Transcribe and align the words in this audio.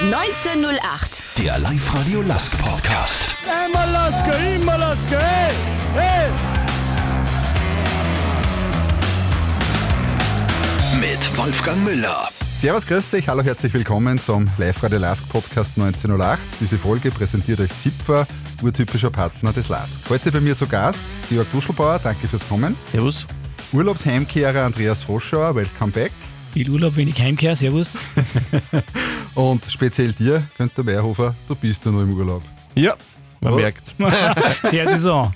1908. 0.00 1.20
Der 1.36 1.58
Live-Radio 1.58 2.22
Last 2.22 2.56
Podcast. 2.56 3.34
Einmal 3.46 3.90
Lasker, 3.90 4.54
immer 4.56 4.78
Lasker, 4.78 5.20
hey, 5.20 5.52
hey. 5.92 6.30
Mit 10.98 11.36
Wolfgang 11.36 11.84
Müller. 11.84 12.30
Servus, 12.58 12.86
grüß 12.86 13.12
euch, 13.12 13.28
hallo, 13.28 13.42
herzlich 13.42 13.74
willkommen 13.74 14.18
zum 14.18 14.46
Live-Radio 14.56 14.98
Lask 14.98 15.28
Podcast 15.28 15.76
1908. 15.76 16.40
Diese 16.60 16.78
Folge 16.78 17.10
präsentiert 17.10 17.60
euch 17.60 17.76
Zipfer, 17.76 18.26
urtypischer 18.62 19.10
Partner 19.10 19.52
des 19.52 19.68
Lask. 19.68 20.00
Heute 20.08 20.32
bei 20.32 20.40
mir 20.40 20.56
zu 20.56 20.66
Gast 20.66 21.04
Georg 21.28 21.50
Duschelbauer, 21.52 22.00
danke 22.02 22.26
fürs 22.26 22.48
Kommen. 22.48 22.74
Servus. 22.90 23.26
Urlaubsheimkehrer 23.72 24.64
Andreas 24.64 25.02
Froschauer, 25.02 25.54
welcome 25.54 25.92
back. 25.92 26.12
Viel 26.52 26.68
Urlaub, 26.68 26.96
wenig 26.96 27.20
Heimkehr, 27.20 27.54
Servus. 27.54 27.98
Und 29.34 29.64
speziell 29.66 30.12
dir, 30.12 30.42
Günther 30.58 30.82
Meierhofer, 30.82 31.34
du 31.46 31.54
bist 31.54 31.84
ja 31.84 31.92
noch 31.92 32.02
im 32.02 32.12
Urlaub. 32.12 32.42
Ja, 32.74 32.96
man 33.40 33.54
merkt. 33.54 33.94
Sehr 34.64 34.88
Saison. 34.88 35.32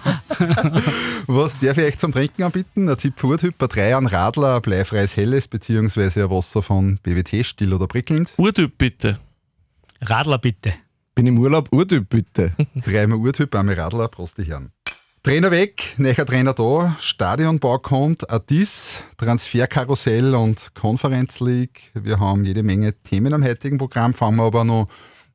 Was 1.29 1.57
darf 1.59 1.79
ich 1.79 1.85
euch 1.85 1.99
zum 1.99 2.11
Trinken 2.11 2.43
anbieten? 2.43 2.89
Ein 2.89 2.99
Zipfer 2.99 3.29
Urtyp, 3.29 3.63
ein 3.63 3.69
Drei 3.69 3.95
an 3.95 4.07
Radler, 4.07 4.57
ein 4.57 4.63
bleifreies 4.63 5.17
Helles, 5.17 5.47
beziehungsweise 5.47 6.25
ein 6.25 6.31
Wasser 6.31 6.63
von 6.63 6.99
BWT, 7.03 7.47
still 7.47 7.73
oder 7.73 7.87
prickelnd. 7.87 8.35
Urtyp 8.37 8.77
bitte. 8.77 9.21
Radler 10.01 10.39
bitte. 10.39 10.75
Bin 11.15 11.29
im 11.29 11.39
Urlaub, 11.39 11.69
Urtyp 11.73 12.09
bitte. 12.09 12.53
Dreimal 12.85 13.19
Urtyp, 13.19 13.55
einmal 13.55 13.77
Radler, 13.77 14.09
Prost 14.09 14.37
die 14.39 14.45
Herren. 14.45 14.74
Trainer 15.25 15.51
weg, 15.51 15.95
nächer 15.97 16.27
Trainer 16.27 16.53
da, 16.53 16.95
Stadionbau 17.01 17.79
kommt, 17.79 18.31
Adis, 18.31 19.03
Transferkarussell 19.17 20.35
und 20.35 20.75
Conference 20.75 21.41
League. 21.41 21.91
Wir 21.95 22.21
haben 22.21 22.45
jede 22.45 22.63
Menge 22.63 22.93
Themen 22.93 23.33
am 23.33 23.43
heutigen 23.43 23.79
Programm, 23.79 24.13
fangen 24.13 24.37
wir 24.37 24.45
aber 24.45 24.65
noch 24.65 24.87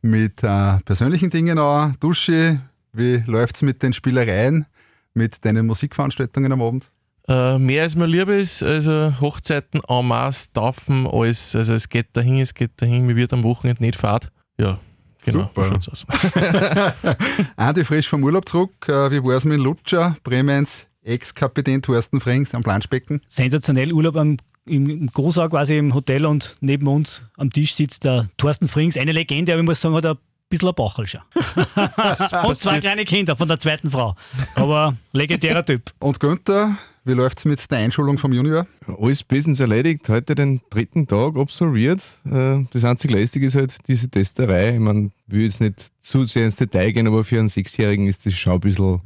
mit 0.03 0.44
äh, 0.44 0.77
persönlichen 0.85 1.31
Dingen 1.31 1.57
an. 1.57 1.95
Duschi, 2.00 2.59
wie 2.94 3.23
läuft's 3.25 3.63
mit 3.63 3.81
den 3.81 3.91
Spielereien, 3.91 4.67
mit 5.16 5.44
deinen 5.44 5.66
Musikveranstaltungen 5.66 6.52
am 6.52 6.61
Abend? 6.61 6.91
Äh, 7.28 7.58
mehr 7.58 7.81
als 7.81 7.95
mir 7.95 8.06
lieb 8.06 8.30
ist, 8.30 8.61
also 8.61 9.19
Hochzeiten, 9.19 9.81
en 9.88 10.08
masse, 10.08 10.53
Taufen, 10.53 11.08
alles. 11.08 11.56
Also 11.56 11.73
es 11.73 11.89
geht 11.89 12.09
dahin, 12.13 12.41
es 12.41 12.53
geht 12.53 12.80
dahin, 12.80 13.08
mir 13.08 13.16
wird 13.16 13.33
am 13.33 13.41
Wochenende 13.41 13.81
nicht 13.81 13.97
fahrt. 13.97 14.31
Ja, 14.59 14.78
genau. 15.23 15.44
Super. 15.44 15.66
schaut's 15.66 15.89
aus. 15.89 16.06
Andi 17.56 17.84
frisch 17.84 18.08
vom 18.08 18.23
Urlaub 18.23 18.48
zurück. 18.48 18.72
Äh, 18.88 19.12
wie 19.12 19.23
war's 19.23 19.45
mit 19.45 19.59
Lutscher, 19.59 20.16
Bremens 20.23 20.88
Ex-Kapitän 21.03 21.81
Thorsten 21.81 22.20
Frings 22.20 22.53
am 22.53 22.64
Planschbecken? 22.64 23.22
Sensationell 23.28 23.92
Urlaub 23.92 24.16
am, 24.16 24.38
im, 24.66 24.90
im 24.90 25.08
Großau 25.08 25.50
quasi 25.50 25.78
im 25.78 25.94
Hotel 25.94 26.25
und 26.25 26.58
neben 26.62 26.88
uns 26.88 27.23
am 27.38 27.50
Tisch 27.52 27.75
sitzt 27.75 28.06
der 28.06 28.28
Thorsten 28.38 28.67
Frings, 28.67 28.97
eine 28.97 29.12
Legende, 29.12 29.53
aber 29.53 29.62
ich 29.62 29.66
muss 29.66 29.81
sagen, 29.81 29.95
hat 29.95 30.06
ein 30.06 30.17
bisschen 30.50 30.70
ein 30.70 30.75
Bachel 30.75 31.08
schon. 31.08 31.22
und 32.45 32.58
zwei 32.58 32.80
kleine 32.80 33.06
Kinder 33.06 33.36
von 33.36 33.47
der 33.47 33.59
zweiten 33.59 33.90
Frau. 33.90 34.16
Aber 34.56 34.95
legendärer 35.14 35.66
Typ. 35.66 35.92
Und 36.00 36.20
Günther, 36.20 36.78
wie 37.09 37.13
läuft's 37.13 37.43
mit 37.43 37.71
der 37.71 37.79
Einschulung 37.79 38.17
vom 38.19 38.31
Junior? 38.33 38.67
Alles 38.99 39.23
bestens 39.23 39.59
erledigt. 39.59 40.07
Heute 40.09 40.35
den 40.35 40.61
dritten 40.69 41.07
Tag 41.07 41.35
absolviert. 41.38 42.01
Äh, 42.25 42.66
Das 42.71 42.85
einzige 42.85 43.16
Lästige 43.16 43.47
ist 43.47 43.55
halt 43.55 43.75
diese 43.88 44.09
Testerei. 44.09 44.75
Ich 44.75 44.79
meine, 44.79 45.09
will 45.27 45.41
jetzt 45.41 45.59
nicht 45.59 45.88
zu 46.01 46.23
sehr 46.25 46.45
ins 46.45 46.55
Detail 46.55 46.91
gehen, 46.91 47.07
aber 47.07 47.23
für 47.23 47.39
einen 47.39 47.47
Sechsjährigen 47.47 48.05
ist 48.07 48.25
das 48.27 48.35
schon 48.35 48.53
ein 48.53 48.59
bisschen, 48.59 49.01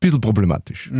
bisschen 0.00 0.20
problematisch. 0.20 0.90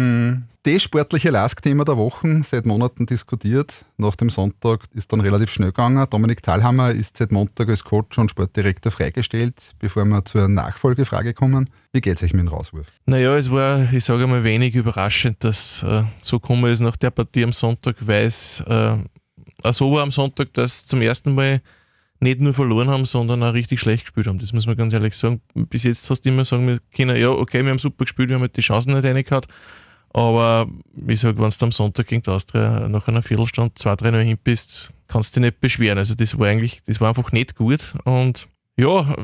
Das 0.63 0.83
sportliche 0.83 1.31
Lask-Thema 1.31 1.85
der 1.85 1.97
Wochen, 1.97 2.43
seit 2.43 2.67
Monaten 2.67 3.07
diskutiert. 3.07 3.85
Nach 3.97 4.15
dem 4.17 4.29
Sonntag 4.29 4.81
ist 4.93 5.13
dann 5.13 5.21
relativ 5.21 5.51
schnell 5.51 5.69
gegangen. 5.69 6.05
Dominik 6.11 6.43
Thalhammer 6.43 6.91
ist 6.91 7.17
seit 7.17 7.33
Montag 7.33 7.69
als 7.69 7.85
Coach 7.85 8.19
und 8.19 8.31
Sportdirektor 8.31 8.93
freigestellt. 8.93 9.73
Bevor 9.79 10.05
wir 10.05 10.25
zur 10.25 10.49
Nachfolgefrage 10.49 11.33
kommen, 11.33 11.71
wie 11.93 12.01
geht's 12.01 12.23
euch 12.23 12.35
mit 12.35 12.43
dem 12.43 12.49
Rauswurf? 12.49 12.89
Naja, 13.07 13.37
es 13.37 13.51
war, 13.51 13.91
ich 13.93 14.05
sage 14.05 14.27
mal, 14.27 14.45
wenig 14.45 14.75
überraschend, 14.75 15.43
dass 15.43 15.83
äh, 15.85 16.03
so 16.21 16.39
gekommen 16.39 16.71
ist 16.71 16.81
nach 16.81 16.97
der 16.97 17.13
Partie 17.13 17.45
am 17.45 17.53
Sonntag, 17.53 17.97
weil 18.01 18.27
es 18.27 18.61
äh, 18.67 18.97
so 19.73 19.93
war 19.93 20.03
am 20.03 20.11
Sonntag, 20.11 20.53
dass 20.53 20.87
zum 20.87 21.01
ersten 21.01 21.35
Mal 21.35 21.61
nicht 22.21 22.41
nur 22.41 22.53
verloren 22.53 22.89
haben, 22.89 23.05
sondern 23.07 23.43
auch 23.43 23.53
richtig 23.53 23.81
schlecht 23.81 24.05
gespielt 24.05 24.27
haben. 24.27 24.39
Das 24.39 24.53
muss 24.53 24.67
man 24.67 24.77
ganz 24.77 24.93
ehrlich 24.93 25.15
sagen. 25.15 25.41
Bis 25.55 25.85
jetzt 25.85 26.07
fast 26.07 26.27
immer 26.27 26.45
sagen 26.45 26.67
wir 26.67 26.79
können, 26.95 27.17
ja, 27.17 27.31
okay, 27.31 27.63
wir 27.65 27.71
haben 27.71 27.79
super 27.79 28.05
gespielt, 28.05 28.29
wir 28.29 28.35
haben 28.37 28.43
halt 28.43 28.57
die 28.57 28.61
Chancen 28.61 28.93
nicht 28.95 29.05
reingehauen. 29.05 29.45
Aber 30.15 30.67
ich 31.07 31.21
sage, 31.21 31.39
wenn 31.39 31.51
du 31.51 31.65
am 31.65 31.73
Sonntag 31.73 32.07
gegen 32.07 32.23
die 32.23 32.31
Austria 32.31 32.89
nach 32.89 33.07
einer 33.09 33.23
Viertelstunde 33.23 33.75
2-3 33.75 34.21
hin 34.23 34.39
bist, 34.43 34.91
kannst 35.07 35.37
du 35.37 35.41
dich 35.41 35.51
nicht 35.51 35.61
beschweren. 35.61 35.99
Also 35.99 36.15
das 36.15 36.39
war 36.39 36.49
eigentlich, 36.49 36.83
das 36.87 37.01
war 37.01 37.09
einfach 37.11 37.31
nicht 37.33 37.55
gut. 37.55 37.95
Und 38.05 38.49
ja, 38.77 39.15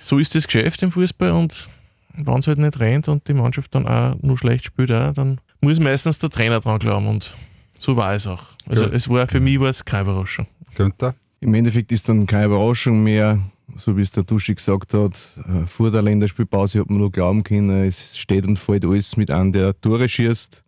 so 0.00 0.18
ist 0.18 0.34
das 0.34 0.46
Geschäft 0.46 0.82
im 0.82 0.92
Fußball 0.92 1.32
und 1.32 1.68
wenn 2.14 2.38
es 2.38 2.46
halt 2.46 2.58
nicht 2.58 2.78
rennt 2.80 3.08
und 3.08 3.26
die 3.28 3.34
Mannschaft 3.34 3.74
dann 3.74 3.86
auch 3.86 4.14
nur 4.22 4.38
schlecht 4.38 4.64
spielt, 4.64 4.90
auch, 4.92 5.12
dann 5.12 5.40
muss 5.60 5.80
meistens 5.80 6.18
der 6.18 6.30
Trainer 6.30 6.60
dran 6.60 6.78
glauben 6.78 7.08
und 7.08 7.34
so 7.78 7.96
war 7.96 8.14
es 8.14 8.26
auch. 8.26 8.42
Also 8.66 8.84
Ja. 8.84 8.90
es 8.92 9.08
war 9.08 9.26
für 9.26 9.40
mich 9.40 9.60
war 9.60 9.68
es 9.68 9.84
keine 9.84 10.02
Überraschung. 10.10 10.46
Günther? 10.74 11.14
Im 11.46 11.54
Endeffekt 11.54 11.92
ist 11.92 12.08
dann 12.08 12.26
keine 12.26 12.46
Überraschung 12.46 13.04
mehr, 13.04 13.38
so 13.76 13.96
wie 13.96 14.00
es 14.00 14.10
der 14.10 14.24
Duschi 14.24 14.56
gesagt 14.56 14.92
hat. 14.94 15.12
äh, 15.46 15.64
Vor 15.68 15.92
der 15.92 16.02
Länderspielpause 16.02 16.80
hat 16.80 16.90
man 16.90 16.98
nur 16.98 17.12
glauben 17.12 17.44
können, 17.44 17.84
es 17.86 18.18
steht 18.18 18.48
und 18.48 18.58
fällt 18.58 18.84
alles 18.84 19.16
mit 19.16 19.30
an, 19.30 19.52
der 19.52 19.80
Tore 19.80 20.08
schießt, 20.08 20.64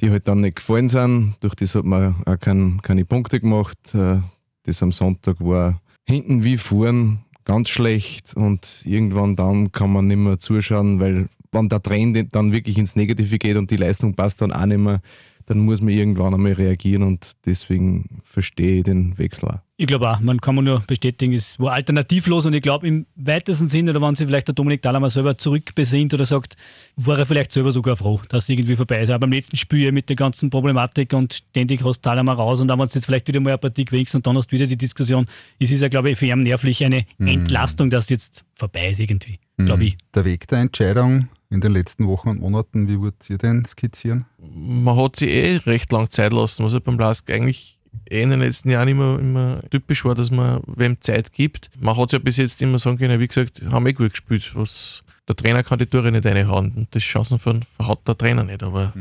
die 0.00 0.10
halt 0.10 0.26
dann 0.26 0.40
nicht 0.40 0.56
gefallen 0.56 0.88
sind. 0.88 1.36
Durch 1.38 1.54
das 1.54 1.76
hat 1.76 1.84
man 1.84 2.16
auch 2.26 2.36
kein, 2.40 2.82
keine 2.82 3.04
Punkte 3.04 3.38
gemacht. 3.38 3.78
Äh, 3.94 4.18
Das 4.64 4.82
am 4.82 4.90
Sonntag 4.90 5.36
war 5.38 5.80
hinten 6.04 6.42
wie 6.42 6.58
vorn 6.58 7.20
ganz 7.44 7.68
schlecht 7.68 8.34
und 8.34 8.82
irgendwann 8.84 9.36
dann 9.36 9.70
kann 9.70 9.92
man 9.92 10.08
nicht 10.08 10.16
mehr 10.16 10.40
zuschauen, 10.40 10.98
weil 10.98 11.28
wenn 11.52 11.68
der 11.68 11.80
Trend 11.80 12.34
dann 12.34 12.50
wirklich 12.50 12.76
ins 12.76 12.96
Negative 12.96 13.38
geht 13.38 13.56
und 13.56 13.70
die 13.70 13.76
Leistung 13.76 14.16
passt 14.16 14.42
dann 14.42 14.50
auch 14.50 14.66
nicht 14.66 14.78
mehr, 14.78 15.00
dann 15.48 15.60
muss 15.60 15.80
man 15.80 15.94
irgendwann 15.94 16.34
einmal 16.34 16.52
reagieren 16.52 17.02
und 17.02 17.32
deswegen 17.46 18.20
verstehe 18.22 18.78
ich 18.78 18.82
den 18.84 19.16
Wechsel 19.16 19.48
auch. 19.48 19.58
Ich 19.78 19.86
glaube 19.86 20.10
auch, 20.10 20.20
man 20.20 20.42
kann 20.42 20.56
man 20.56 20.64
nur 20.64 20.80
bestätigen, 20.80 21.32
es 21.32 21.58
war 21.58 21.72
alternativlos 21.72 22.44
und 22.44 22.52
ich 22.52 22.60
glaube 22.60 22.86
im 22.86 23.06
weitesten 23.14 23.66
Sinne, 23.66 23.92
oder 23.92 24.02
wenn 24.02 24.14
sich 24.14 24.26
vielleicht 24.26 24.48
der 24.48 24.54
Dominik 24.54 24.82
Thalhammer 24.82 25.08
selber 25.08 25.38
zurückbesinnt 25.38 26.12
oder 26.12 26.26
sagt, 26.26 26.56
war 26.96 27.18
er 27.18 27.24
vielleicht 27.24 27.50
selber 27.50 27.72
sogar 27.72 27.96
froh, 27.96 28.20
dass 28.28 28.44
es 28.44 28.48
irgendwie 28.50 28.76
vorbei 28.76 29.00
ist. 29.00 29.08
Aber 29.08 29.20
beim 29.20 29.32
letzten 29.32 29.56
Spiel 29.56 29.90
mit 29.92 30.10
der 30.10 30.16
ganzen 30.16 30.50
Problematik 30.50 31.14
und 31.14 31.32
ständig 31.32 31.82
hast 31.82 32.02
Thalhammer 32.02 32.34
raus 32.34 32.60
und 32.60 32.68
dann, 32.68 32.78
wenn 32.78 32.86
du 32.86 32.92
jetzt 32.92 33.06
vielleicht 33.06 33.28
wieder 33.28 33.40
mal 33.40 33.50
eine 33.50 33.58
Partie 33.58 33.86
gewinnst 33.86 34.14
und 34.14 34.26
dann 34.26 34.36
hast 34.36 34.48
du 34.48 34.56
wieder 34.56 34.66
die 34.66 34.76
Diskussion, 34.76 35.24
es 35.58 35.70
ist 35.70 35.80
ja, 35.80 35.88
glaube 35.88 36.10
ich, 36.10 36.18
für 36.18 36.26
ihn 36.26 36.42
nervlich 36.42 36.84
eine 36.84 37.06
Entlastung, 37.18 37.88
dass 37.88 38.10
jetzt 38.10 38.44
vorbei 38.52 38.90
ist 38.90 39.00
irgendwie, 39.00 39.38
glaube 39.56 39.84
ich. 39.84 39.96
Der 40.14 40.26
Weg 40.26 40.46
der 40.48 40.58
Entscheidung 40.58 41.28
in 41.50 41.60
den 41.60 41.72
letzten 41.72 42.06
Wochen 42.06 42.28
und 42.28 42.40
Monaten, 42.40 42.88
wie 42.88 43.00
würdet 43.00 43.28
ihr 43.30 43.38
den 43.38 43.64
skizzieren? 43.64 44.26
Man 44.38 44.96
hat 44.96 45.16
sich 45.16 45.30
eh 45.30 45.56
recht 45.56 45.90
lang 45.92 46.10
Zeit 46.10 46.32
lassen, 46.32 46.64
was 46.64 46.72
halt 46.72 46.84
beim 46.84 46.98
Lask 46.98 47.30
eigentlich 47.30 47.78
eh 48.10 48.22
in 48.22 48.30
den 48.30 48.40
letzten 48.40 48.70
Jahren 48.70 48.88
immer, 48.88 49.18
immer 49.18 49.62
typisch 49.70 50.04
war, 50.04 50.14
dass 50.14 50.30
man 50.30 50.62
wem 50.66 51.00
Zeit 51.00 51.32
gibt. 51.32 51.70
Man 51.80 51.96
hat 51.96 52.12
ja 52.12 52.18
bis 52.18 52.36
jetzt 52.36 52.60
immer 52.62 52.78
sagen 52.78 52.98
können, 52.98 53.20
wie 53.20 53.28
gesagt, 53.28 53.62
haben 53.70 53.86
eh 53.86 53.92
gut 53.92 54.10
gespielt. 54.10 54.50
Was, 54.54 55.02
der 55.26 55.36
Trainer 55.36 55.62
kann 55.62 55.78
die 55.78 55.86
Tore 55.86 56.12
nicht 56.12 56.26
reinhauen 56.26 56.72
und 56.72 56.94
das 56.94 57.02
Chancen 57.02 57.38
von 57.38 57.64
hat 57.78 58.06
der 58.06 58.16
Trainer 58.16 58.44
nicht. 58.44 58.62
Aber 58.62 58.92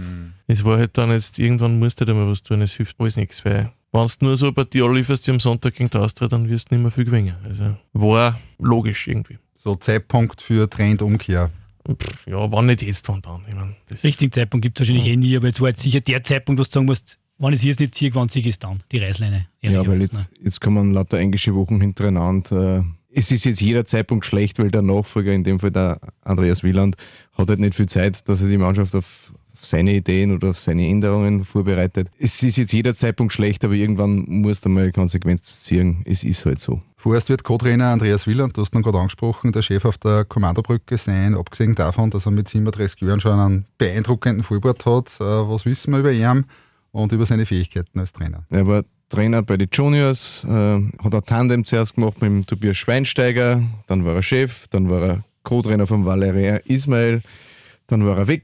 es 0.47 0.63
war 0.63 0.78
halt 0.78 0.97
dann 0.97 1.12
jetzt, 1.12 1.40
irgendwann 1.40 1.80
musst 1.80 2.00
du 2.00 2.06
halt 2.06 2.12
einmal 2.12 2.30
was 2.30 2.44
tun, 2.44 2.62
es 2.62 2.75
hilft 2.75 3.00
alles 3.00 3.18
nichts, 3.18 3.44
weil 3.46 3.72
wenn 3.91 4.07
du 4.07 4.25
nur 4.25 4.38
so 4.38 4.47
eine 4.47 4.53
Partie 4.53 4.81
lieferst, 4.81 5.25
die 5.28 5.31
am 5.31 5.40
Sonntag 5.40 5.75
gegen 5.75 5.90
die 5.90 5.97
Austria, 5.97 6.28
dann 6.28 6.47
wirst 6.50 6.69
du 6.69 6.75
nicht 6.75 6.81
mehr 6.81 6.91
viel 6.91 7.06
gewinnen. 7.06 7.36
Also 7.44 7.75
war 7.94 8.40
logisch 8.59 9.07
irgendwie. 9.07 9.38
So 9.53 9.75
Zeitpunkt 9.75 10.41
für 10.41 10.69
Trendumkehr. 10.69 11.50
Pff, 11.96 12.28
Ja, 12.28 12.52
wann 12.52 12.66
nicht 12.68 12.81
jetzt, 12.81 13.08
wann 13.09 13.22
dann. 13.22 13.42
Ich 13.48 13.56
mein, 13.56 13.75
das 13.88 14.03
Richtigen 14.03 14.31
Zeitpunkt 14.31 14.64
gibt 14.64 14.78
es 14.80 14.81
wahrscheinlich 14.88 15.08
eh 15.08 15.16
nie, 15.16 15.36
aber 15.38 15.48
jetzt 15.48 15.62
war 15.62 15.70
jetzt 15.70 15.81
sicher 15.81 16.02
der 16.02 16.24
Zeitpunkt, 16.24 16.59
wo 16.59 16.64
du 16.64 16.70
sagen 16.70 16.86
musst, 16.86 17.20
ich 17.40 17.53
es 17.53 17.64
jetzt 17.64 17.80
nicht 17.80 17.96
ziehe, 17.96 18.14
wann 18.16 18.30
ziehe 18.30 18.48
ich 18.48 18.59
dann? 18.59 18.84
Die 18.92 18.98
Reißleine. 18.98 19.48
Ja, 19.62 19.86
weil 19.88 20.02
jetzt, 20.02 20.30
jetzt 20.42 20.59
kommen 20.62 20.94
lauter 20.94 21.18
englische 21.20 21.53
Wochen 21.56 21.80
hintereinander. 21.80 22.80
Äh, 22.80 22.84
Es 23.19 23.31
ist 23.31 23.45
jetzt 23.45 23.62
jeder 23.62 23.86
Zeitpunkt 23.86 24.25
schlecht, 24.25 24.60
weil 24.60 24.72
der 24.72 24.81
Nachfolger, 24.81 25.34
in 25.34 25.44
dem 25.44 25.60
Fall 25.60 25.72
der 25.72 26.00
Andreas 26.22 26.63
Wieland, 26.63 26.95
hat 27.34 27.50
halt 27.50 27.60
nicht 27.60 27.75
viel 27.75 27.88
Zeit, 27.88 28.28
dass 28.28 28.42
er 28.42 28.50
die 28.50 28.57
Mannschaft 28.57 28.95
auf 28.95 29.34
seine 29.69 29.94
Ideen 29.94 30.31
oder 30.34 30.52
auf 30.52 30.60
seine 30.60 30.88
Änderungen 30.88 31.44
vorbereitet. 31.44 32.10
Es 32.19 32.42
ist 32.44 32.58
jetzt 32.58 32.74
jeder 32.74 32.94
Zeitpunkt 32.94 33.34
schlecht, 33.34 33.64
aber 33.66 33.74
irgendwann 33.74 34.25
muss 34.28 34.60
er 34.60 34.69
mal 34.69 34.92
Konsequenz 34.92 35.62
ziehen. 35.62 36.04
Es 36.06 36.24
ist 36.24 36.46
halt 36.46 36.60
so. 36.60 36.81
Vorerst 36.96 37.30
wird 37.30 37.44
Co-Trainer 37.44 37.92
Andreas 37.92 38.28
Wieland, 38.28 38.58
du 38.58 38.62
hast 38.62 38.74
ihn 38.74 38.81
gerade 38.81 38.98
angesprochen, 38.98 39.52
der 39.52 39.62
Chef 39.62 39.86
auf 39.86 39.98
der 39.98 40.25
Kommandobrücke 40.25 40.98
sein, 40.98 41.36
abgesehen 41.36 41.75
davon, 41.75 42.10
dass 42.10 42.25
er 42.25 42.31
mit 42.31 42.48
37 42.48 43.02
Jahren 43.02 43.19
schon 43.19 43.40
einen 43.40 43.66
beeindruckenden 43.78 44.44
Vollbart 44.44 44.86
hat. 44.86 45.18
Äh, 45.19 45.24
Was 45.24 45.66
wissen 45.66 45.92
wir 45.92 46.00
über 46.00 46.12
ihn 46.12 46.46
und 46.92 47.12
über 47.12 47.25
seine 47.25 47.46
Fähigkeiten 47.46 48.00
als 48.00 48.13
Trainer? 48.13 48.46
Er 48.50 48.66
war 48.68 48.84
Trainer 49.10 49.42
bei 49.42 49.58
den 49.58 49.70
Juniors, 49.72 50.44
äh, 50.44 50.50
hat 50.50 51.13
ein 51.13 51.24
Tandem 51.25 51.63
zuerst 51.63 51.96
gemacht 51.96 52.22
mit 52.22 52.30
dem 52.30 52.46
Tobias 52.46 52.78
Schweinsteiger, 52.78 53.62
dann 53.88 54.04
war 54.04 54.16
er 54.16 54.22
Chef, 54.22 54.68
dann 54.70 54.90
war 54.90 55.02
er 55.02 55.24
Co-Trainer 55.44 55.88
von 55.88 56.06
Valeria 56.06 56.58
Ismail, 56.66 57.22
dann 57.88 58.06
war 58.06 58.18
er 58.18 58.28
weg, 58.28 58.44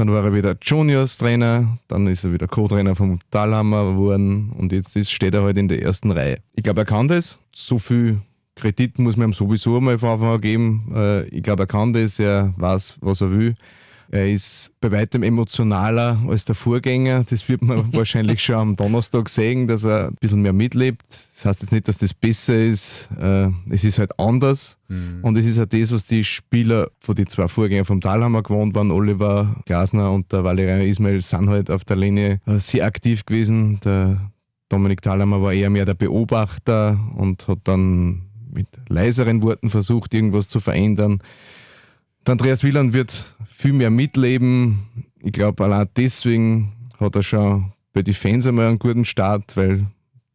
dann 0.00 0.10
war 0.12 0.24
er 0.24 0.32
wieder 0.32 0.56
Juniors-Trainer, 0.60 1.78
dann 1.86 2.06
ist 2.06 2.24
er 2.24 2.32
wieder 2.32 2.48
Co-Trainer 2.48 2.96
vom 2.96 3.18
Talhammer 3.30 3.92
geworden 3.92 4.50
und 4.56 4.72
jetzt 4.72 4.96
ist, 4.96 5.10
steht 5.10 5.34
er 5.34 5.42
halt 5.42 5.58
in 5.58 5.68
der 5.68 5.82
ersten 5.82 6.10
Reihe. 6.10 6.38
Ich 6.54 6.62
glaube, 6.62 6.80
er 6.80 6.84
kann 6.86 7.06
das. 7.06 7.38
So 7.54 7.78
viel 7.78 8.22
Kredit 8.54 8.98
muss 8.98 9.18
man 9.18 9.28
ihm 9.28 9.34
sowieso 9.34 9.78
mal 9.78 9.98
von 9.98 10.08
Anfang 10.08 10.28
an 10.28 10.40
geben. 10.40 10.92
Äh, 10.94 11.24
ich 11.28 11.42
glaube, 11.42 11.64
er 11.64 11.66
kann 11.66 11.92
das, 11.92 12.18
er 12.18 12.54
weiß, 12.56 12.96
was 13.02 13.20
er 13.20 13.30
will. 13.30 13.54
Er 14.12 14.28
ist 14.28 14.72
bei 14.80 14.90
weitem 14.90 15.22
emotionaler 15.22 16.18
als 16.28 16.44
der 16.44 16.56
Vorgänger. 16.56 17.24
Das 17.30 17.48
wird 17.48 17.62
man 17.62 17.92
wahrscheinlich 17.94 18.42
schon 18.42 18.56
am 18.56 18.76
Donnerstag 18.76 19.28
sehen, 19.28 19.68
dass 19.68 19.84
er 19.84 20.08
ein 20.08 20.16
bisschen 20.18 20.42
mehr 20.42 20.52
mitlebt. 20.52 21.04
Das 21.32 21.44
heißt 21.44 21.62
jetzt 21.62 21.70
nicht, 21.70 21.86
dass 21.86 21.98
das 21.98 22.12
besser 22.12 22.58
ist. 22.58 23.08
Äh, 23.20 23.50
es 23.70 23.84
ist 23.84 24.00
halt 24.00 24.18
anders. 24.18 24.78
Mhm. 24.88 25.20
Und 25.22 25.38
es 25.38 25.46
ist 25.46 25.60
auch 25.60 25.66
das, 25.66 25.92
was 25.92 26.06
die 26.06 26.24
Spieler 26.24 26.90
von 26.98 27.14
den 27.14 27.28
zwei 27.28 27.46
Vorgängern 27.46 27.84
vom 27.84 28.00
Talhammer 28.00 28.42
gewohnt 28.42 28.74
waren. 28.74 28.90
Oliver 28.90 29.54
Glasner 29.64 30.10
und 30.10 30.32
der 30.32 30.42
Valerian 30.42 30.80
Ismail 30.80 31.20
sind 31.20 31.48
halt 31.48 31.70
auf 31.70 31.84
der 31.84 31.96
Linie 31.96 32.40
äh, 32.46 32.58
sehr 32.58 32.86
aktiv 32.86 33.24
gewesen. 33.24 33.78
Der 33.84 34.32
Dominik 34.68 35.02
Thalhammer 35.02 35.40
war 35.40 35.52
eher 35.52 35.70
mehr 35.70 35.84
der 35.84 35.94
Beobachter 35.94 36.98
und 37.14 37.46
hat 37.46 37.60
dann 37.64 38.22
mit 38.52 38.66
leiseren 38.88 39.42
Worten 39.42 39.70
versucht, 39.70 40.14
irgendwas 40.14 40.48
zu 40.48 40.58
verändern. 40.58 41.20
Der 42.26 42.32
Andreas 42.32 42.62
Wieland 42.62 42.92
wird 42.92 43.34
viel 43.46 43.72
mehr 43.72 43.90
mitleben. 43.90 44.86
Ich 45.22 45.32
glaube, 45.32 45.64
allein 45.64 45.88
deswegen 45.96 46.72
hat 46.98 47.16
er 47.16 47.22
schon 47.22 47.72
bei 47.92 48.02
den 48.02 48.14
Fans 48.14 48.46
einmal 48.46 48.68
einen 48.68 48.78
guten 48.78 49.04
Start, 49.04 49.56
weil 49.56 49.86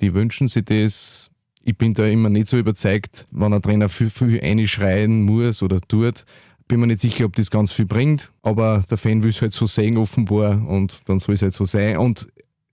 die 0.01 0.13
wünschen 0.13 0.47
sich 0.47 0.65
das. 0.65 1.29
Ich 1.63 1.77
bin 1.77 1.93
da 1.93 2.05
immer 2.05 2.29
nicht 2.29 2.47
so 2.47 2.57
überzeugt, 2.57 3.27
wenn 3.31 3.53
ein 3.53 3.61
Trainer 3.61 3.89
viel, 3.89 4.09
viel 4.09 4.41
einschreien 4.41 5.23
muss 5.23 5.63
oder 5.63 5.79
tut. 5.81 6.25
Bin 6.67 6.79
mir 6.79 6.87
nicht 6.87 7.01
sicher, 7.01 7.25
ob 7.25 7.35
das 7.35 7.51
ganz 7.51 7.71
viel 7.71 7.85
bringt, 7.85 8.31
aber 8.41 8.83
der 8.89 8.97
Fan 8.97 9.21
will 9.21 9.29
es 9.29 9.41
halt 9.41 9.53
so 9.53 9.67
sehen, 9.67 9.97
offenbar, 9.97 10.67
und 10.67 11.01
dann 11.05 11.19
soll 11.19 11.35
es 11.35 11.43
halt 11.43 11.53
so 11.53 11.65
sein. 11.65 11.97
Und 11.97 12.27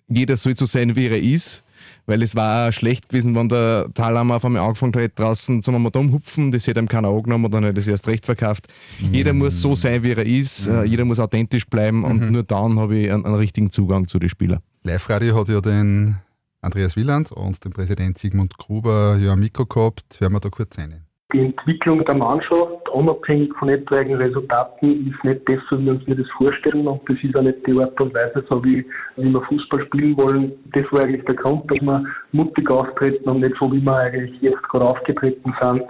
jeder 0.08 0.36
soll 0.36 0.56
so 0.56 0.64
sein, 0.64 0.96
wie 0.96 1.06
er 1.06 1.20
ist 1.20 1.64
weil 2.06 2.23
es 2.23 2.34
war 2.34 2.69
auch 2.69 2.73
schlecht 2.73 3.08
gewesen, 3.08 3.34
wenn 3.34 3.49
der 3.49 3.87
Thalhammer 3.94 4.37
auf 4.37 4.44
einmal 4.44 4.62
angefangen 4.62 4.94
hat, 5.02 5.19
draußen 5.19 5.62
zum 5.62 5.75
Amadom 5.75 6.12
hupfen, 6.12 6.52
das 6.52 6.67
hätte 6.67 6.81
ihm 6.81 6.88
keiner 6.88 7.08
angenommen 7.08 7.46
und 7.46 7.55
dann 7.55 7.64
hat 7.64 7.75
er 7.75 7.79
es 7.79 7.88
erst 7.88 8.08
recht 8.08 8.26
verkauft. 8.26 8.67
Mhm. 9.00 9.14
Jeder 9.14 9.32
muss 9.32 9.61
so 9.61 9.75
sein, 9.75 10.02
wie 10.02 10.12
er 10.12 10.25
ist, 10.25 10.69
mhm. 10.69 10.84
jeder 10.84 11.05
muss 11.05 11.20
authentisch 11.20 11.67
bleiben 11.67 11.99
mhm. 11.99 12.05
und 12.05 12.31
nur 12.31 12.43
dann 12.43 12.79
habe 12.79 12.96
ich 12.96 13.12
einen, 13.12 13.25
einen 13.25 13.34
richtigen 13.34 13.70
Zugang 13.70 14.08
zu 14.08 14.19
den 14.19 14.29
Spielern. 14.29 14.61
Live-Radio 14.84 15.38
hat 15.38 15.49
ja 15.49 15.61
den 15.61 16.17
Andreas 16.61 16.96
Wieland 16.96 17.32
und 17.32 17.64
den 17.64 17.73
Präsident 17.73 18.19
Sigmund 18.19 18.56
Gruber 18.56 19.19
ja 19.20 19.37
Mikro 19.37 19.67
gehabt. 19.67 20.20
Hören 20.20 20.32
wir 20.32 20.40
da 20.40 20.49
kurz 20.49 20.79
rein 20.79 21.02
die 21.32 21.40
Entwicklung 21.40 22.05
der 22.05 22.17
Mannschaft, 22.17 22.81
unabhängig 22.94 23.52
von 23.58 23.68
etwaigen 23.68 24.16
Resultaten, 24.16 25.08
ist 25.08 25.24
nicht 25.24 25.48
das, 25.48 25.58
wie 25.70 25.84
wir 25.84 25.92
uns 25.92 26.04
das 26.06 26.30
vorstellen. 26.36 26.86
Und 26.86 27.00
das 27.08 27.16
ist 27.22 27.36
auch 27.36 27.42
nicht 27.42 27.66
die 27.66 27.78
Art 27.78 28.00
und 28.00 28.14
Weise, 28.14 28.44
so 28.48 28.64
wie, 28.64 28.84
wie 29.16 29.30
wir 29.30 29.42
Fußball 29.42 29.84
spielen 29.86 30.16
wollen. 30.16 30.52
Das 30.72 30.84
war 30.92 31.02
eigentlich 31.02 31.24
der 31.24 31.34
Grund, 31.36 31.70
dass 31.70 31.80
wir 31.80 32.04
mutig 32.32 32.70
auftreten 32.70 33.28
und 33.28 33.40
nicht 33.40 33.56
so, 33.58 33.72
wie 33.72 33.80
wir 33.80 33.96
eigentlich 33.96 34.40
jetzt 34.40 34.62
gerade 34.64 34.84
aufgetreten 34.84 35.54
sind. 35.60 35.82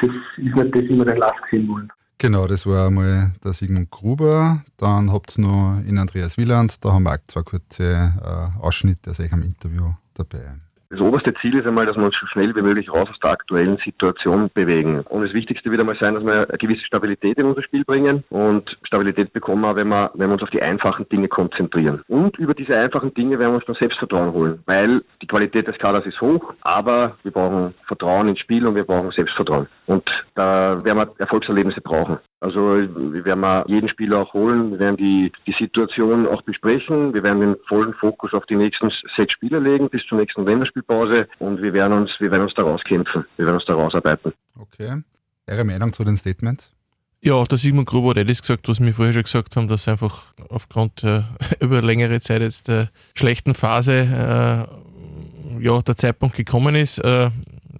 Das 0.00 0.10
ist 0.36 0.56
nicht 0.56 0.74
das, 0.74 0.82
wie 0.82 0.96
wir 0.96 1.04
den 1.04 1.18
Last 1.18 1.40
sehen 1.50 1.68
wollen. 1.68 1.90
Genau, 2.18 2.46
das 2.46 2.66
war 2.66 2.86
einmal 2.86 3.32
der 3.44 3.52
Sigmund 3.52 3.90
Gruber. 3.90 4.62
Dann 4.78 5.12
habt 5.12 5.36
ihr 5.38 5.42
noch 5.44 5.82
in 5.86 5.98
Andreas 5.98 6.38
Wieland. 6.38 6.82
Da 6.82 6.92
haben 6.92 7.02
wir 7.02 7.12
auch 7.12 7.24
zwei 7.26 7.42
kurze 7.42 7.84
äh, 7.84 8.64
Ausschnitte 8.64 9.10
aus 9.10 9.20
eurem 9.20 9.42
Interview 9.42 9.90
dabei. 10.14 10.65
Das 10.88 11.00
oberste 11.00 11.34
Ziel 11.34 11.58
ist 11.58 11.66
einmal, 11.66 11.84
dass 11.84 11.96
wir 11.96 12.04
uns 12.04 12.16
so 12.20 12.26
schnell 12.26 12.54
wie 12.54 12.62
möglich 12.62 12.92
raus 12.92 13.08
aus 13.10 13.18
der 13.18 13.30
aktuellen 13.30 13.76
Situation 13.84 14.50
bewegen. 14.54 15.00
Und 15.00 15.24
das 15.24 15.32
Wichtigste 15.32 15.70
wird 15.70 15.80
einmal 15.80 15.98
sein, 15.98 16.14
dass 16.14 16.24
wir 16.24 16.48
eine 16.48 16.58
gewisse 16.58 16.84
Stabilität 16.84 17.38
in 17.38 17.46
unser 17.46 17.62
Spiel 17.62 17.84
bringen. 17.84 18.22
Und 18.30 18.76
Stabilität 18.84 19.32
bekommen 19.32 19.62
wir, 19.62 19.74
wenn 19.74 19.88
wir, 19.88 20.12
wenn 20.14 20.28
wir 20.28 20.34
uns 20.34 20.42
auf 20.42 20.50
die 20.50 20.62
einfachen 20.62 21.08
Dinge 21.08 21.26
konzentrieren. 21.26 22.02
Und 22.06 22.38
über 22.38 22.54
diese 22.54 22.76
einfachen 22.76 23.12
Dinge 23.14 23.38
werden 23.38 23.50
wir 23.52 23.56
uns 23.56 23.66
dann 23.66 23.76
Selbstvertrauen 23.76 24.32
holen. 24.32 24.62
Weil 24.66 25.02
die 25.22 25.26
Qualität 25.26 25.66
des 25.66 25.78
Kaders 25.78 26.06
ist 26.06 26.20
hoch, 26.20 26.54
aber 26.60 27.16
wir 27.24 27.32
brauchen 27.32 27.74
Vertrauen 27.86 28.28
ins 28.28 28.38
Spiel 28.38 28.66
und 28.66 28.76
wir 28.76 28.84
brauchen 28.84 29.10
Selbstvertrauen. 29.10 29.66
Und 29.86 30.04
da 30.34 30.84
werden 30.84 30.98
wir 30.98 31.12
Erfolgserlebnisse 31.18 31.80
brauchen. 31.80 32.18
Also 32.40 32.60
wir 32.60 33.24
werden 33.24 33.64
jeden 33.68 33.88
Spieler 33.88 34.18
auch 34.18 34.34
holen, 34.34 34.72
wir 34.72 34.78
werden 34.80 34.96
die, 34.96 35.32
die 35.46 35.54
Situation 35.58 36.26
auch 36.26 36.42
besprechen, 36.42 37.14
wir 37.14 37.22
werden 37.22 37.40
den 37.40 37.56
vollen 37.68 37.94
Fokus 37.94 38.34
auf 38.34 38.44
die 38.46 38.56
nächsten 38.56 38.90
sechs 39.16 39.32
Spieler 39.32 39.60
legen 39.60 39.88
bis 39.88 40.04
zur 40.06 40.18
nächsten 40.18 40.44
Länderspielpause 40.44 41.28
und 41.38 41.62
wir 41.62 41.72
werden 41.72 41.92
uns, 41.92 42.10
wir 42.18 42.30
werden 42.30 42.42
uns 42.42 42.54
da 42.54 42.62
rauskämpfen, 42.62 43.24
wir 43.36 43.46
werden 43.46 43.56
uns 43.56 43.64
da 43.66 43.74
rausarbeiten. 43.74 44.32
Okay. 44.58 45.02
Ihre 45.48 45.64
Meinung 45.64 45.92
zu 45.92 46.02
den 46.02 46.16
Statements? 46.16 46.74
Ja, 47.22 47.42
der 47.44 47.58
Sigmund 47.58 47.88
Gruber 47.88 48.10
hat 48.10 48.18
alles 48.18 48.40
gesagt, 48.40 48.68
was 48.68 48.80
wir 48.80 48.92
vorher 48.92 49.14
schon 49.14 49.22
gesagt 49.22 49.56
haben, 49.56 49.68
dass 49.68 49.88
einfach 49.88 50.24
aufgrund 50.48 51.02
äh, 51.04 51.22
über 51.60 51.80
längere 51.80 52.20
Zeit 52.20 52.42
jetzt 52.42 52.68
der 52.68 52.90
schlechten 53.14 53.54
Phase 53.54 53.92
äh, 53.94 55.64
ja, 55.64 55.80
der 55.80 55.96
Zeitpunkt 55.96 56.36
gekommen 56.36 56.74
ist. 56.74 56.98
Äh, 56.98 57.30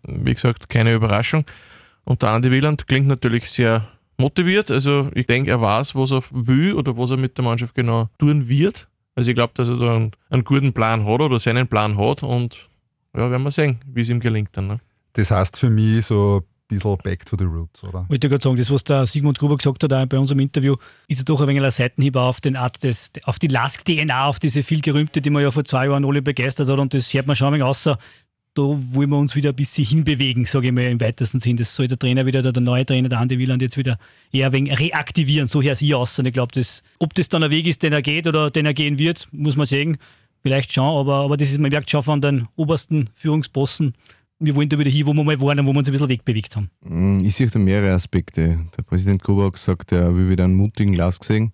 wie 0.03 0.32
gesagt, 0.32 0.69
keine 0.69 0.94
Überraschung. 0.94 1.44
Und 2.08 2.23
der 2.23 2.31
Andi 2.31 2.50
Wieland 2.50 2.87
klingt 2.87 3.08
natürlich 3.08 3.50
sehr 3.50 3.87
motiviert. 4.17 4.70
Also 4.70 5.11
ich 5.14 5.26
denke, 5.26 5.50
er 5.50 5.61
weiß, 5.61 5.94
was 5.97 6.12
er 6.12 6.23
will 6.31 6.75
oder 6.75 6.97
was 6.97 7.11
er 7.11 7.17
mit 7.17 7.37
der 7.37 7.44
Mannschaft 7.44 7.75
genau 7.75 8.08
tun 8.19 8.49
wird. 8.49 8.88
Also 9.17 9.31
ich 9.31 9.35
glaube, 9.35 9.53
dass 9.55 9.69
er 9.69 9.76
da 9.76 9.97
einen, 9.97 10.12
einen, 10.31 10.44
guten 10.44 10.73
Plan 10.73 11.05
hat 11.05 11.20
oder 11.20 11.41
seinen 11.41 11.67
Plan 11.67 11.99
hat 11.99 12.23
und 12.23 12.69
ja, 13.17 13.31
werden 13.31 13.43
wir 13.43 13.50
sehen, 13.50 13.81
wie 13.93 14.03
es 14.03 14.08
ihm 14.08 14.20
gelingt 14.20 14.50
dann. 14.53 14.69
Ne? 14.69 14.81
Das 15.14 15.31
heißt 15.31 15.58
für 15.58 15.70
mich 15.70 16.05
so 16.06 16.43
ein 16.43 16.44
bisschen 16.69 16.97
back 16.99 17.25
to 17.25 17.37
the 17.38 17.44
roots, 17.44 17.82
oder? 17.82 18.03
Ich 18.05 18.11
wollte 18.11 18.29
gerade 18.29 18.43
sagen, 18.43 18.56
das, 18.56 18.70
was 18.70 18.85
der 18.85 19.06
Sigmund 19.06 19.38
Gruber 19.38 19.56
gesagt 19.56 19.82
hat 19.82 19.93
auch 19.93 20.06
bei 20.06 20.19
unserem 20.19 20.41
Interview, 20.41 20.76
ist 21.08 21.19
ja 21.19 21.25
doch 21.25 21.41
ein 21.41 21.49
wenig 21.49 21.62
ein 21.62 21.70
Seitenhieb 21.70 22.14
auf, 22.17 22.41
den 22.41 22.56
Art 22.56 22.82
des, 22.82 23.11
auf 23.25 23.38
die 23.38 23.49
Lask-DNA, 23.49 24.26
auf 24.26 24.38
diese 24.38 24.62
viel 24.62 24.81
gerühmte, 24.81 25.23
die 25.23 25.31
man 25.31 25.43
ja 25.43 25.50
vor 25.50 25.64
zwei 25.64 25.87
Jahren 25.87 26.05
alle 26.05 26.23
begeistert 26.23 26.69
hat 26.69 26.79
und 26.79 26.93
das 26.93 27.12
hört 27.14 27.26
man 27.26 27.35
schon 27.35 27.49
ein 27.49 27.55
wenig 27.55 27.64
außer 27.64 27.99
da 28.56 28.62
wollen 28.62 29.11
wir 29.11 29.19
uns 29.19 29.37
wieder 29.37 29.50
ein 29.50 29.55
bisschen 29.55 29.85
hinbewegen, 29.85 30.47
sage 30.47 30.69
ich 30.69 30.73
mal 30.73 30.85
im 30.85 31.00
weitesten 31.00 31.41
Sinn. 31.41 31.56
Das 31.56 31.76
soll 31.76 31.88
der 31.88 31.99
Trainer 31.99 32.25
wieder, 32.25 32.41
der, 32.41 32.53
der 32.53 32.62
neue 32.62 32.87
Trainer, 32.87 33.08
der 33.08 33.20
Andi 33.20 33.38
Wieland, 33.38 33.61
jetzt 33.61 33.76
wieder 33.76 33.99
eher 34.32 34.53
wegen 34.53 34.73
reaktivieren. 34.73 35.47
So 35.47 35.62
hört 35.62 35.81
es 35.81 35.94
aus. 35.94 36.19
Und 36.19 36.26
ich 36.26 36.32
glaube, 36.32 36.53
das, 36.53 36.82
ob 36.99 37.14
das 37.14 37.29
dann 37.29 37.43
ein 37.43 37.50
Weg 37.50 37.67
ist, 37.67 37.82
den 37.82 37.93
er 37.93 38.03
geht 38.03 38.26
oder 38.26 38.50
den 38.50 38.64
er 38.64 38.75
gehen 38.75 38.99
wird, 38.99 39.29
muss 39.31 39.56
man 39.56 39.67
sehen. 39.67 39.99
Vielleicht 40.43 40.73
schon, 40.73 40.85
aber, 40.85 41.17
aber 41.17 41.37
das 41.37 41.50
ist, 41.50 41.58
man 41.58 41.70
merkt 41.70 41.91
schon 41.91 42.03
von 42.03 42.20
den 42.20 42.47
obersten 42.56 43.11
Führungsbossen, 43.14 43.94
wir 44.38 44.55
wollen 44.55 44.69
da 44.69 44.79
wieder 44.79 44.91
hin, 44.91 45.06
wo 45.06 45.14
wir 45.14 45.25
mal 45.25 45.41
waren 45.41 45.61
und 45.61 45.67
wo 45.67 45.73
wir 45.73 45.79
uns 45.79 45.88
ein 45.88 45.93
bisschen 45.93 46.08
wegbewegt 46.08 46.56
haben. 46.56 46.70
Mm, 46.85 47.20
ich 47.25 47.35
sehe 47.35 47.47
da 47.49 47.58
mehrere 47.58 47.93
Aspekte. 47.93 48.58
Der 48.76 48.82
Präsident 48.82 49.23
hat 49.26 49.53
gesagt, 49.53 49.93
er 49.93 50.14
will 50.14 50.29
wieder 50.29 50.44
einen 50.44 50.55
mutigen 50.55 50.94
Lars 50.94 51.19
sehen. 51.23 51.53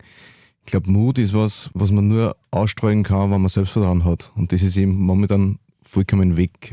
Ich 0.65 0.71
glaube, 0.71 0.91
Mut 0.91 1.19
ist 1.19 1.33
was, 1.35 1.71
was 1.75 1.91
man 1.91 2.09
nur 2.09 2.37
ausstreuen 2.51 3.03
kann, 3.03 3.31
wenn 3.31 3.41
man 3.41 3.49
Selbstvertrauen 3.49 4.05
hat. 4.05 4.33
Und 4.37 4.53
das 4.53 4.63
ist 4.63 4.77
eben 4.77 4.97
momentan 4.97 5.59
vollkommen 5.93 6.37
weg. 6.37 6.73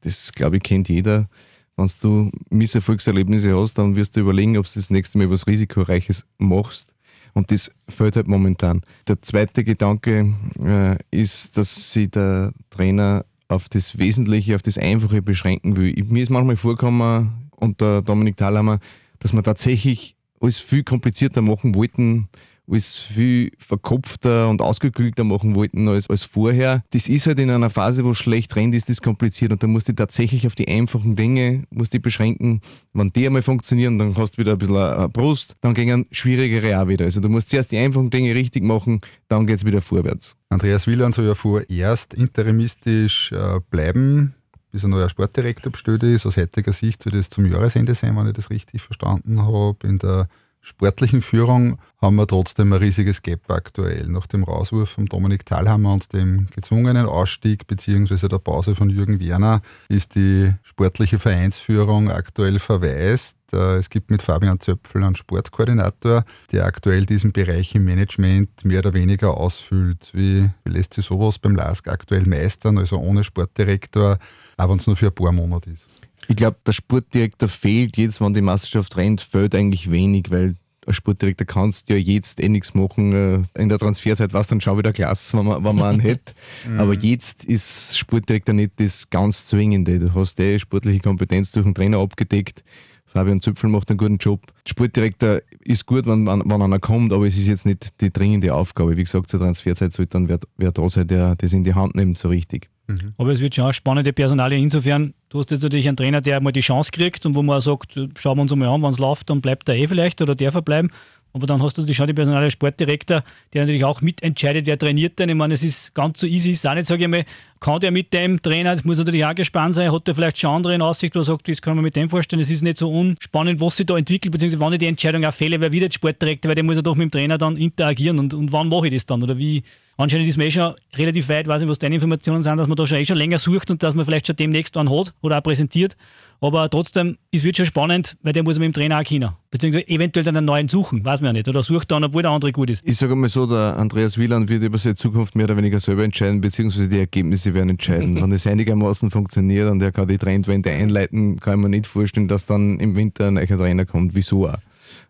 Das, 0.00 0.32
glaube 0.32 0.56
ich, 0.56 0.62
kennt 0.62 0.88
jeder. 0.88 1.28
Wenn 1.76 1.90
du 2.02 2.30
Misserfolgserlebnisse 2.50 3.56
hast, 3.56 3.74
dann 3.74 3.96
wirst 3.96 4.16
du 4.16 4.20
überlegen, 4.20 4.58
ob 4.58 4.66
du 4.66 4.72
das 4.74 4.90
nächste 4.90 5.18
Mal 5.18 5.30
was 5.30 5.46
Risikoreiches 5.46 6.26
machst. 6.36 6.92
Und 7.32 7.52
das 7.52 7.70
fällt 7.88 8.16
halt 8.16 8.26
momentan. 8.26 8.82
Der 9.06 9.22
zweite 9.22 9.62
Gedanke 9.62 10.34
äh, 10.62 10.96
ist, 11.12 11.56
dass 11.56 11.92
sich 11.92 12.10
der 12.10 12.52
Trainer 12.70 13.24
auf 13.46 13.68
das 13.68 13.98
Wesentliche, 13.98 14.56
auf 14.56 14.62
das 14.62 14.78
Einfache 14.78 15.22
beschränken 15.22 15.76
will. 15.76 15.96
Ich, 15.96 16.06
mir 16.06 16.24
ist 16.24 16.30
manchmal 16.30 16.56
vorgekommen, 16.56 17.50
unter 17.56 18.02
Dominik 18.02 18.36
Thalhammer, 18.36 18.80
dass 19.20 19.32
wir 19.32 19.42
tatsächlich 19.44 20.16
alles 20.40 20.58
viel 20.58 20.82
komplizierter 20.82 21.40
machen 21.40 21.74
wollten, 21.76 22.28
alles 22.70 22.96
viel 22.96 23.52
verkopfter 23.58 24.48
und 24.48 24.62
ausgeklügelter 24.62 25.24
machen 25.24 25.54
wollten 25.54 25.88
als, 25.88 26.08
als 26.08 26.22
vorher. 26.22 26.82
Das 26.90 27.08
ist 27.08 27.26
halt 27.26 27.38
in 27.38 27.50
einer 27.50 27.70
Phase, 27.70 28.04
wo 28.04 28.14
schlecht 28.14 28.54
rennt, 28.56 28.74
ist 28.74 28.88
das 28.88 29.02
kompliziert 29.02 29.52
und 29.52 29.62
da 29.62 29.66
musst 29.66 29.88
du 29.88 29.92
tatsächlich 29.92 30.46
auf 30.46 30.54
die 30.54 30.68
einfachen 30.68 31.16
Dinge 31.16 31.64
musst 31.70 31.94
du 31.94 32.00
beschränken. 32.00 32.60
Wenn 32.92 33.12
die 33.12 33.26
einmal 33.26 33.42
funktionieren, 33.42 33.98
dann 33.98 34.16
hast 34.16 34.32
du 34.32 34.38
wieder 34.38 34.52
ein 34.52 34.58
bisschen 34.58 34.76
eine 34.76 35.08
Brust, 35.08 35.56
dann 35.60 35.74
gehen 35.74 36.06
schwierigere 36.10 36.80
auch 36.80 36.88
wieder. 36.88 37.04
Also 37.04 37.20
du 37.20 37.28
musst 37.28 37.50
zuerst 37.50 37.72
die 37.72 37.78
einfachen 37.78 38.10
Dinge 38.10 38.34
richtig 38.34 38.62
machen, 38.62 39.00
dann 39.28 39.46
geht 39.46 39.56
es 39.56 39.64
wieder 39.64 39.82
vorwärts. 39.82 40.36
Andreas 40.48 40.86
Wieland 40.86 41.14
soll 41.14 41.26
ja 41.26 41.34
vorerst 41.34 42.14
interimistisch 42.14 43.32
äh, 43.32 43.60
bleiben 43.70 44.34
bis 44.72 44.84
ein 44.84 44.90
neuer 44.90 45.08
Sportdirektor 45.08 45.72
bestellt 45.72 46.02
ist. 46.02 46.26
Aus 46.26 46.36
heutiger 46.36 46.72
Sicht 46.72 47.02
soll 47.02 47.12
das 47.12 47.28
zum 47.28 47.46
Jahresende 47.46 47.94
sein, 47.94 48.16
wenn 48.16 48.28
ich 48.28 48.34
das 48.34 48.50
richtig 48.50 48.82
verstanden 48.82 49.44
habe. 49.44 49.76
In 49.86 49.98
der 49.98 50.28
sportlichen 50.60 51.22
Führung 51.22 51.78
haben 52.00 52.16
wir 52.16 52.26
trotzdem 52.26 52.72
ein 52.72 52.78
riesiges 52.78 53.22
Gap 53.22 53.50
aktuell. 53.50 54.06
Nach 54.08 54.26
dem 54.26 54.44
Rauswurf 54.44 54.90
von 54.90 55.06
Dominik 55.06 55.44
Thalhammer 55.44 55.92
und 55.92 56.12
dem 56.12 56.46
gezwungenen 56.50 57.06
Ausstieg 57.06 57.66
bzw. 57.66 58.28
der 58.28 58.38
Pause 58.38 58.74
von 58.74 58.88
Jürgen 58.88 59.20
Werner 59.20 59.60
ist 59.88 60.14
die 60.14 60.52
sportliche 60.62 61.18
Vereinsführung 61.18 62.10
aktuell 62.10 62.58
verwaist. 62.58 63.36
Äh, 63.52 63.76
es 63.76 63.90
gibt 63.90 64.10
mit 64.10 64.22
Fabian 64.22 64.60
Zöpfel 64.60 65.04
einen 65.04 65.16
Sportkoordinator, 65.16 66.24
der 66.52 66.64
aktuell 66.64 67.04
diesen 67.04 67.32
Bereich 67.32 67.74
im 67.74 67.84
Management 67.84 68.64
mehr 68.64 68.78
oder 68.78 68.94
weniger 68.94 69.36
ausfüllt. 69.36 70.10
Wie, 70.12 70.48
lässt 70.64 70.94
sich 70.94 71.04
sowas 71.04 71.38
beim 71.38 71.54
LASK 71.54 71.88
aktuell 71.88 72.26
meistern, 72.26 72.78
also 72.78 72.98
ohne 72.98 73.24
Sportdirektor, 73.24 74.18
auch 74.56 74.68
wenn 74.68 74.78
es 74.78 74.86
nur 74.86 74.96
für 74.96 75.08
ein 75.08 75.14
paar 75.14 75.32
Monate 75.32 75.70
ist? 75.70 75.86
Ich 76.30 76.36
glaube, 76.36 76.58
der 76.64 76.72
Sportdirektor 76.72 77.48
fehlt 77.48 77.96
jetzt, 77.96 78.20
wenn 78.20 78.34
die 78.34 78.40
Meisterschaft 78.40 78.96
rennt, 78.96 79.20
fehlt 79.20 79.52
eigentlich 79.52 79.90
wenig, 79.90 80.30
weil 80.30 80.54
als 80.86 80.94
Sportdirektor 80.94 81.44
kannst 81.44 81.88
ja 81.88 81.96
jetzt 81.96 82.40
eh 82.40 82.48
nichts 82.48 82.72
machen. 82.72 83.12
Äh, 83.12 83.60
in 83.60 83.68
der 83.68 83.80
Transferzeit 83.80 84.32
war 84.32 84.40
es 84.40 84.46
dann 84.46 84.60
schon 84.60 84.78
wieder 84.78 84.92
klasse, 84.92 85.36
wenn 85.36 85.46
man, 85.46 85.64
wenn 85.64 85.74
man 85.74 85.94
einen 85.94 86.00
hätte. 86.00 86.32
Mhm. 86.68 86.78
Aber 86.78 86.94
jetzt 86.94 87.44
ist 87.44 87.98
Sportdirektor 87.98 88.54
nicht 88.54 88.74
das 88.76 89.10
ganz 89.10 89.44
Zwingende. 89.46 89.98
Du 89.98 90.14
hast 90.14 90.38
eh 90.38 90.60
sportliche 90.60 91.00
Kompetenz 91.00 91.50
durch 91.50 91.64
den 91.64 91.74
Trainer 91.74 91.98
abgedeckt. 91.98 92.62
Fabian 93.06 93.40
Züpfel 93.40 93.68
macht 93.68 93.90
einen 93.90 93.98
guten 93.98 94.18
Job. 94.18 94.40
Sportdirektor 94.68 95.40
ist 95.64 95.84
gut, 95.84 96.06
wenn, 96.06 96.26
wenn 96.26 96.62
einer 96.62 96.78
kommt, 96.78 97.12
aber 97.12 97.26
es 97.26 97.36
ist 97.38 97.48
jetzt 97.48 97.66
nicht 97.66 98.00
die 98.00 98.12
dringende 98.12 98.54
Aufgabe. 98.54 98.96
Wie 98.96 99.02
gesagt, 99.02 99.30
zur 99.30 99.40
Transferzeit 99.40 99.92
sollte 99.92 100.10
dann 100.10 100.28
wer, 100.28 100.38
wer 100.56 100.70
da 100.70 100.88
sein, 100.88 101.08
der 101.08 101.34
das 101.34 101.52
in 101.52 101.64
die 101.64 101.74
Hand 101.74 101.96
nimmt, 101.96 102.18
so 102.18 102.28
richtig. 102.28 102.70
Mhm. 102.90 103.14
Aber 103.18 103.32
es 103.32 103.40
wird 103.40 103.54
schon 103.54 103.64
eine 103.64 103.74
spannende 103.74 104.12
Personalie 104.12 104.58
insofern. 104.58 105.14
Du 105.28 105.38
hast 105.38 105.50
jetzt 105.50 105.62
natürlich 105.62 105.88
einen 105.88 105.96
Trainer, 105.96 106.20
der 106.20 106.40
mal 106.40 106.52
die 106.52 106.60
Chance 106.60 106.90
kriegt 106.90 107.24
und 107.26 107.34
wo 107.34 107.42
man 107.42 107.60
sagt, 107.60 107.98
schauen 108.18 108.38
wir 108.38 108.42
uns 108.42 108.54
mal 108.54 108.68
an, 108.68 108.82
wenn 108.82 108.90
es 108.90 108.98
läuft, 108.98 109.30
dann 109.30 109.40
bleibt 109.40 109.68
er 109.68 109.76
eh 109.76 109.86
vielleicht 109.86 110.20
oder 110.22 110.34
der 110.34 110.52
verbleiben. 110.52 110.90
Aber 111.32 111.46
dann 111.46 111.62
hast 111.62 111.76
du 111.76 111.82
natürlich 111.82 111.96
schon 111.96 112.08
die 112.08 112.14
Personale 112.14 112.50
Sportdirektor, 112.50 113.22
der 113.52 113.62
natürlich 113.62 113.84
auch 113.84 114.00
mitentscheidet, 114.00 114.66
wer 114.66 114.76
trainiert 114.76 115.18
denn. 115.18 115.28
Ich 115.28 115.36
meine, 115.36 115.54
es 115.54 115.62
ist 115.62 115.94
ganz 115.94 116.18
so 116.18 116.26
easy, 116.26 116.50
ist 116.50 116.66
auch 116.66 116.74
nicht, 116.74 116.86
sage 116.86 117.04
ich 117.04 117.08
mal, 117.08 117.24
kann 117.60 117.78
der 117.78 117.92
mit 117.92 118.12
dem 118.12 118.42
Trainer, 118.42 118.72
das 118.72 118.84
muss 118.84 118.98
natürlich 118.98 119.24
auch 119.24 119.34
gespannt 119.34 119.74
sein, 119.74 119.92
hat 119.92 120.08
er 120.08 120.14
vielleicht 120.14 120.38
schon 120.38 120.50
andere 120.50 120.74
in 120.74 120.82
Aussicht, 120.82 121.14
wo 121.14 121.20
er 121.20 121.24
sagt, 121.24 121.48
das 121.48 121.62
kann 121.62 121.76
man 121.76 121.84
mit 121.84 121.94
dem 121.94 122.10
vorstellen, 122.10 122.42
es 122.42 122.50
ist 122.50 122.62
nicht 122.62 122.78
so 122.78 122.90
unspannend, 122.90 123.60
was 123.60 123.76
sich 123.76 123.86
da 123.86 123.96
entwickelt, 123.96 124.32
beziehungsweise 124.32 124.60
wann 124.60 124.72
ich 124.72 124.80
die 124.80 124.86
Entscheidung 124.86 125.24
auch 125.24 125.34
fälle, 125.34 125.60
wer 125.60 125.70
wieder 125.70 125.88
der 125.88 125.94
Sportdirektor, 125.94 126.48
weil 126.48 126.56
der 126.56 126.64
muss 126.64 126.76
ja 126.76 126.82
doch 126.82 126.96
mit 126.96 127.04
dem 127.04 127.10
Trainer 127.12 127.38
dann 127.38 127.56
interagieren 127.56 128.18
und, 128.18 128.34
und 128.34 128.50
wann 128.50 128.68
mache 128.68 128.88
ich 128.88 128.94
das 128.94 129.06
dann 129.06 129.22
oder 129.22 129.38
wie, 129.38 129.62
anscheinend 130.00 130.28
ist 130.28 130.36
man 130.36 130.46
eh 130.46 130.50
schon 130.50 130.74
relativ 130.96 131.28
weit, 131.28 131.46
weiß 131.46 131.60
nicht, 131.62 131.70
was 131.70 131.78
deine 131.78 131.96
Informationen 131.96 132.42
sind, 132.42 132.56
dass 132.56 132.68
man 132.68 132.76
da 132.76 132.86
schon 132.86 132.98
eh 132.98 133.04
schon 133.04 133.16
länger 133.16 133.38
sucht 133.38 133.70
und 133.70 133.82
dass 133.82 133.94
man 133.94 134.04
vielleicht 134.04 134.26
schon 134.26 134.36
demnächst 134.36 134.76
einen 134.76 134.90
hat 134.90 135.12
oder 135.20 135.38
auch 135.38 135.42
präsentiert. 135.42 135.96
Aber 136.40 136.70
trotzdem, 136.70 137.18
es 137.32 137.44
wird 137.44 137.58
schon 137.58 137.66
spannend, 137.66 138.16
weil 138.22 138.32
der 138.32 138.42
muss 138.42 138.58
mit 138.58 138.64
dem 138.64 138.72
Trainer 138.72 138.98
auch 139.00 139.04
können. 139.04 139.30
Beziehungsweise 139.50 139.86
eventuell 139.88 140.24
dann 140.24 140.36
einen 140.36 140.46
neuen 140.46 140.68
suchen, 140.68 141.04
weiß 141.04 141.20
man 141.20 141.28
ja 141.28 141.32
nicht. 141.34 141.48
Oder 141.48 141.62
sucht 141.62 141.90
dann, 141.90 142.02
obwohl 142.02 142.22
der 142.22 142.30
andere 142.30 142.50
gut 142.50 142.70
ist. 142.70 142.82
Ich 142.86 142.96
sage 142.96 143.14
mal 143.14 143.28
so, 143.28 143.46
der 143.46 143.76
Andreas 143.76 144.16
Wieland 144.16 144.48
wird 144.48 144.62
über 144.62 144.78
seine 144.78 144.94
Zukunft 144.94 145.34
mehr 145.34 145.44
oder 145.44 145.56
weniger 145.58 145.80
selber 145.80 146.02
entscheiden, 146.02 146.40
beziehungsweise 146.40 146.88
die 146.88 146.98
Ergebnisse 146.98 147.52
werden 147.52 147.68
entscheiden. 147.70 148.16
Wenn 148.22 148.32
es 148.32 148.46
einigermaßen 148.46 149.10
funktioniert 149.10 149.70
und 149.70 149.82
er 149.82 149.92
kann 149.92 150.08
die 150.08 150.16
Trendwende 150.16 150.70
einleiten, 150.70 151.38
kann 151.40 151.58
ich 151.58 151.60
mir 151.60 151.68
nicht 151.68 151.86
vorstellen, 151.86 152.28
dass 152.28 152.46
dann 152.46 152.78
im 152.80 152.96
Winter 152.96 153.26
ein 153.26 153.34
neuer 153.34 153.46
Trainer 153.46 153.84
kommt. 153.84 154.14
Wieso 154.14 154.48
auch? 154.48 154.56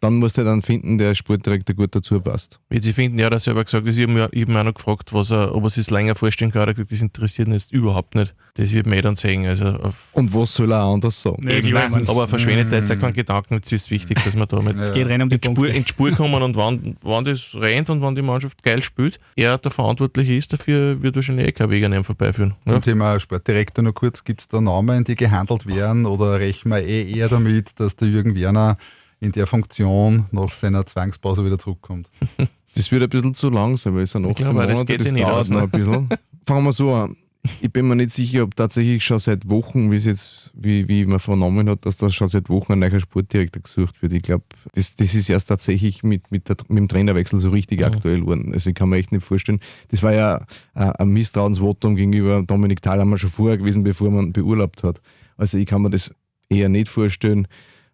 Dann 0.01 0.15
musst 0.15 0.39
du 0.39 0.45
dann 0.45 0.63
finden, 0.63 0.97
der 0.97 1.15
Sportdirektor 1.15 1.77
gut 1.77 1.95
dazu 1.95 2.21
passt. 2.21 2.59
Wie 2.71 2.81
Sie 2.81 2.93
finden, 2.93 3.19
ja, 3.19 3.29
er 3.29 3.39
selber 3.39 3.65
gesagt, 3.65 3.87
ich 3.87 4.01
habe 4.01 4.13
mich 4.13 4.57
auch 4.57 4.65
noch 4.65 4.75
gefragt, 4.75 5.13
was 5.13 5.31
er, 5.31 5.55
ob 5.55 5.65
er 5.65 5.71
sich 5.71 5.91
länger 5.91 6.15
vorstellen 6.15 6.51
kann. 6.51 6.63
Er 6.63 6.69
hat 6.69 6.77
gesagt, 6.77 6.91
das 6.91 7.03
interessiert 7.03 7.49
ihn 7.49 7.55
jetzt 7.55 7.73
überhaupt 7.73 8.15
nicht. 8.15 8.35
Das 8.55 8.73
wird 8.73 8.87
man 8.87 8.99
eh 8.99 9.03
dann 9.03 9.17
sehen. 9.17 9.47
Also 9.47 9.79
Und 10.13 10.35
was 10.35 10.55
soll 10.55 10.73
er 10.73 10.81
anders 10.81 11.21
sagen? 11.21 11.43
Nee, 11.43 11.59
Eben, 11.59 11.73
nein, 11.73 12.09
aber 12.09 12.23
er 12.23 12.29
verschwendet 12.29 12.73
jetzt 12.73 12.91
auch 12.91 12.99
keinen 12.99 13.13
Gedanken. 13.13 13.55
Jetzt 13.55 13.71
ist 13.73 13.91
wichtig, 13.91 14.23
dass 14.25 14.37
man 14.37 14.49
da 14.49 14.61
mit 14.61 14.79
ja. 14.79 14.89
geht 14.89 15.07
rein 15.07 15.23
um 15.23 15.29
die 15.29 15.37
in, 15.37 15.43
Spur, 15.43 15.69
in 15.69 15.85
die 15.85 15.89
Spur 15.89 16.13
kommen 16.13 16.43
und 16.43 16.57
wann, 16.57 16.97
wann 17.03 17.25
das 17.25 17.55
rennt 17.55 17.91
und 17.91 18.01
wann 18.01 18.15
die 18.15 18.23
Mannschaft 18.23 18.63
geil 18.63 18.83
spielt. 18.83 19.21
Er 19.37 19.59
der 19.59 19.71
Verantwortliche 19.71 20.35
ist 20.35 20.53
dafür, 20.53 21.03
wird 21.03 21.15
wahrscheinlich 21.15 21.49
eh 21.49 21.53
kein 21.53 21.71
Weg 21.71 21.85
an 21.85 21.93
ihm 21.93 22.05
vorbeiführen. 22.05 22.55
Zum 22.67 22.77
ja. 22.77 22.81
Thema 22.81 23.21
Sportdirektor 23.21 23.85
noch 23.85 23.95
kurz, 23.95 24.25
gibt 24.25 24.41
es 24.41 24.49
da 24.49 24.61
Namen, 24.61 25.05
die 25.05 25.15
gehandelt 25.15 25.67
werden 25.67 26.07
oder 26.07 26.41
rechnen 26.41 26.73
wir 26.73 26.83
eh 26.83 27.11
eher 27.11 27.29
damit, 27.29 27.79
dass 27.79 27.97
der 27.97 28.09
Jürgen 28.09 28.35
Werner 28.35 28.79
in 29.21 29.33
der 29.33 29.47
Funktion 29.47 30.27
nach 30.33 30.53
seiner 30.53 30.85
Zwangspause 30.87 31.45
wieder 31.45 31.59
zurückkommt. 31.59 32.11
Das 32.73 32.89
wird 32.93 33.03
ein 33.03 33.09
bisschen 33.09 33.35
zu 33.35 33.51
langsam, 33.51 33.97
weil 33.97 34.05
es 34.05 34.13
sind 34.13 34.25
18 34.25 34.47
Monate, 34.47 34.73
das, 34.75 34.87
geht 34.87 35.05
das 35.05 35.13
dauert 35.13 35.33
aus, 35.33 35.51
ne? 35.51 35.57
noch 35.57 35.63
ein 35.65 35.71
bisschen. 35.71 36.09
Fangen 36.47 36.65
wir 36.65 36.73
so 36.73 36.95
an. 36.95 37.17
Ich 37.61 37.73
bin 37.73 37.89
mir 37.89 37.97
nicht 37.97 38.13
sicher, 38.13 38.45
ob 38.45 38.55
tatsächlich 38.55 39.03
schon 39.03 39.19
seit 39.19 39.49
Wochen, 39.49 39.91
wie 39.91 39.97
es 39.97 40.05
jetzt, 40.05 40.53
wie, 40.55 40.87
wie 40.89 41.05
man 41.07 41.19
vernommen 41.19 41.69
hat, 41.69 41.85
dass 41.85 41.97
da 41.97 42.11
schon 42.11 42.29
seit 42.29 42.49
Wochen 42.49 42.75
ein 42.75 42.79
neuer 42.79 43.01
Sportdirektor 43.01 43.63
gesucht 43.63 44.01
wird. 44.03 44.13
Ich 44.13 44.23
glaube, 44.23 44.45
das, 44.73 44.95
das 44.95 45.15
ist 45.15 45.29
erst 45.29 45.49
tatsächlich 45.49 46.03
mit, 46.03 46.31
mit, 46.31 46.49
der, 46.49 46.59
mit 46.69 46.79
dem 46.79 46.89
Trainerwechsel 46.89 47.41
so 47.41 47.51
richtig 47.51 47.81
mhm. 47.81 47.87
aktuell 47.87 48.21
geworden. 48.21 48.53
Also 48.53 48.71
ich 48.71 48.77
kann 48.77 48.91
mir 48.91 48.99
echt 48.99 49.11
nicht 49.11 49.25
vorstellen. 49.25 49.59
Das 49.89 50.03
war 50.03 50.13
ja 50.13 50.45
ein 50.75 51.09
Misstrauensvotum 51.09 51.97
gegenüber 51.97 52.43
Dominik 52.47 52.83
Thalhammer 52.83 53.17
schon 53.17 53.31
vorher 53.31 53.59
gewesen, 53.59 53.83
bevor 53.83 54.11
man 54.11 54.33
beurlaubt 54.33 54.85
hat. 54.85 55.01
Also 55.37 55.59
ich 55.59 55.67
kann 55.67 55.83
mir 55.83 55.91
das 55.91 56.15
eher 56.51 56.69
nicht 56.69 56.89
vorstellen 56.89 57.49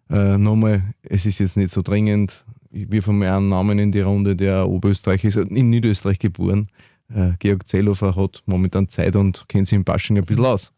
äh, 0.09 0.37
nochmal, 0.37 0.83
es 1.03 1.25
ist 1.25 1.39
jetzt 1.39 1.57
nicht 1.57 1.71
so 1.71 1.81
dringend. 1.81 2.45
Wir 2.71 3.01
haben 3.01 3.23
einen 3.23 3.49
Namen 3.49 3.79
in 3.79 3.91
die 3.91 4.01
Runde, 4.01 4.35
der 4.35 4.67
Oberösterreich 4.67 5.23
ist, 5.23 5.37
in 5.37 5.69
Niederösterreich 5.69 6.19
geboren. 6.19 6.69
Äh, 7.13 7.31
Georg 7.39 7.67
Zellhofer 7.67 8.15
hat 8.15 8.43
momentan 8.45 8.87
Zeit 8.89 9.15
und 9.15 9.45
kennt 9.47 9.67
sich 9.67 9.75
im 9.75 9.83
Bashing 9.83 10.17
ein 10.17 10.25
bisschen 10.25 10.45
aus. 10.45 10.71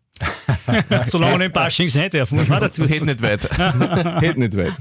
Solange 1.06 1.34
man 1.34 1.42
im 1.42 1.52
Bashing 1.52 1.90
sein 1.90 2.10
darf, 2.10 2.32
muss 2.32 2.48
man 2.48 2.60
dazu 2.60 2.84
Geht 2.86 3.06
nicht 3.06 3.22
weit. 3.22 3.50
Geht 4.20 4.38
nicht 4.38 4.56
weit. 4.58 4.74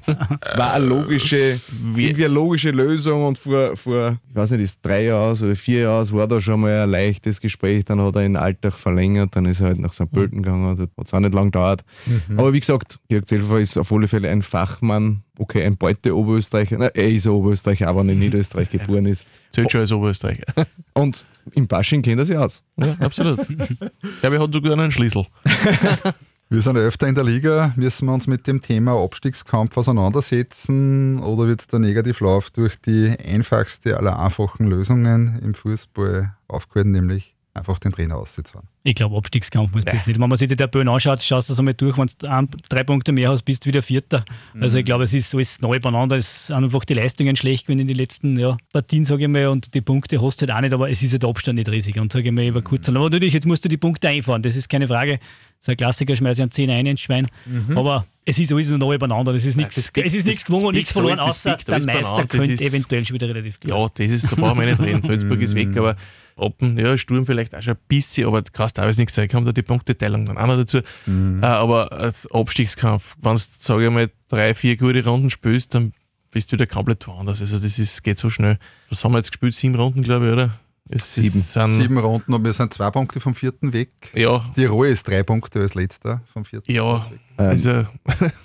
War 0.57 0.75
eine 0.75 0.85
logische, 0.85 1.61
irgendwie 1.97 2.25
eine 2.25 2.35
logische 2.35 2.71
Lösung 2.71 3.25
und 3.25 3.38
vor, 3.38 3.76
vor, 3.76 4.18
ich 4.28 4.37
weiß 4.37 4.52
nicht, 4.52 4.62
ist 4.62 4.80
drei 4.85 5.04
Jahren 5.04 5.38
oder 5.42 5.57
vier 5.57 5.83
Jahren 5.83 6.12
war 6.12 6.26
da 6.26 6.40
schon 6.40 6.61
mal 6.61 6.83
ein 6.83 6.90
leichtes 6.90 7.40
Gespräch. 7.40 7.85
Dann 7.85 8.00
hat 8.00 8.16
er 8.16 8.25
in 8.25 8.37
Alltag 8.37 8.75
verlängert, 8.75 9.35
dann 9.37 9.47
ist 9.47 9.61
er 9.61 9.68
halt 9.68 9.78
nach 9.78 9.92
St. 9.92 10.11
Pölten 10.11 10.42
gegangen, 10.42 10.76
das 10.76 10.88
hat 10.97 11.07
es 11.07 11.14
auch 11.14 11.21
nicht 11.21 11.35
lang 11.35 11.47
gedauert. 11.47 11.83
Mhm. 12.07 12.38
Aber 12.38 12.52
wie 12.52 12.61
gesagt, 12.61 12.99
Georg 13.09 13.28
Zellhofer 13.28 13.61
ist 13.61 13.76
auf 13.78 13.92
alle 13.92 14.09
Fälle 14.09 14.28
ein 14.28 14.42
Fachmann 14.42 15.23
okay, 15.38 15.64
ein 15.64 15.76
Beute 15.76 16.16
Oberösterreicher, 16.16 16.76
na, 16.78 16.87
er 16.87 17.09
ist 17.09 17.26
Oberösterreicher, 17.26 17.88
aber 17.88 18.00
in 18.02 18.18
Niederösterreich 18.18 18.68
geboren 18.68 19.07
ist. 19.07 19.25
Zählt 19.50 19.71
schon 19.71 19.80
als 19.83 19.92
Oberösterreicher. 19.92 20.45
Und 20.95 21.25
im 21.52 21.66
Basching 21.66 22.02
kennt 22.02 22.21
er 22.21 22.26
sich 22.26 22.37
aus. 22.37 22.62
Ja, 22.76 22.97
absolut. 23.00 23.40
Ich 23.50 24.21
glaube, 24.21 24.37
er 24.37 24.42
hat 24.42 24.52
sogar 24.52 24.73
einen 24.73 24.90
Schlüssel. 24.90 25.26
Wir 26.50 26.62
sind 26.62 26.78
öfter 26.78 27.07
in 27.07 27.14
der 27.14 27.25
Liga. 27.25 27.75
Müssen 27.76 28.07
wir 28.09 28.14
uns 28.14 28.26
mit 28.26 28.47
dem 28.47 28.62
Thema 28.62 28.99
Abstiegskampf 28.99 29.76
auseinandersetzen 29.76 31.21
oder 31.21 31.47
wird 31.47 31.71
der 31.71 31.78
Negativlauf 31.78 32.50
durch 32.50 32.80
die 32.80 33.14
einfachste 33.23 33.99
aller 33.99 34.18
einfachen 34.18 34.66
Lösungen 34.66 35.38
im 35.42 35.52
Fußball 35.52 36.35
aufgehalten, 36.49 36.92
nämlich 36.92 37.37
einfach 37.59 37.79
den 37.79 37.93
Trainer 37.93 38.17
auszufahren. 38.17 38.67
Ich 38.85 38.95
glaube, 38.95 39.17
Abstiegskampf 39.17 39.73
muss 39.75 39.85
das 39.85 40.07
nicht. 40.07 40.19
Wenn 40.19 40.29
man 40.29 40.38
sich 40.38 40.49
die 40.49 40.57
Tabellen 40.57 40.88
anschaut, 40.88 41.23
schaust 41.23 41.49
du 41.49 41.53
das 41.53 41.59
einmal 41.59 41.75
durch, 41.75 41.99
wenn 41.99 42.07
du 42.07 42.59
drei 42.69 42.85
Punkte 42.85 43.12
mehr 43.12 43.31
hast, 43.31 43.43
bist 43.43 43.65
du 43.65 43.69
wieder 43.69 43.83
Vierter. 43.83 44.25
Mhm. 44.55 44.62
Also 44.62 44.79
ich 44.79 44.85
glaube, 44.85 45.05
es 45.05 45.12
ist 45.12 45.35
alles 45.35 45.61
neu 45.61 45.79
beieinander. 45.79 46.17
Es 46.17 46.47
sind 46.47 46.65
einfach 46.65 46.85
die 46.85 46.95
Leistungen 46.95 47.37
schlecht 47.37 47.67
gewesen 47.67 47.81
in 47.81 47.88
den 47.88 47.97
letzten 47.97 48.38
ja, 48.38 48.57
Partien, 48.73 49.05
sage 49.05 49.25
ich 49.25 49.29
mal, 49.29 49.49
und 49.49 49.75
die 49.75 49.81
Punkte 49.81 50.23
hast 50.23 50.41
du 50.41 50.47
halt 50.47 50.57
auch 50.57 50.61
nicht, 50.61 50.73
aber 50.73 50.91
es 50.91 51.03
ist 51.03 51.12
ja 51.12 51.19
der 51.19 51.29
Abstand 51.29 51.59
nicht 51.59 51.69
riesig. 51.69 51.99
Und 51.99 52.12
sage 52.12 52.29
ich 52.29 52.33
mal, 52.33 52.47
über 52.47 52.62
kurz. 52.62 52.88
Aber 52.88 53.00
natürlich, 53.00 53.35
jetzt 53.35 53.47
musst 53.47 53.65
du 53.65 53.69
die 53.69 53.77
Punkte 53.77 54.09
einfahren, 54.09 54.43
das 54.43 54.57
ist 54.57 54.69
keine 54.69 54.88
Frage. 54.88 55.19
Das 55.19 55.67
ist 55.67 55.69
ein 55.71 55.77
Klassiker, 55.77 56.15
schmeiße 56.15 56.41
ich 56.41 56.43
einen 56.43 56.50
10 56.50 56.71
ein 56.71 56.87
ins 56.87 57.00
Schwein. 57.00 57.29
Mhm. 57.45 57.77
Aber 57.77 58.07
es 58.29 58.38
ist 58.38 58.53
alles 58.53 58.71
neu 58.71 58.99
beieinander. 58.99 59.33
Es 59.35 59.47
ist 59.47 59.57
nichts, 59.57 59.77
es 59.77 60.15
ist 60.15 60.27
nichts 60.27 60.45
gewonnen 60.45 60.67
und 60.67 60.75
nichts 60.75 60.93
verloren, 60.93 61.19
außer 61.19 61.57
der 61.67 61.85
Meister 61.87 62.27
könnte 62.27 62.62
eventuell 62.62 63.05
schon 63.05 63.15
wieder 63.15 63.29
relativ 63.29 63.59
klar 63.59 63.79
Ja, 63.79 63.87
das 63.95 64.12
ist, 64.12 64.31
da 64.31 64.37
brauchen 64.37 64.61
wir 64.61 64.67
nicht 64.67 64.81
reden. 64.81 65.03
Salzburg 65.03 65.41
ist 65.41 65.55
weg, 65.55 65.75
aber 65.77 65.97
Oppen, 66.38 66.78
ja, 66.78 66.97
Sturm 66.97 67.26
vielleicht 67.26 67.54
auch 67.54 67.62
schon 67.62 67.75
ein 67.75 67.80
bisschen, 67.88 68.26
aber 68.26 68.42
du 68.42 68.50
kannst 68.52 68.76
teilweise 68.76 69.00
nichts 69.00 69.14
sagen, 69.14 69.28
kommt 69.28 69.47
da 69.47 69.52
die 69.52 69.62
Punkteteilung 69.62 70.26
dann 70.26 70.38
auch 70.38 70.47
noch 70.47 70.57
dazu. 70.57 70.80
Mhm. 71.07 71.42
Äh, 71.42 71.47
aber 71.47 71.92
äh, 71.92 72.12
Abstiegskampf, 72.37 73.16
wenn 73.21 73.37
du, 73.37 73.42
sage 73.59 73.87
ich 73.87 73.90
mal, 73.90 74.11
drei, 74.28 74.54
vier 74.54 74.76
gute 74.76 75.04
Runden 75.04 75.30
spielst, 75.30 75.75
dann 75.75 75.92
bist 76.30 76.50
du 76.50 76.54
wieder 76.54 76.66
komplett 76.66 77.07
woanders. 77.07 77.40
Also 77.40 77.59
das 77.59 77.78
ist, 77.78 78.02
geht 78.02 78.18
so 78.18 78.30
schnell. 78.30 78.59
Was 78.90 79.04
haben 79.04 79.12
wir 79.12 79.18
jetzt 79.18 79.30
gespielt? 79.33 79.54
Sieben 79.54 79.75
Runden, 79.75 80.02
glaube 80.02 80.26
ich, 80.26 80.33
oder? 80.33 80.59
Es 80.90 81.14
sieben. 81.14 81.40
sieben 81.80 81.99
Runden 81.99 82.33
und 82.33 82.45
wir 82.45 82.52
sind 82.52 82.73
zwei 82.73 82.90
Punkte 82.90 83.21
vom 83.21 83.35
vierten 83.35 83.73
weg. 83.75 83.90
Ja. 84.14 84.45
Die 84.57 84.64
Ruhe 84.64 84.88
ist 84.88 85.07
drei 85.07 85.23
Punkte 85.23 85.61
als 85.61 85.75
letzter 85.75 86.23
vom 86.33 86.45
vierten. 86.47 86.73
Ja, 86.73 87.07
also 87.38 87.85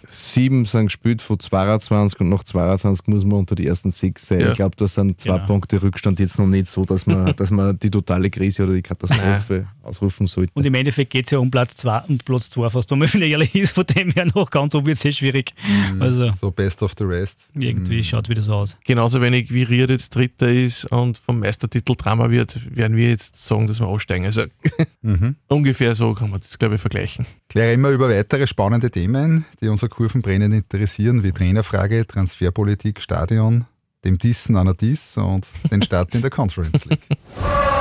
sieben 0.09 0.65
sind 0.65 0.85
gespielt 0.85 1.21
von 1.21 1.39
22 1.39 2.19
und 2.19 2.29
nach 2.29 2.43
22 2.43 3.07
muss 3.07 3.25
man 3.25 3.39
unter 3.39 3.55
die 3.55 3.65
ersten 3.65 3.91
sechs 3.91 4.27
sein. 4.27 4.39
Ja. 4.39 4.49
Ich 4.49 4.55
glaube, 4.55 4.75
da 4.77 4.87
sind 4.87 5.19
zwei 5.19 5.33
genau. 5.33 5.47
Punkte 5.47 5.81
Rückstand 5.81 6.19
jetzt 6.19 6.37
noch 6.37 6.47
nicht 6.47 6.67
so, 6.67 6.85
dass 6.85 7.05
man, 7.05 7.33
dass 7.35 7.49
man 7.49 7.77
die 7.79 7.89
totale 7.89 8.29
Krise 8.29 8.63
oder 8.63 8.73
die 8.73 8.81
Katastrophe 8.81 9.67
ausrufen 9.81 10.27
sollte. 10.27 10.51
Und 10.53 10.65
im 10.65 10.73
Endeffekt 10.75 11.11
geht 11.11 11.25
es 11.25 11.31
ja 11.31 11.39
um 11.39 11.49
Platz 11.49 11.75
2 11.77 12.03
und 12.07 12.25
Platz 12.25 12.49
2 12.51 12.69
fast, 12.69 12.91
wenn 12.91 12.99
man 12.99 13.09
ehrlich 13.21 13.55
ist, 13.55 13.71
von 13.71 13.85
dem 13.85 14.11
her 14.11 14.27
noch 14.33 14.49
ganz 14.49 14.73
so 14.73 14.85
wird 14.85 14.95
es 14.95 15.01
sehr 15.01 15.11
schwierig. 15.11 15.53
Mhm. 15.67 16.01
Also, 16.01 16.31
so 16.31 16.51
best 16.51 16.83
of 16.83 16.93
the 16.97 17.03
rest. 17.03 17.49
Irgendwie 17.55 17.97
mhm. 17.97 18.03
schaut 18.03 18.29
wieder 18.29 18.41
so 18.41 18.53
aus. 18.53 18.77
Genauso 18.85 19.21
wenig 19.21 19.51
wie 19.51 19.63
Ried 19.63 19.89
jetzt 19.89 20.15
Dritter 20.15 20.49
ist 20.49 20.85
und 20.85 21.17
vom 21.17 21.39
Meistertitel 21.39 21.95
Drama 21.95 22.29
wird, 22.29 22.75
werden 22.75 22.95
wir 22.95 23.09
jetzt 23.09 23.37
sagen, 23.37 23.67
dass 23.67 23.79
wir 23.79 23.87
aussteigen. 23.87 24.25
Also 24.25 24.43
mhm. 25.01 25.35
ungefähr 25.47 25.95
so 25.95 26.13
kann 26.13 26.29
man 26.29 26.39
das, 26.39 26.57
glaube 26.59 26.75
ich, 26.75 26.81
vergleichen. 26.81 27.25
Kläre 27.49 27.73
immer 27.73 27.89
über 27.89 28.09
weitere 28.09 28.47
spannende 28.47 28.82
Themen, 28.91 29.45
die 29.61 29.69
unser 29.69 29.89
Kurvenbrennen 29.89 30.51
interessieren, 30.51 31.23
wie 31.23 31.31
Trainerfrage, 31.31 32.05
Transferpolitik, 32.07 33.01
Stadion, 33.01 33.65
dem 34.03 34.17
Dissen 34.17 34.55
an 34.55 34.67
der 34.67 34.75
Diss 34.75 35.17
und 35.17 35.47
den 35.71 35.81
Start 35.81 36.13
in 36.15 36.21
der 36.21 36.31
Conference 36.31 36.85
League. 36.85 37.07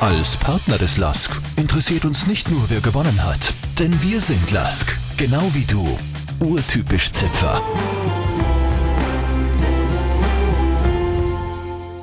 Als 0.00 0.36
Partner 0.36 0.78
des 0.78 0.96
LASK 0.96 1.30
interessiert 1.56 2.04
uns 2.04 2.26
nicht 2.26 2.50
nur, 2.50 2.70
wer 2.70 2.80
gewonnen 2.80 3.22
hat, 3.24 3.52
denn 3.78 4.00
wir 4.00 4.20
sind 4.20 4.50
LASK, 4.50 4.96
genau 5.16 5.50
wie 5.54 5.64
du, 5.64 5.98
urtypisch 6.40 7.10
Zipfer. 7.10 7.60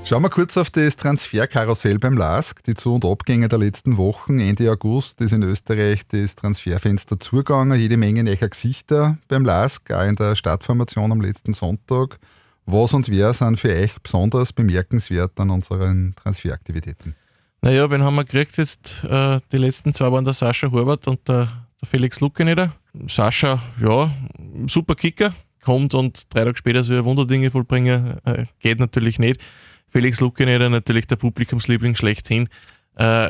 Schauen 0.08 0.22
wir 0.22 0.30
kurz 0.30 0.56
auf 0.56 0.70
das 0.70 0.98
Transferkarussell 0.98 1.98
beim 1.98 2.16
LASK. 2.16 2.64
Die 2.66 2.76
Zu- 2.76 2.94
und 2.94 3.04
Abgänge 3.04 3.48
der 3.48 3.58
letzten 3.58 3.98
Wochen. 3.98 4.38
Ende 4.38 4.72
August 4.72 5.20
ist 5.22 5.32
in 5.32 5.42
Österreich 5.42 6.06
das 6.08 6.36
Transferfenster 6.36 7.20
zugegangen. 7.20 7.80
Jede 7.80 7.98
Menge 7.98 8.24
neuer 8.24 8.36
Gesichter 8.36 9.18
beim 9.28 9.44
LASK, 9.44 9.92
auch 9.92 10.04
in 10.04 10.16
der 10.16 10.36
Startformation 10.36 11.12
am 11.12 11.22
letzten 11.22 11.54
Sonntag. 11.54 12.20
Was 12.68 12.94
und 12.94 13.10
wer 13.10 13.34
sind 13.34 13.60
für 13.60 13.74
euch 13.74 13.96
besonders 14.00 14.54
bemerkenswert 14.54 15.40
an 15.40 15.50
unseren 15.50 16.14
Transferaktivitäten? 16.16 17.16
Naja, 17.64 17.90
wen 17.90 18.04
haben 18.04 18.16
wir 18.16 18.26
gekriegt 18.26 18.58
jetzt? 18.58 19.04
Äh, 19.06 19.40
die 19.52 19.58
letzten 19.58 19.92
zwei 19.92 20.12
waren 20.12 20.24
der 20.24 20.36
Sascha 20.36 20.70
Horvath 20.72 21.08
und 21.08 21.28
der, 21.28 21.48
der 21.82 21.90
Felix 21.90 22.20
Luckeneder. 22.20 22.74
Sascha, 23.08 23.60
ja, 23.82 24.12
super 24.68 24.94
Kicker, 24.94 25.34
kommt 25.64 25.96
und 25.96 26.32
drei 26.32 26.44
Tage 26.44 26.58
später 26.60 26.84
soll 26.84 26.98
er 26.98 27.06
Wunderdinge 27.06 27.50
vollbringen. 27.50 28.20
Äh, 28.24 28.46
geht 28.60 28.80
natürlich 28.80 29.18
nicht. 29.18 29.42
Felix 29.88 30.20
Luckeneder 30.20 30.70
natürlich 30.70 31.08
der 31.08 31.16
Publikumsliebling 31.16 31.96
schlechthin. 31.96 32.50
Äh, 32.98 33.30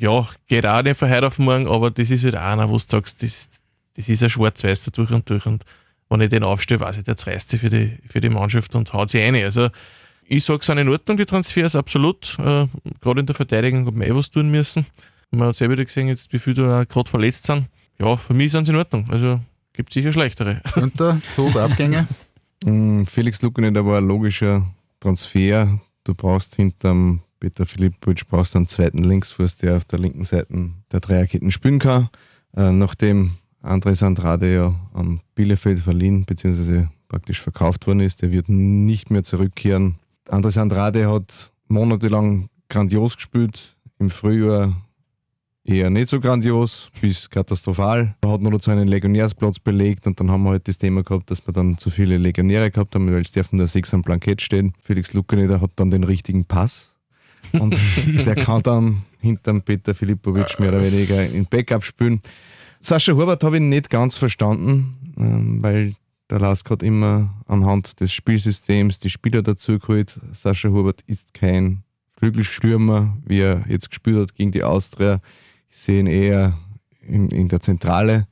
ja, 0.00 0.28
geht 0.46 0.66
auch 0.66 0.82
nicht 0.82 0.98
von 0.98 1.10
heute 1.10 1.26
auf 1.26 1.38
morgen, 1.38 1.68
aber 1.68 1.90
das 1.90 2.10
ist 2.10 2.24
halt 2.24 2.36
auch 2.36 2.42
einer, 2.42 2.68
wo 2.68 2.72
du 2.72 2.84
sagst, 2.86 3.22
das, 3.22 3.50
das 3.94 4.08
ist 4.08 4.22
ein 4.22 4.30
Schwarz-Weißer 4.30 4.90
durch 4.90 5.10
und 5.10 5.28
durch. 5.30 5.46
Und 5.46 5.64
wenn 6.08 6.20
ich 6.20 6.28
den 6.28 6.42
aufstelle, 6.42 6.80
weiß 6.80 6.98
ich, 6.98 7.04
der 7.04 7.14
reißt 7.14 7.50
sich 7.50 7.60
für 7.60 7.70
die, 7.70 7.98
für 8.06 8.20
die 8.20 8.28
Mannschaft 8.28 8.74
und 8.74 8.92
haut 8.92 9.10
sich 9.10 9.22
rein. 9.22 9.36
Also, 9.36 9.68
ich 10.24 10.44
sage, 10.44 10.60
es 10.60 10.66
sind 10.66 10.78
in 10.78 10.88
Ordnung, 10.88 11.16
die 11.16 11.24
Transfers, 11.24 11.76
absolut. 11.76 12.36
Äh, 12.38 12.66
gerade 13.00 13.20
in 13.20 13.26
der 13.26 13.34
Verteidigung 13.34 13.86
hat 13.86 13.94
man 13.94 14.06
eh 14.06 14.14
was 14.14 14.30
tun 14.30 14.50
müssen. 14.50 14.86
Man 15.30 15.48
hat 15.48 15.56
selber 15.56 15.76
gesehen, 15.76 16.08
jetzt, 16.08 16.32
wie 16.32 16.38
viele 16.40 16.66
da 16.66 16.84
gerade 16.84 17.08
verletzt 17.08 17.46
sind. 17.46 17.66
Ja, 17.98 18.16
für 18.16 18.34
mich 18.34 18.50
sind 18.50 18.64
sie 18.64 18.72
in 18.72 18.78
Ordnung. 18.78 19.08
Also, 19.10 19.40
gibt 19.72 19.92
sicher 19.92 20.12
schlechtere. 20.12 20.60
Und 20.74 21.00
da 21.00 21.20
so 21.34 21.48
Abgänge? 21.48 22.06
Mm, 22.62 23.06
Felix 23.06 23.40
Luckeneder 23.40 23.86
war 23.86 23.96
ein 23.96 24.06
logischer 24.06 24.66
Transfer. 25.00 25.80
Du 26.04 26.14
brauchst 26.14 26.54
hinterm 26.56 27.20
Peter 27.40 27.64
Filipovic 27.64 28.28
brauchst 28.28 28.54
einen 28.54 28.68
zweiten 28.68 29.02
Linksfuß, 29.02 29.56
der 29.56 29.78
auf 29.78 29.86
der 29.86 29.98
linken 29.98 30.24
Seite 30.24 30.70
der 30.92 31.00
Dreierketten 31.00 31.50
spielen 31.50 31.78
kann. 31.78 32.10
Äh, 32.54 32.70
nachdem 32.72 33.32
Andres 33.62 34.02
Andrade 34.02 34.54
ja 34.54 34.74
an 34.92 35.20
Bielefeld 35.34 35.80
verliehen 35.80 36.24
bzw. 36.24 36.86
praktisch 37.08 37.40
verkauft 37.40 37.86
worden 37.86 38.00
ist, 38.00 38.22
der 38.22 38.30
wird 38.30 38.48
nicht 38.48 39.10
mehr 39.10 39.22
zurückkehren. 39.22 39.96
Andres 40.28 40.58
Andrade 40.58 41.10
hat 41.10 41.50
monatelang 41.68 42.48
grandios 42.68 43.16
gespielt. 43.16 43.76
Im 43.98 44.10
Frühjahr 44.10 44.76
eher 45.70 45.90
nicht 45.90 46.08
so 46.08 46.20
grandios, 46.20 46.90
bis 47.00 47.30
katastrophal. 47.30 48.14
Er 48.20 48.30
hat 48.30 48.40
nur 48.40 48.52
noch 48.52 48.62
so 48.62 48.70
einen 48.70 48.88
Legionärsplatz 48.88 49.58
belegt 49.58 50.06
und 50.06 50.18
dann 50.20 50.30
haben 50.30 50.42
wir 50.42 50.50
halt 50.50 50.68
das 50.68 50.78
Thema 50.78 51.02
gehabt, 51.02 51.30
dass 51.30 51.46
wir 51.46 51.52
dann 51.52 51.78
zu 51.78 51.90
viele 51.90 52.18
Legionäre 52.18 52.70
gehabt 52.70 52.94
haben, 52.94 53.10
weil 53.10 53.22
es 53.22 53.32
dürfen 53.32 53.56
nur 53.56 53.66
sechs 53.66 53.94
am 53.94 54.02
Plankett 54.02 54.42
stehen. 54.42 54.72
Felix 54.82 55.12
Lukeneder 55.12 55.60
hat 55.60 55.70
dann 55.76 55.90
den 55.90 56.04
richtigen 56.04 56.44
Pass 56.44 56.96
und 57.52 57.76
der 58.06 58.34
kann 58.34 58.62
dann 58.62 59.02
hinterm 59.20 59.62
Peter 59.62 59.94
Filipovic 59.94 60.58
mehr 60.60 60.70
oder 60.70 60.82
weniger 60.82 61.24
in 61.26 61.46
Backup 61.46 61.84
spielen. 61.84 62.20
Sascha 62.80 63.12
Horvath 63.12 63.44
habe 63.44 63.56
ich 63.56 63.62
nicht 63.62 63.90
ganz 63.90 64.16
verstanden, 64.16 64.96
ähm, 65.18 65.62
weil 65.62 65.94
der 66.30 66.38
Lask 66.38 66.68
hat 66.70 66.82
immer 66.82 67.34
anhand 67.46 68.00
des 68.00 68.12
Spielsystems 68.12 69.00
die 69.00 69.10
Spieler 69.10 69.42
dazu 69.42 69.78
geholt. 69.78 70.18
Sascha 70.32 70.70
Horvath 70.70 71.02
ist 71.06 71.34
kein 71.34 71.82
Flügelstürmer, 72.18 73.16
wie 73.24 73.40
er 73.40 73.64
jetzt 73.68 73.90
gespielt 73.90 74.18
hat 74.18 74.34
gegen 74.34 74.52
die 74.52 74.62
Austria. 74.62 75.20
Ich 75.70 75.78
sehe 75.78 76.00
ihn 76.00 76.06
eher 76.06 76.58
in, 77.06 77.28
in 77.30 77.48
der 77.48 77.60
Zentrale. 77.60 78.26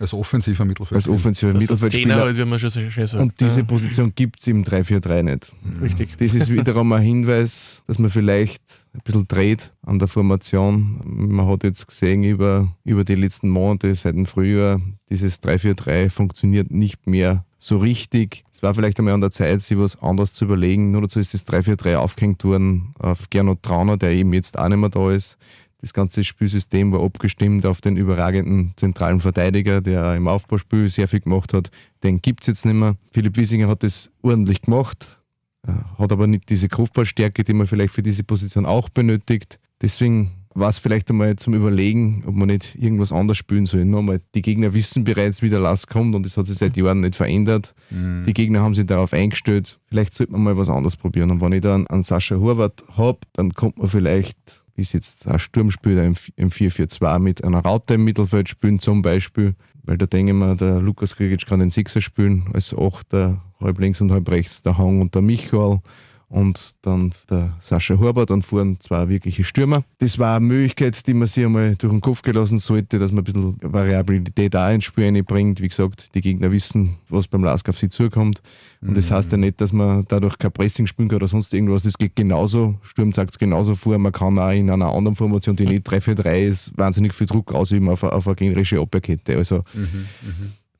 Als 0.00 0.12
offensiver 0.12 0.64
Mittelfeld. 0.64 0.96
Als 0.96 1.08
offensiver 1.08 1.52
Also 1.54 1.60
Mittelfeldspieler. 1.60 2.14
Zehner, 2.14 2.24
halt, 2.24 2.36
wie 2.36 2.44
man 2.44 2.58
schon 2.58 2.68
so 2.68 2.90
schön 2.90 3.06
sagt. 3.06 3.22
Und 3.22 3.40
diese 3.40 3.60
Ja. 3.60 3.64
Position 3.66 4.12
gibt 4.14 4.40
es 4.40 4.46
im 4.48 4.64
3-4-3 4.64 5.22
nicht. 5.22 5.52
Richtig. 5.80 6.16
Das 6.18 6.34
ist 6.34 6.50
wiederum 6.52 6.92
ein 6.92 7.02
Hinweis, 7.02 7.82
dass 7.86 7.98
man 8.00 8.10
vielleicht 8.10 8.62
ein 8.92 9.00
bisschen 9.04 9.28
dreht 9.28 9.70
an 9.82 10.00
der 10.00 10.08
Formation. 10.08 11.00
Man 11.04 11.46
hat 11.46 11.62
jetzt 11.62 11.86
gesehen 11.86 12.24
über, 12.24 12.74
über 12.84 13.04
die 13.04 13.14
letzten 13.14 13.48
Monate, 13.48 13.94
seit 13.94 14.16
dem 14.16 14.26
Frühjahr, 14.26 14.80
dieses 15.10 15.40
3-4-3 15.42 16.10
funktioniert 16.10 16.72
nicht 16.72 17.06
mehr 17.06 17.44
so 17.58 17.78
richtig. 17.78 18.44
Es 18.52 18.62
war 18.62 18.74
vielleicht 18.74 18.98
einmal 18.98 19.14
an 19.14 19.20
der 19.20 19.30
Zeit, 19.30 19.62
sich 19.62 19.78
was 19.78 20.00
anderes 20.02 20.34
zu 20.34 20.44
überlegen. 20.44 20.90
Nur 20.90 21.02
dazu 21.02 21.20
ist 21.20 21.32
das 21.34 21.46
3-4-3 21.46 21.96
aufgehängt 21.96 22.44
worden 22.44 22.94
auf 22.98 23.30
Gernot 23.30 23.62
Trauner, 23.62 23.96
der 23.96 24.10
eben 24.10 24.34
jetzt 24.34 24.58
auch 24.58 24.68
nicht 24.68 24.78
mehr 24.78 24.90
da 24.90 25.12
ist. 25.12 25.38
Das 25.84 25.92
ganze 25.92 26.24
Spielsystem 26.24 26.92
war 26.92 27.02
abgestimmt 27.02 27.66
auf 27.66 27.82
den 27.82 27.98
überragenden 27.98 28.72
zentralen 28.76 29.20
Verteidiger, 29.20 29.82
der 29.82 30.14
im 30.14 30.28
Aufbauspiel 30.28 30.88
sehr 30.88 31.08
viel 31.08 31.20
gemacht 31.20 31.52
hat. 31.52 31.70
Den 32.02 32.22
gibt 32.22 32.40
es 32.40 32.46
jetzt 32.46 32.64
nicht 32.64 32.74
mehr. 32.74 32.96
Philipp 33.12 33.36
Wiesinger 33.36 33.68
hat 33.68 33.82
das 33.82 34.10
ordentlich 34.22 34.62
gemacht, 34.62 35.20
äh, 35.68 35.72
hat 35.98 36.10
aber 36.10 36.26
nicht 36.26 36.48
diese 36.48 36.68
Kopfballstärke, 36.68 37.44
die 37.44 37.52
man 37.52 37.66
vielleicht 37.66 37.92
für 37.92 38.02
diese 38.02 38.24
Position 38.24 38.64
auch 38.64 38.88
benötigt. 38.88 39.58
Deswegen 39.82 40.30
war 40.54 40.70
es 40.70 40.78
vielleicht 40.78 41.10
einmal 41.10 41.36
zum 41.36 41.52
Überlegen, 41.52 42.24
ob 42.26 42.34
man 42.34 42.48
nicht 42.48 42.76
irgendwas 42.76 43.12
anders 43.12 43.36
spielen 43.36 43.66
soll. 43.66 43.84
Nochmal, 43.84 44.22
die 44.34 44.40
Gegner 44.40 44.72
wissen 44.72 45.04
bereits, 45.04 45.42
wie 45.42 45.50
der 45.50 45.60
Last 45.60 45.90
kommt 45.90 46.14
und 46.14 46.24
das 46.24 46.38
hat 46.38 46.46
sich 46.46 46.56
seit 46.56 46.78
Jahren 46.78 47.02
nicht 47.02 47.14
verändert. 47.14 47.72
Die 47.90 48.32
Gegner 48.32 48.62
haben 48.62 48.74
sich 48.74 48.86
darauf 48.86 49.12
eingestellt. 49.12 49.78
Vielleicht 49.84 50.14
sollte 50.14 50.32
man 50.32 50.44
mal 50.44 50.56
was 50.56 50.70
anderes 50.70 50.96
probieren. 50.96 51.30
Und 51.30 51.42
wenn 51.42 51.52
ich 51.52 51.60
da 51.60 51.74
einen, 51.74 51.86
einen 51.88 52.04
Sascha 52.04 52.36
Horvath 52.36 52.84
habe, 52.96 53.18
dann 53.34 53.52
kommt 53.52 53.76
man 53.76 53.88
vielleicht, 53.88 54.63
wie 54.76 54.82
es 54.82 54.92
jetzt 54.92 55.28
ein 55.28 55.38
Sturm 55.38 55.70
spielt, 55.70 55.98
im 55.98 56.14
im 56.36 56.50
4-4-2 56.50 57.18
mit 57.18 57.44
einer 57.44 57.60
Raute 57.60 57.94
im 57.94 58.04
Mittelfeld 58.04 58.48
spielen 58.48 58.80
zum 58.80 59.02
Beispiel. 59.02 59.54
Weil 59.84 59.98
da 59.98 60.06
denke 60.06 60.32
ich 60.32 60.38
mir, 60.38 60.56
der 60.56 60.80
Lukas 60.80 61.14
Krigic 61.16 61.46
kann 61.46 61.60
den 61.60 61.70
Sixer 61.70 62.00
spielen, 62.00 62.48
als 62.54 62.74
Achter, 62.76 63.42
halb 63.60 63.78
links 63.78 64.00
und 64.00 64.10
halb 64.10 64.30
rechts 64.30 64.62
der 64.62 64.78
Hang 64.78 65.00
und 65.00 65.14
der 65.14 65.22
Michael 65.22 65.80
und 66.28 66.74
dann 66.82 67.12
der 67.30 67.54
Sascha 67.60 67.98
Horvath 67.98 68.30
und 68.30 68.42
vorn 68.44 68.78
zwei 68.80 69.08
wirkliche 69.08 69.44
Stürmer. 69.44 69.84
Das 69.98 70.18
war 70.18 70.36
eine 70.36 70.46
Möglichkeit, 70.46 71.06
die 71.06 71.14
man 71.14 71.28
sich 71.28 71.44
einmal 71.44 71.76
durch 71.76 71.92
den 71.92 72.00
Kopf 72.00 72.22
gelassen 72.22 72.58
sollte, 72.58 72.98
dass 72.98 73.12
man 73.12 73.20
ein 73.20 73.24
bisschen 73.24 73.56
Variabilität 73.62 74.56
auch 74.56 74.70
ins 74.72 74.84
Spiel 74.84 75.04
einbringt. 75.04 75.60
Wie 75.60 75.68
gesagt, 75.68 76.14
die 76.14 76.20
Gegner 76.20 76.50
wissen, 76.50 76.96
was 77.08 77.28
beim 77.28 77.44
Lask 77.44 77.68
auf 77.68 77.78
sie 77.78 77.88
zukommt. 77.88 78.42
Und 78.80 78.96
das 78.96 79.10
heißt 79.10 79.30
ja 79.32 79.38
nicht, 79.38 79.60
dass 79.60 79.72
man 79.72 80.04
dadurch 80.08 80.36
kein 80.36 80.52
Pressing 80.52 80.86
spielen 80.86 81.08
kann 81.08 81.16
oder 81.16 81.28
sonst 81.28 81.54
irgendwas. 81.54 81.84
Das 81.84 81.96
geht 81.96 82.16
genauso. 82.16 82.76
Sturm 82.82 83.12
sagt 83.12 83.30
es 83.30 83.38
genauso 83.38 83.74
vor. 83.74 83.96
Man 83.98 84.12
kann 84.12 84.38
auch 84.38 84.50
in 84.50 84.70
einer 84.70 84.92
anderen 84.92 85.16
Formation, 85.16 85.56
die 85.56 85.64
nicht 85.66 85.86
3-4-3 85.88 86.42
ist, 86.48 86.72
wahnsinnig 86.76 87.14
viel 87.14 87.26
Druck 87.26 87.52
ausüben 87.54 87.88
auf, 87.88 88.02
eine- 88.04 88.12
auf 88.12 88.26
eine 88.26 88.36
gegnerische 88.36 88.80
Abwehrkette. 88.80 89.36
Also 89.36 89.62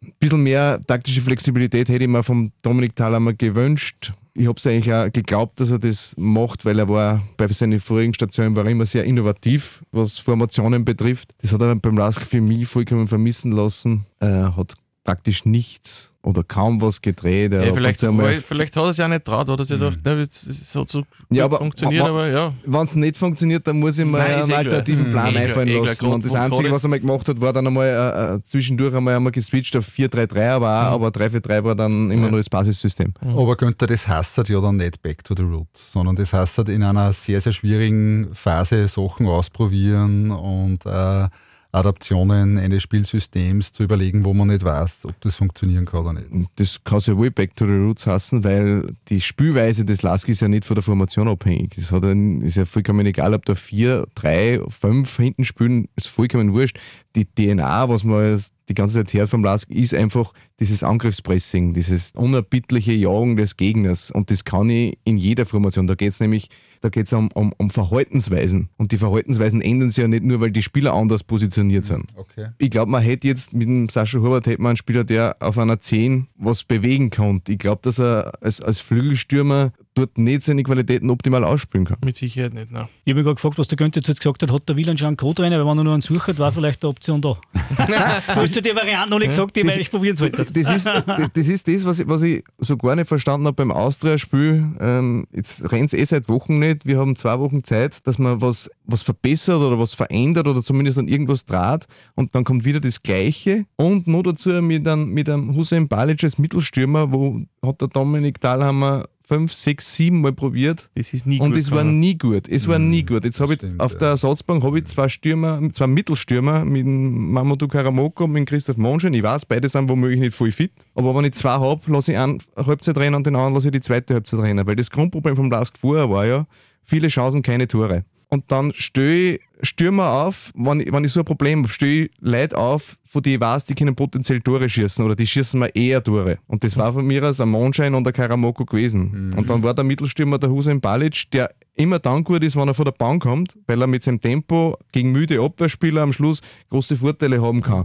ein 0.03 0.13
bisschen 0.19 0.43
mehr 0.43 0.81
taktische 0.87 1.21
Flexibilität 1.21 1.89
hätte 1.89 2.05
ich 2.05 2.11
mir 2.11 2.23
vom 2.23 2.53
Dominik 2.63 2.95
Thalhammer 2.97 3.33
gewünscht. 3.33 4.13
Ich 4.37 4.49
habe 4.49 4.59
es 4.59 4.67
eigentlich 4.67 4.93
auch 4.93 5.13
geglaubt, 5.13 5.61
dass 5.61 5.71
er 5.71 5.79
das 5.79 6.15
macht, 6.17 6.65
weil 6.65 6.81
er 6.81 6.89
war 6.89 7.23
bei 7.37 7.47
seinen 7.49 7.79
vorigen 7.79 8.13
Stationen 8.15 8.57
war 8.57 8.65
er 8.65 8.73
immer 8.73 8.85
sehr 8.85 9.05
innovativ, 9.05 9.85
was 9.93 10.19
Formationen 10.19 10.85
betrifft. 10.85 11.33
Das 11.41 11.53
hat 11.53 11.61
er 11.61 11.77
beim 11.77 11.97
Lask 11.97 12.21
für 12.23 12.41
mich 12.41 12.67
vollkommen 12.67 13.07
vermissen 13.07 13.53
lassen. 13.53 14.07
Er 14.19 14.57
hat 14.57 14.75
praktisch 15.05 15.45
nichts 15.45 16.13
oder 16.23 16.43
kaum 16.43 16.81
was 16.81 17.03
gedreht. 17.03 17.53
Ja, 17.53 17.61
vielleicht, 17.75 18.03
weil- 18.03 18.41
vielleicht 18.41 18.75
hat 18.75 18.85
er 18.87 18.95
sich 18.95 19.05
auch 19.05 19.09
nicht 19.09 19.27
traut, 19.27 19.51
oder 19.51 19.63
sich 19.63 19.79
gedacht, 19.79 19.99
na, 20.03 20.15
jetzt 20.17 20.45
ist 20.47 20.63
es 20.63 20.75
hat 20.75 20.89
so 20.89 21.01
gut 21.01 21.09
Ja, 21.31 21.45
aber- 21.45 21.59
funktioniert, 21.59 22.03
aber- 22.05 22.11
aber 22.25 22.29
ja. 22.31 22.53
wenn 22.65 22.85
es 22.85 22.95
nicht 22.95 23.15
funktioniert, 23.19 23.67
dann 23.67 23.79
muss 23.79 23.99
ich 23.99 24.07
mir 24.07 24.13
Nein, 24.17 24.33
einen 24.33 24.43
eh 24.45 24.47
klar. 24.47 24.59
alternativen 24.61 25.09
Mhm. 25.09 25.11
Plan 25.11 25.27
Eh 25.27 25.31
klar, 25.33 25.45
einfallen 25.45 25.69
eh 25.69 25.73
klar. 25.73 25.85
lassen. 25.85 26.05
Grad- 26.07 26.15
Und 26.15 26.25
das 26.25 26.35
Einzige, 26.35 26.71
was 26.73 26.83
er 26.83 26.89
mal 26.89 27.01
gemacht 27.01 27.29
hat, 27.29 27.39
war 27.39 27.53
dann 27.53 27.67
einmal 27.67 27.87
äh, 27.87 28.37
äh, 28.37 28.41
zwischendurch 28.47 28.95
einmal, 28.97 29.17
einmal 29.17 29.33
geswitcht 29.33 29.77
auf 29.77 29.87
4-3-3, 29.87 30.49
aber 30.53 30.71
Mhm. 30.71 30.87
auch, 30.89 30.93
aber 30.95 31.11
3-4-3 31.11 31.63
war 31.63 31.75
dann 31.75 32.11
immer 32.11 32.31
nur 32.31 32.41
das 32.41 32.49
Basissystem. 32.49 33.13
Aber 33.21 33.55
Günther, 33.57 33.87
das 33.87 34.09
heißt 34.09 34.39
halt 34.39 34.49
ja 34.49 34.59
dann 34.63 34.77
nicht 34.79 35.03
back 35.03 35.23
to 35.25 35.35
the 35.37 35.43
roots, 35.43 35.93
sondern 35.93 36.17
das 36.17 36.33
heißt 36.33 36.57
halt 36.57 36.71
in 36.71 36.83
einer 36.83 37.13
sehr, 37.13 37.43
sehr 37.43 37.53
schwierigen 37.53 38.31
Phase 38.33 38.89
Sachen 38.89 39.27
ausprobieren 39.27 40.31
und 40.31 40.87
äh, 40.87 41.29
Adaptionen 41.75 42.59
eines 42.59 42.83
Spielsystems 42.83 43.73
zu 43.73 43.83
überlegen, 43.83 44.25
wo 44.25 44.33
man 44.33 44.49
nicht 44.49 44.65
weiß, 44.65 45.07
ob 45.07 45.21
das 45.21 45.35
funktionieren 45.35 45.85
kann 45.85 46.01
oder 46.01 46.13
nicht. 46.13 46.29
Das 46.57 46.83
kann 46.85 47.01
sich 47.01 47.17
wohl 47.17 47.31
Back 47.31 47.57
to 47.57 47.67
the 47.67 47.73
Roots 47.73 48.07
heißen, 48.07 48.45
weil 48.45 48.87
die 49.09 49.21
Spielweise 49.21 49.85
des 49.85 50.03
Lask 50.03 50.29
ist 50.29 50.41
ja 50.41 50.49
nicht 50.49 50.65
von 50.65 50.77
der 50.77 50.83
Formation 50.83 51.29
abhängig. 51.29 51.77
Es 51.77 51.91
ist 51.91 52.57
ja 52.57 52.65
vollkommen 52.65 53.07
egal, 53.07 53.35
ob 53.35 53.45
da 53.45 53.55
vier, 53.55 54.07
drei, 54.15 54.61
fünf 54.69 55.17
hinten 55.17 55.45
spielen, 55.45 55.89
ist 55.97 56.09
vollkommen 56.09 56.53
wurscht. 56.53 56.79
Die 57.17 57.27
DNA, 57.27 57.89
was 57.89 58.05
man 58.05 58.37
jetzt 58.37 58.53
die 58.69 58.75
ganze 58.75 58.97
Zeit 58.97 59.13
hört 59.13 59.31
vom 59.31 59.45
Lask, 59.45 59.71
ist 59.71 59.95
einfach 59.95 60.33
dieses 60.61 60.83
Angriffspressing, 60.83 61.75
dieses 61.75 62.13
unerbittliche 62.13 62.93
Jagen 62.93 63.37
des 63.37 63.57
Gegners. 63.57 64.11
Und 64.11 64.31
das 64.31 64.45
kann 64.45 64.71
ich 64.71 64.99
in 65.05 65.17
jeder 65.17 65.47
Formation. 65.47 65.87
Da 65.87 65.95
geht 65.95 66.11
es 66.11 66.21
nämlich 66.21 66.49
da 66.85 66.91
geht's 66.91 67.15
um, 67.15 67.31
um, 67.33 67.55
um 67.57 67.71
Verhaltensweisen. 67.71 68.69
Und 68.77 68.93
die 68.93 68.99
Verhaltensweisen 68.99 69.63
ändern 69.63 69.91
sich 69.91 70.03
ja 70.03 70.07
nicht 70.07 70.23
nur, 70.23 70.43
weil 70.43 70.51
die 70.51 70.63
Spieler 70.63 70.93
anders 70.93 71.25
positioniert 71.25 71.87
sind. 71.87 72.05
Okay. 72.15 72.49
Ich 72.59 72.69
glaube, 72.69 72.91
man 72.91 73.03
hätte 73.03 73.27
jetzt 73.27 73.55
mit 73.55 73.67
dem 73.67 73.89
Sascha 73.89 74.19
Horvath 74.19 74.45
hätte 74.45 74.61
man 74.61 74.73
einen 74.73 74.77
Spieler, 74.77 75.03
der 75.03 75.35
auf 75.41 75.57
einer 75.57 75.81
10 75.81 76.27
was 76.37 76.63
bewegen 76.63 77.09
kann. 77.09 77.41
Ich 77.49 77.57
glaube, 77.57 77.81
dass 77.81 77.99
er 77.99 78.35
als, 78.43 78.61
als 78.61 78.81
Flügelstürmer 78.81 79.73
dort 79.95 80.19
nicht 80.19 80.43
seine 80.43 80.63
Qualitäten 80.63 81.11
optimal 81.11 81.45
ausspielen 81.45 81.87
kann. 81.87 81.99
Mit 82.05 82.17
Sicherheit 82.17 82.53
nicht, 82.53 82.71
nein. 82.71 82.89
Ich 83.05 83.13
habe 83.13 83.21
mich 83.21 83.25
gerade 83.25 83.37
gefragt, 83.37 83.59
was 83.59 83.69
der 83.69 83.77
Günther 83.77 84.01
jetzt 84.05 84.21
gesagt 84.21 84.43
hat, 84.43 84.53
hat 84.53 84.69
der 84.69 84.77
Wieland 84.77 84.99
schon 84.99 85.09
einen 85.09 85.17
Co-Trainer, 85.17 85.59
weil 85.59 85.71
wenn 85.71 85.79
er 85.79 85.85
nur 85.85 85.93
einen 85.93 86.03
sucht, 86.03 86.39
war 86.39 86.53
vielleicht 86.53 86.83
eine 86.83 86.91
Option 86.91 87.21
da. 87.21 87.37
du 87.87 88.35
hast 88.35 88.55
ja 88.57 88.61
die 88.61 88.75
Variante 88.75 89.11
noch 89.11 89.19
nicht 89.19 89.29
gesagt, 89.29 89.57
die 89.57 89.63
man 89.63 89.73
eigentlich 89.73 89.91
probieren 89.91 90.17
sollte. 90.17 90.45
Das 90.55 90.69
ist 90.69 90.87
das, 90.87 91.49
ist 91.49 91.69
das 91.69 91.85
was, 91.85 92.01
ich, 92.01 92.09
was 92.09 92.23
ich 92.23 92.45
so 92.59 92.77
gar 92.77 92.97
nicht 92.97 93.09
verstanden 93.09 93.47
habe 93.47 93.55
beim 93.55 93.71
Austria-Spiel. 93.71 94.73
Ähm, 94.81 95.27
jetzt 95.33 95.71
rennt 95.71 95.93
es 95.93 95.99
eh 95.99 96.05
seit 96.05 96.29
Wochen 96.29 96.59
nicht. 96.59 96.87
Wir 96.87 96.99
haben 96.99 97.17
zwei 97.17 97.39
Wochen 97.39 97.63
Zeit, 97.65 98.07
dass 98.07 98.19
man 98.19 98.41
was, 98.41 98.71
was 98.85 99.03
verbessert 99.03 99.61
oder 99.61 99.79
was 99.79 99.95
verändert 99.95 100.47
oder 100.47 100.63
zumindest 100.63 100.99
an 100.99 101.09
irgendwas 101.09 101.45
draht 101.45 101.87
und 102.15 102.35
dann 102.35 102.45
kommt 102.45 102.65
wieder 102.65 102.81
das 102.81 103.03
Gleiche 103.03 103.65
und 103.77 104.07
noch 104.07 104.23
dazu 104.23 104.51
mit 104.51 104.87
einem, 104.87 105.11
mit 105.11 105.29
einem 105.29 105.55
Hussein 105.55 105.89
Balic 105.89 106.23
als 106.25 106.39
Mittelstürmer, 106.39 107.13
wo 107.13 107.43
hat 107.65 107.81
der 107.81 107.89
Dominik 107.89 108.41
Dahlhammer 108.41 109.05
fünf, 109.27 109.53
sechs, 109.55 109.95
sieben 109.97 110.21
Mal 110.21 110.33
probiert. 110.33 110.91
Das 110.95 111.15
ist 111.15 111.27
nie 111.27 111.41
und 111.41 111.51
gut 111.53 111.59
es 111.59 111.71
war 111.71 111.83
nie 111.83 112.17
gut. 112.19 112.47
Es 112.49 112.69
war 112.69 112.79
nie 112.79 113.03
Mhm, 113.03 113.07
gut. 113.07 113.25
Jetzt 113.25 113.41
habe 113.41 113.55
ich 113.55 113.59
stimmt, 113.61 113.81
auf 113.81 113.97
der 113.97 114.09
Ersatzbank 114.09 114.63
habe 114.63 114.79
ich 114.79 114.85
zwei 114.87 115.09
Stürmer, 115.09 115.61
zwei 115.73 115.87
Mittelstürmer 115.87 116.65
mit 116.65 116.85
Mamadou 116.87 117.67
Karamoko 117.67 118.25
und 118.25 118.33
mit 118.33 118.47
Christoph 118.49 118.77
Monschen. 118.77 119.15
Ich 119.15 119.23
weiß, 119.23 119.47
beide 119.47 119.69
sind 119.69 119.89
womöglich 119.89 120.21
nicht 120.21 120.35
voll 120.35 120.53
fit. 120.53 120.73
Aber 120.95 121.15
wenn 121.17 121.25
ich 121.25 121.33
zwei 121.33 121.53
habe, 121.53 121.81
lasse 121.91 122.13
ich 122.13 122.19
einen 122.19 122.39
Halbzeit 122.57 122.99
rennen 122.99 123.15
und 123.15 123.27
den 123.27 123.35
anderen 123.35 123.55
lasse 123.55 123.69
ich 123.69 123.73
die 123.73 123.81
zweite 123.81 124.15
Halbzeit 124.15 124.41
rennen. 124.41 124.67
Weil 124.67 124.77
das 124.77 124.91
Grundproblem 124.91 125.37
vom 125.37 125.51
Lask 125.51 125.79
vorher 125.79 126.11
war 126.11 126.27
ja, 126.27 126.47
viele 126.83 127.09
Chancen, 127.09 127.43
keine 127.43 127.67
Tore. 127.67 128.05
Und 128.29 128.51
dann 128.51 128.73
störe 128.75 129.15
ich 129.15 129.41
Stürmer 129.63 130.11
auf, 130.11 130.51
wenn 130.57 130.81
ich, 130.81 130.93
wenn 130.93 131.05
ich 131.05 131.13
so 131.13 131.21
ein 131.21 131.25
Problem 131.25 131.61
habe, 131.63 131.73
störe 131.73 131.91
ich 131.91 132.11
Leute 132.21 132.59
auf, 132.59 132.97
von 133.15 133.23
denen 133.23 133.37
ich 133.37 133.41
weiß, 133.41 133.65
die 133.67 133.77
können 133.77 133.95
potenziell 133.95 134.41
Tore 134.41 134.69
schießen 134.69 135.05
oder 135.05 135.15
die 135.15 135.27
schießen 135.27 135.59
mir 135.61 135.69
eher 135.75 136.03
Tore. 136.03 136.39
Und 136.49 136.65
das 136.65 136.77
war 136.77 136.93
von 136.93 137.07
mir 137.07 137.23
aus 137.23 137.41
ein 137.41 137.49
Mondschein 137.49 137.95
und 137.95 138.05
ein 138.07 138.13
Karamoko 138.13 138.65
gewesen. 138.65 139.33
Und 139.37 139.49
dann 139.49 139.63
war 139.63 139.73
der 139.73 139.85
Mittelstürmer 139.85 140.39
der 140.39 140.51
Hussein 140.51 140.81
Balic, 140.81 141.31
der 141.31 141.49
immer 141.77 142.01
dann 142.01 142.25
gut 142.25 142.43
ist, 142.43 142.57
wenn 142.57 142.67
er 142.67 142.75
von 142.75 142.85
der 142.87 142.93
Bank 142.93 143.23
kommt, 143.23 143.57
weil 143.69 143.81
er 143.81 143.87
mit 143.87 144.03
seinem 144.03 144.21
Tempo 144.21 144.77
gegen 144.91 145.13
müde 145.13 145.41
Abwehrspieler 145.41 146.03
am 146.03 146.13
Schluss 146.13 146.41
große 146.71 146.97
Vorteile 146.97 147.41
haben 147.41 147.63
kann. 147.63 147.85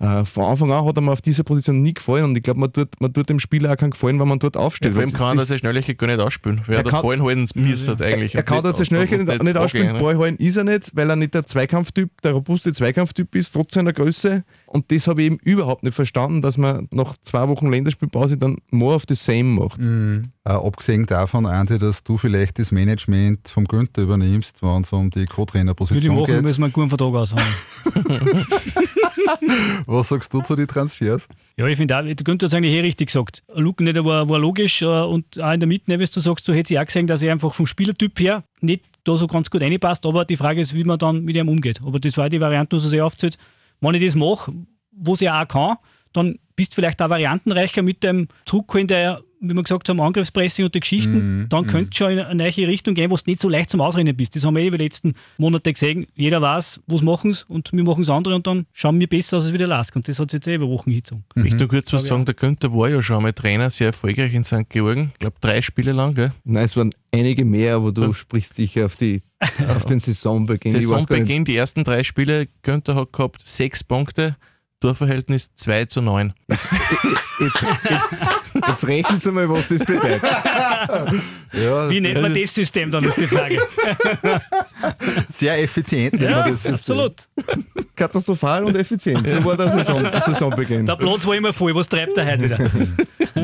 Äh, 0.00 0.24
von 0.24 0.42
Anfang 0.46 0.72
an 0.72 0.84
hat 0.84 0.96
er 0.98 1.02
mir 1.02 1.12
auf 1.12 1.22
dieser 1.22 1.44
Position 1.44 1.80
nie 1.80 1.94
gefallen 1.94 2.24
und 2.24 2.36
ich 2.36 2.42
glaube, 2.42 2.58
man 2.58 2.72
tut, 2.72 3.00
man 3.00 3.12
tut 3.12 3.28
dem 3.28 3.38
Spieler 3.38 3.70
auch 3.72 3.76
keinen 3.76 3.90
Gefallen, 3.92 4.18
wenn 4.18 4.26
man 4.26 4.40
dort 4.40 4.56
Ja, 4.56 4.60
aufsteht. 4.62 4.92
vor 4.92 5.02
allem 5.02 5.12
kann 5.12 5.38
er 5.38 5.46
seine 5.46 5.60
Schnelligkeit 5.60 5.96
gar 5.98 6.08
nicht 6.08 6.18
ausspielen, 6.18 6.62
weil 6.66 6.74
Er 6.74 6.78
er 6.80 6.82
den 6.82 6.90
Ball 7.00 7.20
halten 7.22 7.46
müssen 7.54 8.02
eigentlich. 8.02 8.34
er 8.34 8.42
kann 8.42 8.64
dort 8.64 8.76
seine 8.76 8.86
Schnelligkeit 8.86 9.20
nicht, 9.20 9.42
nicht 9.44 9.56
ausspielen. 9.56 9.90
angehen, 9.90 10.04
ne? 10.04 10.12
Ball 10.14 10.18
halten 10.18 10.42
ist 10.42 10.56
er 10.56 10.64
nicht, 10.64 10.90
weil 10.96 11.08
er 11.08 11.14
nicht 11.14 11.32
der 11.34 11.46
Zweikampftyp, 11.46 12.10
der 12.22 12.32
robuste 12.32 12.72
Zweikampftyp 12.72 13.36
ist, 13.36 13.52
trotz 13.52 13.74
seiner 13.74 13.92
Größe. 13.92 14.42
Und 14.74 14.90
das 14.90 15.06
habe 15.06 15.22
ich 15.22 15.26
eben 15.26 15.38
überhaupt 15.44 15.84
nicht 15.84 15.94
verstanden, 15.94 16.42
dass 16.42 16.58
man 16.58 16.88
nach 16.90 17.14
zwei 17.22 17.46
Wochen 17.46 17.70
Länderspielpause 17.70 18.36
dann 18.36 18.56
more 18.72 18.96
of 18.96 19.04
the 19.08 19.14
same 19.14 19.44
macht. 19.44 19.80
Äh, 19.80 20.22
abgesehen 20.44 21.06
davon, 21.06 21.46
Andi, 21.46 21.78
dass 21.78 22.02
du 22.02 22.18
vielleicht 22.18 22.58
das 22.58 22.72
Management 22.72 23.48
vom 23.48 23.66
Günther 23.66 24.02
übernimmst, 24.02 24.64
wenn 24.64 24.82
es 24.82 24.92
um 24.92 25.10
die 25.10 25.20
Würde 25.20 25.24
ich 25.24 25.30
Co-Trainer-Position 25.30 26.16
machen, 26.16 26.26
geht. 26.26 26.42
müssen 26.42 26.60
wir 26.60 26.64
einen 26.64 26.72
guten 26.72 26.88
Vertrag 26.88 27.14
aushauen. 27.14 27.40
Was 29.86 30.08
sagst 30.08 30.34
du 30.34 30.40
zu 30.40 30.56
den 30.56 30.66
Transfers? 30.66 31.28
Ja, 31.56 31.68
ich 31.68 31.76
finde 31.76 31.96
auch, 31.96 32.02
der 32.02 32.16
Günther 32.16 32.46
hat 32.46 32.52
es 32.52 32.54
eigentlich 32.54 32.74
eh 32.74 32.80
richtig 32.80 33.06
gesagt. 33.06 33.44
Luke 33.54 33.84
nicht 33.84 34.04
war, 34.04 34.28
war 34.28 34.38
logisch 34.40 34.82
äh, 34.82 34.86
und 34.86 35.40
auch 35.40 35.52
in 35.52 35.60
der 35.60 35.68
Mitte, 35.68 35.88
ne, 35.88 36.00
wie 36.00 36.04
du 36.04 36.18
sagst, 36.18 36.48
du 36.48 36.52
hättest 36.52 36.72
ja 36.72 36.82
auch 36.82 36.86
gesehen, 36.86 37.06
dass 37.06 37.22
er 37.22 37.30
einfach 37.30 37.54
vom 37.54 37.68
Spielertyp 37.68 38.18
her 38.18 38.42
nicht 38.60 38.82
da 39.04 39.14
so 39.14 39.28
ganz 39.28 39.50
gut 39.50 39.62
reinpasst, 39.62 40.04
aber 40.04 40.24
die 40.24 40.36
Frage 40.36 40.60
ist, 40.60 40.74
wie 40.74 40.82
man 40.82 40.98
dann 40.98 41.24
mit 41.24 41.36
ihm 41.36 41.48
umgeht. 41.48 41.80
Aber 41.86 42.00
das 42.00 42.16
war 42.16 42.28
die 42.28 42.40
Variante, 42.40 42.76
die 42.76 42.84
er 42.84 42.88
sich 42.88 43.00
aufzählt. 43.00 43.38
Wenn 43.84 43.94
ich 43.94 44.04
das 44.04 44.14
mache, 44.14 44.52
wo 44.92 45.14
sie 45.14 45.28
auch 45.28 45.46
kann, 45.46 45.76
dann 46.12 46.38
bist 46.56 46.72
du 46.72 46.76
vielleicht 46.76 47.02
auch 47.02 47.10
variantenreicher 47.10 47.82
mit 47.82 48.02
dem 48.02 48.28
Zurückholen 48.46 48.86
der, 48.86 49.20
wie 49.48 49.54
wir 49.54 49.62
gesagt 49.62 49.88
haben, 49.88 50.00
Angriffspressing 50.00 50.64
und 50.64 50.74
die 50.74 50.80
Geschichten. 50.80 51.46
dann 51.48 51.66
könnte 51.66 51.90
es 51.90 51.96
schon 51.96 52.12
in 52.12 52.18
eine 52.20 52.34
neue 52.34 52.68
Richtung 52.68 52.94
gehen, 52.94 53.10
wo 53.10 53.16
du 53.16 53.22
nicht 53.26 53.40
so 53.40 53.48
leicht 53.48 53.70
zum 53.70 53.80
Ausrennen 53.80 54.16
bist. 54.16 54.34
Das 54.36 54.44
haben 54.44 54.54
wir 54.56 54.62
eh 54.62 54.68
über 54.68 54.78
die 54.78 54.84
letzten 54.84 55.14
Monate 55.38 55.72
gesehen. 55.72 56.06
Jeder 56.14 56.40
weiß, 56.40 56.80
was 56.86 57.02
machen 57.02 57.32
sie 57.32 57.44
und 57.48 57.72
wir 57.72 57.84
machen 57.84 58.02
es 58.02 58.10
andere 58.10 58.34
und 58.34 58.46
dann 58.46 58.66
schauen 58.72 58.98
wir 59.00 59.08
besser 59.08 59.38
aus 59.38 59.44
als 59.44 59.52
wieder 59.52 59.66
Lask. 59.66 59.94
Und 59.96 60.08
das 60.08 60.18
hat 60.18 60.30
sich 60.30 60.38
jetzt 60.38 60.46
eh 60.46 60.54
über 60.54 60.68
Wochen 60.68 60.90
hingezogen. 60.90 61.24
Ich 61.36 61.42
möchte 61.42 61.58
nur 61.58 61.68
kurz 61.68 61.92
was 61.92 62.06
sagen, 62.06 62.24
der 62.24 62.34
Günther 62.34 62.72
war 62.72 62.88
ja 62.88 63.02
schon 63.02 63.16
einmal 63.16 63.32
Trainer, 63.32 63.70
sehr 63.70 63.88
erfolgreich 63.88 64.34
in 64.34 64.44
St. 64.44 64.68
Georgen. 64.68 65.10
Ich 65.12 65.18
glaube, 65.18 65.36
drei 65.40 65.62
Spiele 65.62 65.92
lang, 65.92 66.14
gell? 66.14 66.32
Nein, 66.44 66.64
es 66.64 66.76
waren 66.76 66.94
einige 67.12 67.44
mehr, 67.44 67.76
aber 67.76 67.92
du 67.92 68.12
sprichst 68.12 68.54
sicher 68.54 68.86
auf, 68.86 68.96
die, 68.96 69.22
auf 69.68 69.84
den 69.84 70.00
Saisonbeginn. 70.00 70.72
Saisonbeginn, 70.72 71.44
die 71.44 71.56
ersten 71.56 71.84
drei 71.84 72.04
Spiele, 72.04 72.48
Günther 72.62 72.94
hat 72.94 73.12
gehabt 73.12 73.46
sechs 73.46 73.84
Punkte, 73.84 74.36
Torverhältnis 74.84 75.54
2 75.54 75.86
zu 75.86 76.02
9. 76.02 76.34
Jetzt, 76.46 76.68
jetzt, 77.40 77.64
jetzt 78.68 78.86
rechnen 78.86 79.18
Sie 79.18 79.32
mal, 79.32 79.48
was 79.48 79.66
das 79.66 79.82
bedeutet. 79.82 80.22
Ja, 81.54 81.88
Wie 81.88 82.02
nennt 82.02 82.20
man 82.20 82.34
das 82.34 82.52
System 82.54 82.90
dann, 82.90 83.02
ist 83.04 83.16
die 83.16 83.26
Frage. 83.26 83.62
sehr 85.30 85.62
effizient. 85.62 86.20
ja, 86.20 86.30
man 86.30 86.50
das 86.50 86.64
System. 86.64 86.74
absolut. 86.74 87.14
Katastrophal 87.96 88.64
und 88.64 88.76
effizient. 88.76 89.30
So 89.30 89.42
war 89.42 89.56
der 89.56 89.70
Saison, 89.70 90.04
Saisonbeginn. 90.20 90.84
Der 90.84 90.96
Platz 90.96 91.26
war 91.26 91.34
immer 91.34 91.54
voll. 91.54 91.74
Was 91.74 91.88
treibt 91.88 92.18
er 92.18 92.26
heute 92.26 92.44
wieder? 92.44 92.58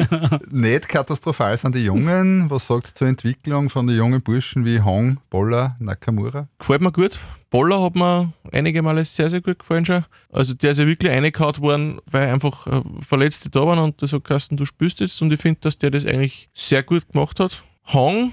Nicht 0.51 0.89
katastrophal 0.89 1.57
sind 1.57 1.75
die 1.75 1.85
Jungen. 1.85 2.49
Was 2.51 2.67
sagt 2.67 2.87
zur 2.87 3.09
Entwicklung 3.09 3.71
von 3.71 3.87
den 3.87 3.97
jungen 3.97 4.23
Burschen 4.23 4.65
wie 4.65 4.81
Hong, 4.81 5.19
Boller, 5.31 5.77
Nakamura? 5.79 6.49
Gefällt 6.59 6.83
mir 6.83 6.93
gut. 6.93 7.19
Boller 7.51 7.83
hat 7.83 7.97
mir 7.97 8.33
einige 8.53 8.83
Male 8.83 9.05
sehr, 9.05 9.29
sehr 9.29 9.41
gut 9.41 9.59
gefallen 9.59 9.85
schon. 9.85 10.05
Also 10.33 10.55
der 10.55 10.73
ist 10.73 10.79
ja 10.79 10.87
wirklich 10.87 11.11
reingehauen 11.11 11.59
worden, 11.59 12.01
weil 12.11 12.29
einfach 12.29 12.67
äh, 12.67 12.83
Verletzte 13.01 13.51
da 13.51 13.67
waren 13.67 13.81
und 13.81 14.01
das 14.03 14.13
hat 14.13 14.25
Carsten, 14.25 14.57
du 14.57 14.65
spürst 14.65 15.01
jetzt 15.01 15.21
und 15.21 15.33
ich 15.33 15.41
finde, 15.41 15.61
dass 15.61 15.79
der 15.79 15.91
das 15.91 16.07
eigentlich 16.07 16.49
sehr 16.55 16.83
gut 16.83 17.09
gemacht 17.11 17.41
hat. 17.41 17.65
Hong 17.93 18.33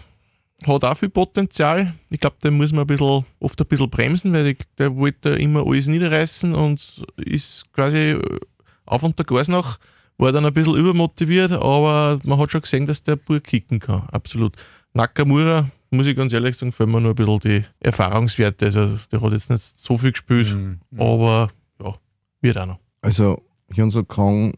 hat 0.65 0.83
auch 0.83 0.97
viel 0.97 1.09
Potenzial. 1.09 1.93
Ich 2.09 2.19
glaube, 2.19 2.37
der 2.43 2.51
muss 2.51 2.71
man 2.71 2.81
ein 2.81 2.87
bisschen, 2.87 3.25
oft 3.39 3.59
ein 3.59 3.67
bisschen 3.67 3.89
bremsen, 3.89 4.33
weil 4.33 4.47
ich, 4.47 4.59
der 4.77 4.95
wollte 4.95 5.29
immer 5.29 5.65
alles 5.65 5.87
niederreißen 5.87 6.53
und 6.53 7.03
ist 7.17 7.65
quasi 7.73 8.11
äh, 8.11 8.39
auf 8.85 9.03
und 9.03 9.17
der 9.19 9.25
Gas 9.25 9.47
nach, 9.49 9.77
war 10.17 10.31
dann 10.31 10.45
ein 10.45 10.53
bisschen 10.53 10.75
übermotiviert, 10.75 11.51
aber 11.51 12.19
man 12.23 12.39
hat 12.39 12.51
schon 12.51 12.61
gesehen, 12.61 12.85
dass 12.85 13.03
der 13.03 13.15
Bur 13.15 13.39
kicken 13.39 13.79
kann. 13.79 14.07
Absolut. 14.11 14.55
Nakamura, 14.93 15.69
muss 15.91 16.07
ich 16.07 16.15
ganz 16.15 16.33
ehrlich 16.33 16.57
sagen, 16.57 16.71
fehlen 16.71 16.91
mir 16.91 17.01
nur 17.01 17.11
ein 17.11 17.15
bisschen 17.15 17.39
die 17.39 17.61
Erfahrungswerte. 17.79 18.65
Also 18.65 18.97
der 19.11 19.21
hat 19.21 19.31
jetzt 19.31 19.49
nicht 19.49 19.61
so 19.61 19.97
viel 19.97 20.11
gespielt, 20.11 20.55
aber 20.97 21.49
ja, 21.81 21.93
wird 22.41 22.57
auch 22.57 22.65
noch. 22.65 22.79
Also, 23.01 23.43
Hyunso 23.69 24.03
Kong 24.03 24.53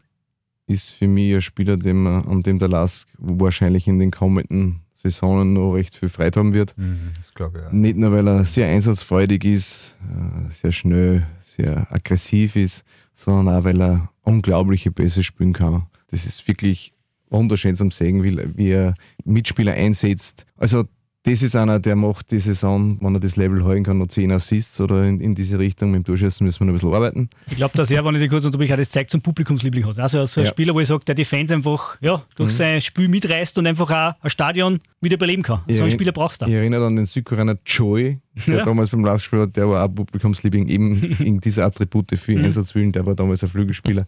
ist 0.66 0.90
für 0.90 1.08
mich 1.08 1.34
ein 1.34 1.42
Spieler, 1.42 1.76
dem, 1.76 2.06
an 2.06 2.42
dem 2.42 2.58
der 2.58 2.68
Lask 2.68 3.08
wahrscheinlich 3.18 3.86
in 3.86 3.98
den 3.98 4.10
kommenden 4.10 4.80
Saisonen 5.02 5.54
noch 5.54 5.72
recht 5.72 5.94
viel 5.94 6.08
Freude 6.08 6.38
haben 6.38 6.52
wird. 6.52 6.74
Das 7.16 7.32
glaube 7.34 7.58
ich 7.58 7.64
auch. 7.64 7.72
Nicht 7.72 7.96
nur, 7.96 8.12
weil 8.12 8.26
er 8.26 8.44
sehr 8.44 8.68
einsatzfreudig 8.68 9.44
ist, 9.44 9.94
äh, 10.02 10.52
sehr 10.52 10.72
schnell, 10.72 11.26
sehr 11.40 11.86
aggressiv 11.90 12.56
ist, 12.56 12.84
sondern 13.14 13.54
auch, 13.54 13.64
weil 13.64 13.80
er 13.80 14.10
unglaubliche 14.22 14.90
Pässe 14.90 15.22
spielen 15.22 15.52
kann. 15.52 15.86
Das 16.10 16.26
ist 16.26 16.46
wirklich 16.46 16.92
wunderschön 17.30 17.76
zum 17.76 17.90
Sehen, 17.90 18.22
wie, 18.22 18.36
wie 18.56 18.70
er 18.70 18.94
Mitspieler 19.24 19.72
einsetzt. 19.72 20.44
Also 20.56 20.84
das 21.24 21.42
ist 21.42 21.54
einer, 21.54 21.78
der 21.78 21.96
macht 21.96 22.30
die 22.30 22.38
Saison, 22.38 22.96
wenn 23.02 23.14
er 23.14 23.20
das 23.20 23.36
Level 23.36 23.62
halten 23.64 23.84
kann, 23.84 23.98
noch 23.98 24.06
10 24.08 24.32
Assists 24.32 24.80
oder 24.80 25.04
in, 25.04 25.20
in 25.20 25.34
diese 25.34 25.58
Richtung. 25.58 25.90
Mit 25.90 25.98
dem 26.00 26.04
Durchschießen 26.04 26.42
müssen 26.46 26.60
wir 26.60 26.64
noch 26.66 26.72
ein 26.72 26.74
bisschen 26.76 26.94
arbeiten. 26.94 27.28
Ich 27.50 27.56
glaube, 27.56 27.76
dass 27.76 27.90
er, 27.90 28.02
wenn 28.06 28.14
ich 28.14 28.22
dich 28.22 28.30
kurz 28.30 28.46
unterbreche, 28.46 28.74
das 28.74 28.88
zeigt 28.88 29.10
zum 29.10 29.20
Publikumsliebling 29.20 29.84
hat. 29.86 29.98
Also 29.98 30.24
so 30.24 30.40
ein 30.40 30.46
Ja. 30.46 30.50
Spieler, 30.50 30.74
wo 30.74 30.80
ich 30.80 30.88
sage, 30.88 31.04
der 31.04 31.14
die 31.14 31.26
Fans 31.26 31.50
einfach 31.50 31.98
ja, 32.00 32.24
durch 32.36 32.52
sein 32.52 32.80
Spiel 32.80 33.08
mitreißt 33.08 33.58
und 33.58 33.66
einfach 33.66 33.90
auch 33.90 34.14
ein 34.24 34.30
Stadion 34.30 34.80
wieder 35.02 35.18
beleben 35.18 35.42
kann. 35.42 35.60
so 35.70 35.82
einen 35.82 35.90
Spieler 35.92 36.12
brauchst 36.12 36.40
du. 36.40 36.46
Ich 36.46 36.52
erinnere 36.54 36.86
an 36.86 36.96
den 36.96 37.04
Südkoreaner 37.04 37.58
Joy, 37.66 38.18
der 38.46 38.56
Ja. 38.58 38.64
damals 38.64 38.88
beim 38.88 39.04
Last 39.04 39.24
gespielt 39.24 39.42
hat, 39.42 39.56
der 39.56 39.68
war 39.68 39.84
auch 39.84 39.94
Publikumsliebling, 39.94 40.68
eben 40.68 41.02
in 41.20 41.38
diese 41.40 41.64
Attribute 41.64 42.18
für 42.18 42.32
Mhm. 42.32 42.44
Einsatzwillen, 42.46 42.92
der 42.92 43.04
war 43.04 43.14
damals 43.14 43.42
ein 43.42 43.50
Flügelspieler. 43.50 44.06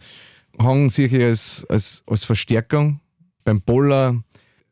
Hang 0.58 0.88
sehe 0.88 1.08
ich 1.08 1.22
als, 1.22 1.66
als, 1.68 2.02
als 2.06 2.24
Verstärkung. 2.24 3.00
Beim 3.44 3.60
Boller 3.60 4.22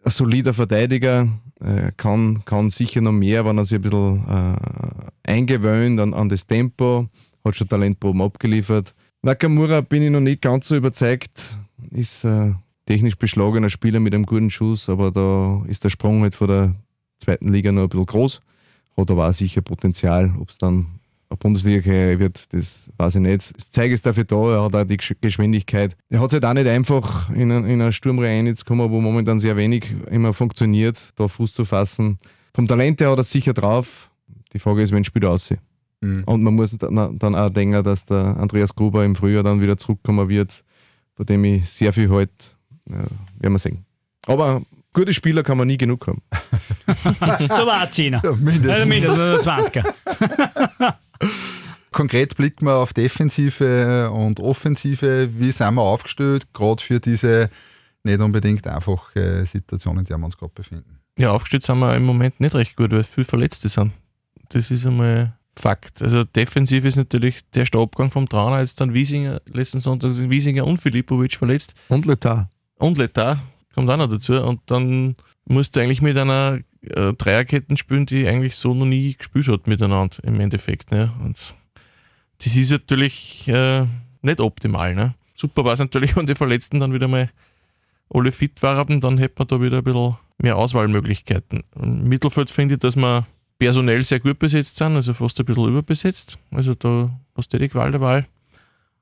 ein 0.05 0.11
solider 0.11 0.55
Verteidiger, 0.55 1.29
äh, 1.61 1.93
kann, 1.97 2.45
kann 2.45 2.71
sicher 2.71 3.01
noch 3.01 3.13
mehr, 3.13 3.45
wenn 3.45 3.59
er 3.59 3.65
sich 3.65 3.79
ein 3.79 3.83
bisschen 3.83 4.27
äh, 4.29 5.31
eingewöhnt 5.31 6.01
an, 6.01 6.15
an 6.15 6.29
das 6.29 6.47
Tempo, 6.47 7.09
hat 7.45 7.57
schon 7.57 7.69
Talentproben 7.69 8.23
abgeliefert. 8.23 8.95
Nakamura 9.23 9.81
bin 9.81 10.03
ich 10.03 10.11
noch 10.11 10.21
nicht 10.21 10.43
ganz 10.43 10.69
so 10.69 10.77
überzeugt, 10.77 11.55
ist 11.91 12.25
äh, 12.25 12.53
technisch 12.87 13.17
beschlagener 13.17 13.69
Spieler 13.69 14.01
mit 14.01 14.15
einem 14.15 14.27
guten 14.27 14.51
Schuss, 14.51 14.89
aber 14.89 15.11
da 15.11 15.63
ist 15.69 15.85
der 15.85 15.91
Sprung 15.91 16.23
halt 16.23 16.35
von 16.35 16.49
der 16.49 16.75
zweiten 17.19 17.53
Liga 17.53 17.73
noch 17.73 17.83
ein 17.83 17.89
bisschen 17.89 18.07
groß. 18.07 18.41
Hat 18.97 19.11
aber 19.11 19.29
auch 19.29 19.33
sicher 19.33 19.61
Potenzial. 19.61 20.35
Ob 20.39 20.51
es 20.51 20.59
dann 20.59 21.00
Bundesliga-Karriere 21.37 22.19
wird, 22.19 22.53
das 22.53 22.91
weiß 22.97 23.17
ich 23.17 23.21
nicht. 23.21 23.55
Das 23.57 23.71
Zeug 23.71 23.93
ist 23.93 24.05
dafür 24.07 24.25
da, 24.25 24.37
er 24.55 24.65
hat 24.65 24.75
auch 24.77 24.85
die 24.85 24.97
Gesch- 24.99 25.17
Geschwindigkeit. 25.21 25.97
Er 26.09 26.21
hat 26.21 26.27
es 26.29 26.33
halt 26.35 26.45
auch 26.45 26.55
nicht 26.55 26.67
einfach 26.67 27.31
in, 27.31 27.51
eine- 27.53 27.73
in 27.73 27.81
eine 27.81 27.93
Sturmreihe 27.93 28.55
zu 28.55 28.65
kommen, 28.65 28.91
wo 28.91 29.01
momentan 29.01 29.41
sehr 29.41 29.57
wenig 29.57 29.95
immer 30.11 30.33
funktioniert, 30.33 30.99
da 31.17 31.29
Fuß 31.29 31.53
zu 31.55 31.65
fassen. 31.65 32.19
Vom 32.55 32.67
Talent 32.67 33.01
her 33.01 33.11
hat 33.11 33.19
er 33.19 33.25
sicher 33.25 33.55
drauf. 33.55 34.11
Die 34.53 34.59
Frage 34.59 34.83
ist, 34.83 34.93
wenn 34.93 35.05
spielt 35.05 35.25
er 35.25 35.31
aussieht. 35.31 35.61
Mhm. 36.01 36.25
Und 36.25 36.43
man 36.43 36.55
muss 36.55 36.77
dann 36.77 37.19
dann 37.19 37.35
auch 37.35 37.51
denken, 37.51 37.85
dass 37.85 38.05
der 38.05 38.37
Andreas 38.39 38.75
Gruber 38.75 39.05
im 39.05 39.15
Frühjahr 39.15 39.43
dann 39.43 39.61
wieder 39.61 39.77
zurückkommen 39.77 40.29
wird, 40.29 40.65
bei 41.15 41.25
dem 41.25 41.45
ich 41.45 41.69
sehr 41.69 41.93
viel 41.93 42.11
halt, 42.11 42.31
ja, 42.89 42.97
werden 43.39 43.53
wir 43.53 43.59
sehen. 43.59 43.85
Aber 44.27 44.63
gute 44.93 45.15
Spieler 45.15 45.43
kann 45.43 45.59
man 45.59 45.67
nie 45.67 45.79
genug 45.79 46.07
haben. 46.07 46.23
so 47.57 47.67
war 47.67 47.83
ein 47.83 47.93
Zehner. 47.93 48.21
Ja, 48.25 48.33
mindestens. 48.33 48.71
Also 48.71 48.87
mindestens 48.87 49.47
ein 49.47 49.85
20er. 49.85 50.95
Konkret 51.93 52.37
blicken 52.37 52.67
wir 52.67 52.77
auf 52.77 52.93
Defensive 52.93 54.11
und 54.11 54.41
Offensive. 54.41 55.29
Wie 55.37 55.51
sind 55.51 55.75
wir 55.75 55.83
aufgestellt, 55.83 56.53
gerade 56.53 56.83
für 56.83 57.01
diese 57.01 57.51
nicht 58.05 58.21
unbedingt 58.21 58.67
einfache 58.67 59.45
Situation, 59.45 59.99
in 59.99 60.05
der 60.05 60.17
wir 60.19 60.25
uns 60.25 60.37
gerade 60.37 60.53
befinden? 60.55 61.01
Ja, 61.19 61.33
aufgestellt 61.33 61.65
sind 61.65 61.79
wir 61.81 61.95
im 61.97 62.05
Moment 62.05 62.41
nicht 62.41 62.55
recht 62.55 62.77
gut, 62.77 62.93
weil 62.93 63.05
viele 63.05 63.25
Verletzte 63.25 63.69
sind. 63.69 63.93
Das 64.51 64.71
ist 64.71 64.87
einmal 64.87 65.35
Fakt. 65.53 66.01
Also 66.01 66.23
defensiv 66.25 66.85
ist 66.85 66.97
natürlich 66.97 67.41
der 67.55 67.67
Abgang 67.75 68.11
vom 68.11 68.29
Trainer, 68.29 68.61
jetzt 68.61 68.81
dann 68.81 68.95
Wiesinger, 68.95 69.41
letzten 69.53 69.81
Sonntag 69.81 70.13
sind 70.13 70.31
Wiesinger 70.31 70.65
und 70.65 70.79
Filipovic 70.79 71.35
verletzt. 71.35 71.75
Und 71.89 72.07
Letar. 72.07 72.49
Und 72.77 72.97
Letar 72.97 73.43
kommt 73.75 73.91
auch 73.91 73.97
noch 73.97 74.11
dazu. 74.11 74.35
Und 74.35 74.61
dann 74.67 75.17
musst 75.45 75.75
du 75.75 75.81
eigentlich 75.81 76.03
mit 76.03 76.17
einer 76.17 76.59
äh, 76.83 77.13
Dreierketten 77.13 77.77
spielen, 77.77 78.07
die 78.07 78.27
eigentlich 78.27 78.57
so 78.57 78.75
noch 78.75 78.87
nie 78.87 79.15
gespielt 79.15 79.49
hat 79.49 79.67
miteinander 79.67 80.17
im 80.23 80.41
Endeffekt. 80.41 80.91
Ne? 80.91 81.13
Und 81.23 81.55
das 82.39 82.57
ist 82.57 82.71
natürlich 82.71 83.49
äh, 83.49 83.87
nicht 84.23 84.41
optimal. 84.41 84.95
Ne? 84.95 85.15
Super 85.35 85.65
war 85.65 85.73
es 85.75 85.81
natürlich, 85.81 86.17
wenn 86.17 86.27
die 86.27 86.35
Verletzten 86.35 86.81
dann 86.81 86.93
wieder 86.93 87.09
mal 87.09 87.31
alle 88.13 88.33
fit 88.33 88.63
waren, 88.63 89.01
dann 89.01 89.19
hätte 89.19 89.35
man 89.39 89.49
da 89.49 89.61
wieder 89.61 89.79
ein 89.79 89.85
bisschen 89.85 90.17
mehr 90.39 90.57
Auswahlmöglichkeiten. 90.57 91.63
Im 91.77 92.09
Mittelfeld 92.09 92.51
finde 92.51 92.75
ich, 92.75 92.81
dass 92.81 92.97
wir 92.97 93.27
personell 93.59 94.03
sehr 94.05 94.21
gut 94.21 94.39
besetzt 94.39 94.77
sind, 94.77 94.97
also 94.97 95.15
fast 95.15 95.39
ein 95.39 95.47
bisschen 95.47 95.69
überbesetzt. 95.69 96.39
Also 96.51 96.75
da 96.75 97.11
hast 97.37 97.53
du 97.53 97.59
die 97.59 97.69
Qual 97.69 97.93
der 97.93 98.01
Wahl. 98.01 98.27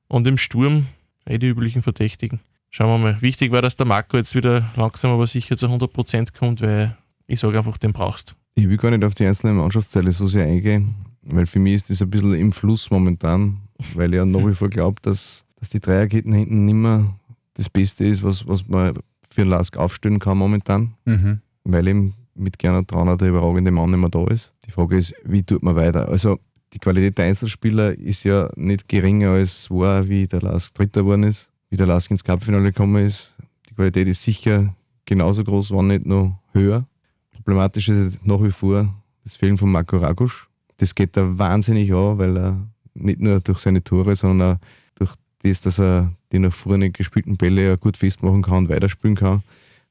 Und 0.08 0.26
im 0.26 0.36
Sturm 0.36 0.86
eh 1.26 1.38
die 1.38 1.46
üblichen 1.46 1.82
Verdächtigen. 1.82 2.40
Schauen 2.70 2.88
wir 3.02 3.12
mal. 3.12 3.22
Wichtig 3.22 3.50
war, 3.52 3.62
dass 3.62 3.76
der 3.76 3.86
Marco 3.86 4.16
jetzt 4.16 4.34
wieder 4.34 4.70
langsam 4.76 5.10
aber 5.12 5.26
sicher 5.26 5.56
zu 5.56 5.66
100% 5.66 6.36
kommt, 6.38 6.60
weil 6.60 6.96
ich 7.26 7.40
sage 7.40 7.58
einfach, 7.58 7.78
den 7.78 7.92
brauchst. 7.92 8.34
Ich 8.54 8.68
will 8.68 8.76
gar 8.76 8.90
nicht 8.90 9.04
auf 9.04 9.14
die 9.14 9.24
einzelnen 9.26 9.56
Mannschaftsteile 9.56 10.12
so 10.12 10.26
sehr 10.26 10.44
eingehen, 10.44 10.94
weil 11.22 11.46
für 11.46 11.58
mich 11.58 11.74
ist 11.74 11.90
das 11.90 12.02
ein 12.02 12.10
bisschen 12.10 12.34
im 12.34 12.52
Fluss 12.52 12.90
momentan, 12.90 13.58
weil 13.94 14.10
ich 14.12 14.16
ja 14.16 14.24
nach 14.24 14.46
wie 14.46 14.54
vor 14.54 14.68
glaube, 14.68 15.00
dass, 15.02 15.44
dass 15.56 15.70
die 15.70 15.80
Dreierketten 15.80 16.32
hinten 16.32 16.64
nicht 16.64 16.74
mehr 16.74 17.14
das 17.54 17.70
Beste 17.70 18.04
ist, 18.04 18.22
was, 18.22 18.46
was 18.46 18.66
man 18.68 18.94
für 19.30 19.44
Lask 19.44 19.76
aufstellen 19.76 20.18
kann 20.18 20.38
momentan, 20.38 20.94
Mhm. 21.04 21.40
weil 21.64 21.86
eben 21.88 22.14
mit 22.34 22.58
Gernot 22.58 22.88
Trauner 22.88 23.16
der 23.16 23.28
überragende 23.30 23.70
Mann 23.70 23.90
nicht 23.90 24.00
mehr 24.00 24.10
da 24.10 24.24
ist. 24.26 24.52
Die 24.66 24.70
Frage 24.70 24.96
ist, 24.98 25.14
wie 25.24 25.42
tut 25.42 25.62
man 25.62 25.74
weiter? 25.76 26.08
Also 26.08 26.38
die 26.72 26.78
Qualität 26.78 27.18
der 27.18 27.26
Einzelspieler 27.26 27.98
ist 27.98 28.24
ja 28.24 28.48
nicht 28.56 28.88
geringer 28.88 29.30
als 29.30 29.70
war, 29.70 30.08
wie 30.08 30.26
der 30.26 30.40
Lask 30.42 30.74
Dritter 30.74 31.02
geworden 31.02 31.24
ist, 31.24 31.50
wie 31.70 31.76
der 31.76 31.86
Lask 31.86 32.10
ins 32.10 32.24
Cupfinale 32.24 32.72
gekommen 32.72 33.04
ist. 33.04 33.36
Die 33.68 33.74
Qualität 33.74 34.08
ist 34.08 34.22
sicher 34.22 34.74
genauso 35.04 35.44
groß, 35.44 35.70
wenn 35.70 35.88
nicht 35.88 36.06
noch 36.06 36.38
höher. 36.52 36.86
Problematisch 37.32 37.88
ist 37.88 38.24
nach 38.24 38.42
wie 38.42 38.50
vor 38.50 38.94
das 39.24 39.36
Fehlen 39.36 39.58
von 39.58 39.70
Marco 39.70 39.96
Ragusch. 39.96 40.48
Das 40.76 40.94
geht 40.94 41.16
da 41.16 41.38
wahnsinnig 41.38 41.92
an, 41.92 42.18
weil 42.18 42.36
er 42.36 42.56
nicht 42.94 43.20
nur 43.20 43.40
durch 43.40 43.58
seine 43.58 43.82
Tore, 43.82 44.16
sondern 44.16 44.56
auch 44.56 44.60
durch 44.94 45.14
das, 45.42 45.62
dass 45.62 45.78
er 45.78 46.12
die 46.32 46.38
nach 46.38 46.52
vorne 46.52 46.90
gespielten 46.90 47.36
Bälle 47.36 47.76
gut 47.78 47.96
festmachen 47.96 48.42
kann 48.42 48.58
und 48.58 48.68
weiterspielen 48.68 49.16
kann. 49.16 49.42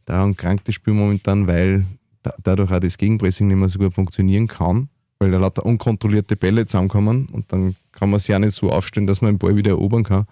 Daran 0.06 0.36
krankt 0.36 0.68
das 0.68 0.76
Spiel 0.76 0.94
momentan, 0.94 1.48
weil 1.48 1.86
da, 2.24 2.34
dadurch 2.42 2.72
auch 2.72 2.80
das 2.80 2.98
Gegenpressing 2.98 3.48
nicht 3.48 3.58
mehr 3.58 3.70
so 3.70 3.80
gut 3.80 3.94
funktionieren 3.94 4.48
kann, 4.48 4.90
weil 5.20 5.32
da 5.32 5.38
lauter 5.38 5.66
unkontrollierte 5.66 6.36
Bälle 6.36 6.66
zusammenkommen 6.66 7.28
und 7.32 7.52
dann 7.52 7.76
kann 7.92 8.10
man 8.10 8.20
sich 8.20 8.36
auch 8.36 8.40
nicht 8.40 8.54
so 8.54 8.72
aufstellen, 8.72 9.08
dass 9.08 9.22
man 9.22 9.34
den 9.34 9.40
Ball 9.40 9.56
wieder 9.56 9.72
erobern 9.72 10.04
kann. 10.04 10.28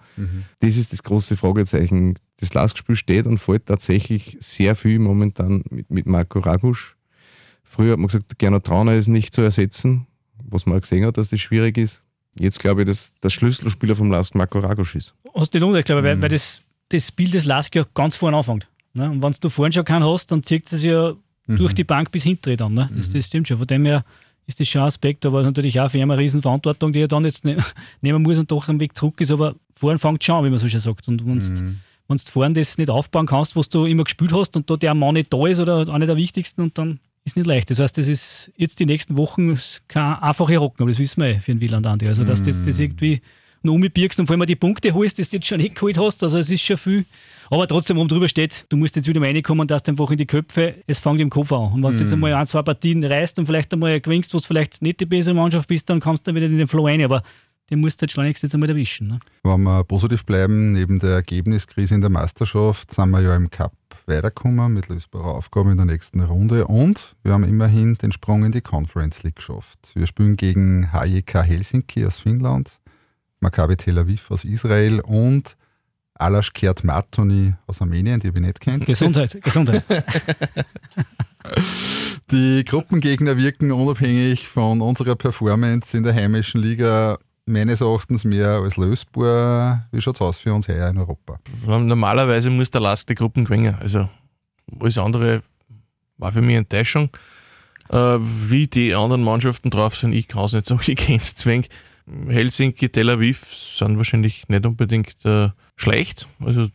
Das 0.60 0.76
ist 0.76 0.92
das 0.92 1.02
große 1.02 1.36
Fragezeichen. 1.36 2.14
Das 2.36 2.54
Laskspiel 2.54 2.94
steht 2.94 3.26
und 3.26 3.38
fällt 3.38 3.66
tatsächlich 3.66 4.36
sehr 4.40 4.76
viel 4.76 4.98
momentan 4.98 5.64
mit, 5.70 5.90
mit 5.90 6.06
Marco 6.06 6.38
Ragusch. 6.38 6.96
Früher 7.64 7.92
hat 7.92 7.98
man 7.98 8.06
gesagt, 8.06 8.38
Gernot 8.38 8.64
Trauner 8.64 8.94
ist 8.94 9.08
nicht 9.08 9.34
zu 9.34 9.42
ersetzen, 9.42 10.06
was 10.44 10.66
man 10.66 10.80
gesehen 10.80 11.04
hat, 11.04 11.16
dass 11.16 11.30
das 11.30 11.40
schwierig 11.40 11.76
ist. 11.76 12.04
Jetzt 12.38 12.60
glaube 12.60 12.82
ich, 12.82 12.86
dass 12.86 13.12
der 13.22 13.30
Schlüsselspieler 13.30 13.96
vom 13.96 14.10
Lask 14.10 14.34
Marco 14.34 14.60
Ragusch 14.60 14.94
ist. 14.94 15.14
Hast 15.34 15.52
du 15.52 15.58
nicht 15.58 15.66
unrecht, 15.66 15.86
glaube 15.86 16.02
ich, 16.02 16.06
weil, 16.06 16.22
weil 16.22 16.28
das, 16.28 16.62
das 16.90 17.08
Spiel 17.08 17.30
des 17.30 17.44
Lask 17.46 17.74
ja 17.74 17.84
ganz 17.94 18.14
vorne 18.14 18.36
anfängt. 18.36 18.68
Ne? 18.92 19.10
Und 19.10 19.22
wenn 19.22 19.32
du 19.40 19.48
vorne 19.48 19.72
schon 19.72 19.84
keinen 19.84 20.04
hast, 20.04 20.30
dann 20.30 20.42
zieht 20.42 20.70
es 20.72 20.84
ja 20.84 21.14
durch 21.48 21.74
die 21.74 21.84
Bank 21.84 22.10
bis 22.10 22.24
hinten 22.24 22.56
dann. 22.56 22.74
Ne? 22.74 22.88
Das, 22.94 23.08
das 23.08 23.26
stimmt 23.26 23.48
schon. 23.48 23.58
Von 23.58 23.66
dem 23.66 23.84
her 23.84 24.04
ist 24.46 24.60
das 24.60 24.68
schon 24.68 24.82
ein 24.82 24.86
Aspekt, 24.88 25.26
aber 25.26 25.38
es 25.40 25.42
ist 25.44 25.50
natürlich 25.50 25.80
auch 25.80 25.90
für 25.90 25.98
ihn 25.98 26.04
eine 26.04 26.18
Riesenverantwortung, 26.18 26.92
die 26.92 27.00
er 27.00 27.08
dann 27.08 27.24
jetzt 27.24 27.44
ne, 27.44 27.56
nehmen 28.00 28.22
muss 28.22 28.38
und 28.38 28.50
doch 28.50 28.68
am 28.68 28.78
Weg 28.80 28.96
zurück 28.96 29.20
ist. 29.20 29.30
Aber 29.30 29.54
vorne 29.72 29.98
fängt 29.98 30.22
schon 30.22 30.36
an, 30.36 30.44
wie 30.44 30.50
man 30.50 30.58
so 30.58 30.68
schon 30.68 30.80
sagt. 30.80 31.08
Und 31.08 31.26
wenn 31.26 31.34
Mhm. 31.34 31.78
du 32.08 32.30
vorne 32.30 32.54
das 32.54 32.78
nicht 32.78 32.88
aufbauen 32.90 33.26
kannst, 33.26 33.56
was 33.56 33.68
du 33.68 33.86
immer 33.86 34.04
gespielt 34.04 34.32
hast 34.32 34.56
und 34.56 34.70
da 34.70 34.76
der 34.76 34.94
Mann 34.94 35.14
nicht 35.14 35.32
da 35.32 35.46
ist 35.46 35.58
oder 35.60 35.88
einer 35.92 36.06
der 36.06 36.16
wichtigsten 36.16 36.60
und 36.62 36.78
dann 36.78 37.00
ist 37.24 37.36
nicht 37.36 37.46
leicht. 37.46 37.68
Das 37.70 37.80
heißt, 37.80 37.98
das 37.98 38.06
ist 38.06 38.52
jetzt 38.56 38.78
die 38.78 38.86
nächsten 38.86 39.16
Wochen 39.16 39.58
kein 39.88 40.14
einfache 40.20 40.56
Rocken, 40.58 40.82
aber 40.82 40.90
das 40.92 41.00
wissen 41.00 41.20
wir 41.20 41.28
eh 41.30 41.38
für 41.40 41.50
den 41.52 41.60
Wieland 41.60 41.84
Andi. 41.86 42.06
Also, 42.06 42.22
dass 42.22 42.40
das, 42.42 42.64
das 42.64 42.78
irgendwie 42.78 43.20
noch 43.62 43.74
umbirgst 43.74 44.18
und 44.20 44.26
vor 44.26 44.36
allem 44.36 44.46
die 44.46 44.56
Punkte 44.56 44.92
holst, 44.94 45.18
das 45.18 45.30
du 45.30 45.36
jetzt 45.36 45.46
schon 45.46 45.58
nicht 45.58 45.74
geholt 45.74 45.98
hast. 45.98 46.22
Also, 46.22 46.38
es 46.38 46.50
ist 46.50 46.62
schon 46.62 46.76
viel. 46.76 47.04
Aber 47.50 47.66
trotzdem, 47.66 47.98
oben 47.98 48.08
drüber 48.08 48.28
steht, 48.28 48.66
du 48.68 48.76
musst 48.76 48.96
jetzt 48.96 49.06
wieder 49.08 49.20
mal 49.20 49.26
reinkommen, 49.26 49.68
dass 49.68 49.82
du 49.82 49.92
einfach 49.92 50.10
in 50.10 50.18
die 50.18 50.26
Köpfe, 50.26 50.74
es 50.86 50.98
fängt 50.98 51.20
im 51.20 51.30
Kopf 51.30 51.52
an. 51.52 51.72
Und 51.72 51.82
wenn 51.82 51.92
du 51.92 51.98
jetzt 51.98 52.12
einmal 52.12 52.34
ein, 52.34 52.46
zwei 52.46 52.62
Partien 52.62 53.04
reißt 53.04 53.38
und 53.38 53.46
vielleicht 53.46 53.72
einmal 53.72 54.00
gewinnst, 54.00 54.34
wo 54.34 54.38
du 54.38 54.44
vielleicht 54.44 54.82
nicht 54.82 55.00
die 55.00 55.06
bessere 55.06 55.34
Mannschaft 55.34 55.68
bist, 55.68 55.88
dann 55.88 56.00
kannst 56.00 56.26
du 56.26 56.34
wieder 56.34 56.46
in 56.46 56.58
den 56.58 56.68
Flow 56.68 56.86
rein. 56.86 57.02
Aber 57.02 57.22
den 57.70 57.80
musst 57.80 58.00
du 58.00 58.02
halt 58.02 58.12
schleunigst 58.12 58.42
jetzt 58.42 58.54
einmal 58.54 58.70
erwischen. 58.70 59.08
Ne? 59.08 59.18
Wenn 59.42 59.62
wir 59.62 59.84
positiv 59.84 60.24
bleiben, 60.24 60.72
neben 60.72 60.98
der 60.98 61.10
Ergebniskrise 61.10 61.94
in 61.94 62.00
der 62.00 62.10
Meisterschaft, 62.10 62.92
sind 62.92 63.10
wir 63.10 63.20
ja 63.20 63.34
im 63.34 63.50
Cup 63.50 63.72
weitergekommen 64.06 64.72
mit 64.72 64.88
lösbarer 64.88 65.34
Aufgabe 65.34 65.72
in 65.72 65.76
der 65.76 65.86
nächsten 65.86 66.20
Runde 66.20 66.66
und 66.66 67.16
wir 67.24 67.32
haben 67.32 67.42
immerhin 67.42 67.94
den 67.94 68.12
Sprung 68.12 68.44
in 68.44 68.52
die 68.52 68.60
Conference 68.60 69.24
League 69.24 69.36
geschafft. 69.36 69.78
Wir 69.94 70.06
spielen 70.06 70.36
gegen 70.36 70.92
HJK 70.92 71.42
Helsinki 71.42 72.06
aus 72.06 72.20
Finnland, 72.20 72.78
Maccabi 73.40 73.76
Tel 73.76 73.98
Aviv 73.98 74.30
aus 74.30 74.44
Israel 74.44 75.00
und 75.00 75.56
Alashkert 76.14 76.84
Matoni 76.84 77.54
aus 77.66 77.82
Armenien, 77.82 78.20
die 78.20 78.34
wir 78.34 78.40
nicht 78.40 78.60
kennt. 78.60 78.86
Gesundheit, 78.86 79.38
Gesundheit. 79.42 79.84
Die 82.30 82.64
Gruppengegner 82.64 83.36
wirken 83.36 83.70
unabhängig 83.70 84.48
von 84.48 84.80
unserer 84.80 85.14
Performance 85.14 85.96
in 85.96 86.02
der 86.02 86.14
heimischen 86.14 86.60
Liga 86.60 87.18
meines 87.44 87.80
Erachtens 87.80 88.24
mehr 88.24 88.48
als 88.48 88.76
lösbar. 88.76 89.86
Wie 89.92 90.00
schaut 90.00 90.16
es 90.16 90.20
aus 90.22 90.40
für 90.40 90.52
uns 90.52 90.68
her 90.68 90.88
in 90.88 90.98
Europa? 90.98 91.38
Normalerweise 91.64 92.50
muss 92.50 92.70
der 92.70 92.80
Lask 92.80 93.06
die 93.06 93.14
Gruppen 93.14 93.44
gewinnen. 93.44 93.76
Also 93.80 94.08
alles 94.80 94.98
andere 94.98 95.42
war 96.18 96.32
für 96.32 96.42
mich 96.42 96.56
Enttäuschung. 96.56 97.10
Äh, 97.88 97.96
wie 98.18 98.66
die 98.66 98.94
anderen 98.94 99.22
Mannschaften 99.22 99.70
drauf 99.70 99.94
sind, 99.94 100.12
ich 100.12 100.26
kann 100.26 100.44
es 100.44 100.54
nicht 100.54 100.66
sagen, 100.66 100.82
ich 100.84 100.96
kenne 100.96 101.20
es 101.22 101.36
zwing. 101.36 101.66
Helsinki, 102.28 102.88
Tel 102.88 103.10
Aviv 103.10 103.44
sind 103.52 103.96
wahrscheinlich 103.96 104.48
nicht 104.48 104.64
unbedingt 104.66 105.24
äh, 105.24 105.48
schlecht. 105.76 106.28
Also 106.40 106.68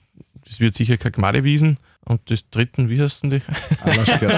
das 0.46 0.60
wird 0.60 0.76
sicher 0.76 0.98
kein 0.98 1.12
Gmadewiesen. 1.13 1.78
Und 2.06 2.30
das 2.32 2.50
dritten, 2.50 2.89
wie 2.89 3.00
heißt 3.02 3.24
denn 3.24 3.30
die? 3.30 3.41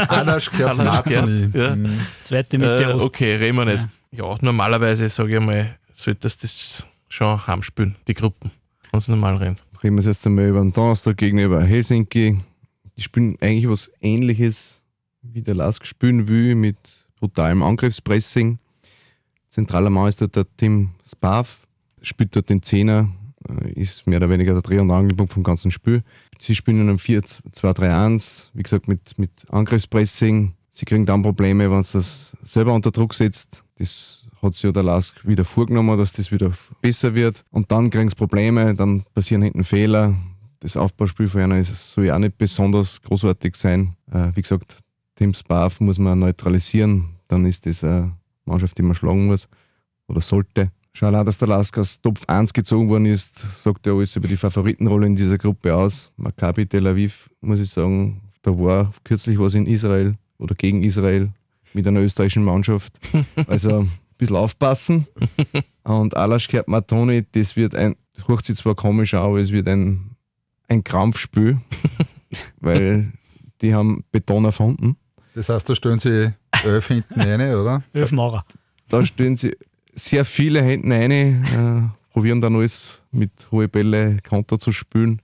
Alashkert 0.10 0.78
Matoni. 0.78 1.50
Ja. 1.54 1.76
Mhm. 1.76 2.00
Zweite 2.22 2.58
mit 2.58 2.68
der 2.68 2.90
Äh, 2.90 2.94
Ost. 2.94 3.06
okay, 3.06 3.36
reden 3.36 3.58
wir 3.58 3.66
nicht. 3.66 3.88
Ja, 4.12 4.36
normalerweise 4.42 5.08
sage 5.10 5.36
ich 5.38 5.42
mal, 5.44 5.76
sollte 5.94 6.20
das, 6.22 6.38
das 6.38 6.86
schon 7.10 7.48
heimspielen, 7.48 7.96
die 8.08 8.14
Gruppen, 8.14 8.52
wenn 8.92 8.98
es 9.00 9.08
normal 9.08 9.38
rennt. 9.38 9.64
Reden 9.84 9.96
wir 9.96 10.00
es 10.02 10.06
jetzt 10.06 10.26
einmal 10.28 10.48
über 10.48 10.60
den 10.62 10.74
Donnerstag 10.74 11.18
gegenüber 11.18 11.64
Helsinki. 11.64 12.38
Die 12.98 13.02
spielen 13.02 13.38
eigentlich 13.42 13.68
was 13.68 13.90
ähnliches, 14.02 14.82
wie 15.22 15.42
der 15.42 15.56
Lask 15.56 15.86
spielen 15.86 16.28
will, 16.28 16.56
mit 16.56 16.78
brutalem 17.20 17.64
Angriffspressing. 17.64 18.60
Zentraler 19.54 19.92
Mann 19.92 20.10
ist 20.10 20.20
der 20.20 20.48
Tim 20.58 20.89
Spav, 21.08 21.68
spielt 22.02 22.36
dort 22.36 22.50
den 22.50 22.63
Zehner, 22.63 23.12
äh, 23.48 23.72
ist 23.74 24.08
mehr 24.08 24.18
oder 24.18 24.32
weniger 24.32 24.54
der 24.54 24.63
Dreh- 24.63 24.80
und 24.80 24.89
Angelpunkt 24.89 25.32
vom 25.32 25.44
ganzen 25.44 25.70
Spiel. 25.70 26.02
Sie 26.39 26.56
spielen 26.56 26.82
in 26.82 26.89
einem 26.89 26.98
4-2-3-1, 26.98 28.50
wie 28.56 28.63
gesagt, 28.63 28.88
mit, 28.88 29.20
mit 29.20 29.30
Angriffspressing. 29.50 30.56
Sie 30.72 30.86
kriegen 30.86 31.06
dann 31.06 31.22
Probleme, 31.22 31.70
wenn 31.70 31.82
es 31.82 31.92
das 31.92 32.36
selber 32.42 32.74
unter 32.74 32.89
Druck 32.89 33.13
setzt. 33.13 33.63
Das 33.78 34.26
hat 34.42 34.56
sich 34.56 34.63
ja 34.63 34.72
der 34.72 34.82
Lask 34.82 35.24
wieder 35.24 35.46
vorgenommen, 35.46 36.00
dass 36.00 36.13
das 36.13 36.32
wieder 36.32 36.52
besser 36.82 37.13
wird. 37.13 37.46
Und 37.52 37.72
dann 37.72 37.92
kriegen 37.92 38.10
sie 38.10 38.16
Probleme, 38.16 38.74
dann 38.74 39.04
passieren 39.13 39.44
hinten 39.44 39.63
Fehler. 39.63 40.16
Das 40.62 40.76
Aufbauspiel 40.76 41.28
von 41.28 41.42
einer 41.42 41.63
soll 41.63 42.06
ja 42.06 42.16
auch 42.16 42.20
nicht 42.20 42.39
besonders 42.39 43.00
großartig 43.04 43.56
sein. 43.56 43.96
Äh, 44.12 44.32
wie 44.34 44.42
gesagt, 44.42 44.80
Tim 45.13 45.32
Spav 45.36 45.80
muss 45.80 46.00
man 46.00 46.18
neutralisieren. 46.18 47.20
Dann 47.28 47.46
ist 47.46 47.68
das 47.68 47.84
eine 47.84 48.13
Mannschaft, 48.46 48.78
die 48.78 48.82
man 48.82 48.96
schlagen 48.96 49.28
muss 49.28 49.48
oder 50.08 50.22
sollte. 50.22 50.72
Schau 50.94 51.08
allein, 51.08 51.26
dass 51.26 51.40
der 51.40 51.48
Lask 51.48 51.76
aus 51.80 52.00
Top 52.02 52.20
1 52.28 52.54
gezogen 52.54 52.88
worden 52.88 53.08
ist, 53.08 53.64
sagt 53.64 53.88
ja 53.88 53.94
alles 53.94 54.16
über 54.16 54.28
die 54.28 54.38
Favoritenrolle 54.38 55.08
in 55.08 55.16
dieser 55.16 55.40
Gruppe 55.40 55.76
aus. 55.76 56.12
Maccabi 56.18 56.68
Tel 56.68 56.86
Aviv, 56.86 57.30
muss 57.42 57.60
ich 57.60 57.72
sagen, 57.72 58.22
da 58.44 58.52
war 58.52 58.92
kürzlich 59.04 59.40
was 59.40 59.56
in 59.56 59.66
Israel 59.66 60.16
oder 60.38 60.54
gegen 60.54 60.84
Israel 60.84 61.32
mit 61.74 61.88
einer 61.88 62.02
österreichischen 62.02 62.44
Mannschaft. 62.44 62.94
Also 63.48 63.80
ein 63.80 63.92
bisschen 64.18 64.36
aufpassen. 64.36 65.08
Und 65.84 66.16
Alaschkert 66.16 66.68
Matoni, 66.68 67.26
das 67.32 67.56
wird 67.56 67.76
ein, 67.76 67.96
das 68.14 68.28
hört 68.28 68.46
sich 68.46 68.58
zwar 68.58 68.76
komisch 68.76 69.16
an, 69.16 69.22
aber 69.22 69.40
es 69.40 69.52
wird 69.52 69.68
ein, 69.68 70.12
ein 70.68 70.84
Krampfspiel, 70.84 71.60
weil 72.60 73.12
die 73.62 73.74
haben 73.74 74.04
Beton 74.12 74.46
erfunden. 74.46 74.98
Das 75.36 75.50
heißt, 75.50 75.69
da 75.69 75.76
stellen 75.76 76.00
sie 76.00 76.34
elf 76.63 76.88
hinten 76.88 77.19
rein, 77.19 77.56
oder? 77.56 77.82
Elf 77.93 78.12
Maurer. 78.12 78.46
Da 78.89 79.06
stellen 79.06 79.36
sie 79.38 79.56
sehr 79.96 80.26
viele 80.26 80.62
hinten 80.62 80.91
rein, 80.91 81.12
äh, 81.12 82.13
probieren 82.13 82.41
dann 82.41 82.56
alles 82.56 83.04
mit 83.12 83.32
hohen 83.52 83.69
Bälle 83.69 84.17
Konter 84.28 84.60
zu 84.60 84.72
spielen. 84.72 85.22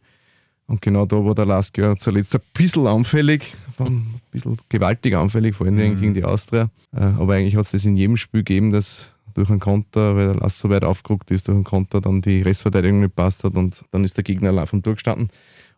Und 0.68 0.82
genau 0.82 1.06
da 1.06 1.16
war 1.18 1.34
der 1.34 1.46
Lask 1.46 1.76
ja 1.80 1.96
zuletzt 1.96 2.36
ein 2.36 2.42
bisschen 2.54 2.86
anfällig, 2.86 3.56
ein 3.80 4.22
bisschen 4.32 4.60
gewaltig 4.70 5.16
anfällig, 5.16 5.56
vor 5.56 5.66
allem 5.66 5.76
mhm. 5.76 6.00
gegen 6.00 6.14
die 6.14 6.24
Austria. 6.24 6.70
Äh, 6.96 7.02
aber 7.02 7.36
eigentlich 7.36 7.56
hat 7.56 7.66
es 7.66 7.72
das 7.72 7.86
in 7.86 7.98
jedem 7.98 8.18
Spiel 8.18 8.42
gegeben, 8.42 8.72
dass 8.72 9.12
durch 9.34 9.50
einen 9.50 9.60
Konter, 9.60 10.16
weil 10.16 10.28
der 10.28 10.36
Lask 10.36 10.60
so 10.60 10.70
weit 10.70 10.84
aufgerückt 10.84 11.32
ist, 11.32 11.48
durch 11.48 11.56
einen 11.56 11.64
Konter 11.64 12.02
dann 12.02 12.22
die 12.22 12.42
Restverteidigung 12.42 13.02
nicht 13.02 13.16
passt 13.16 13.44
hat 13.44 13.56
und 13.56 13.84
dann 13.92 14.04
ist 14.04 14.18
der 14.18 14.24
Gegner 14.24 14.50
allein 14.50 14.68
vom 14.68 14.84
Tor 14.84 14.94
gestanden. 14.94 15.30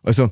Also 0.02 0.30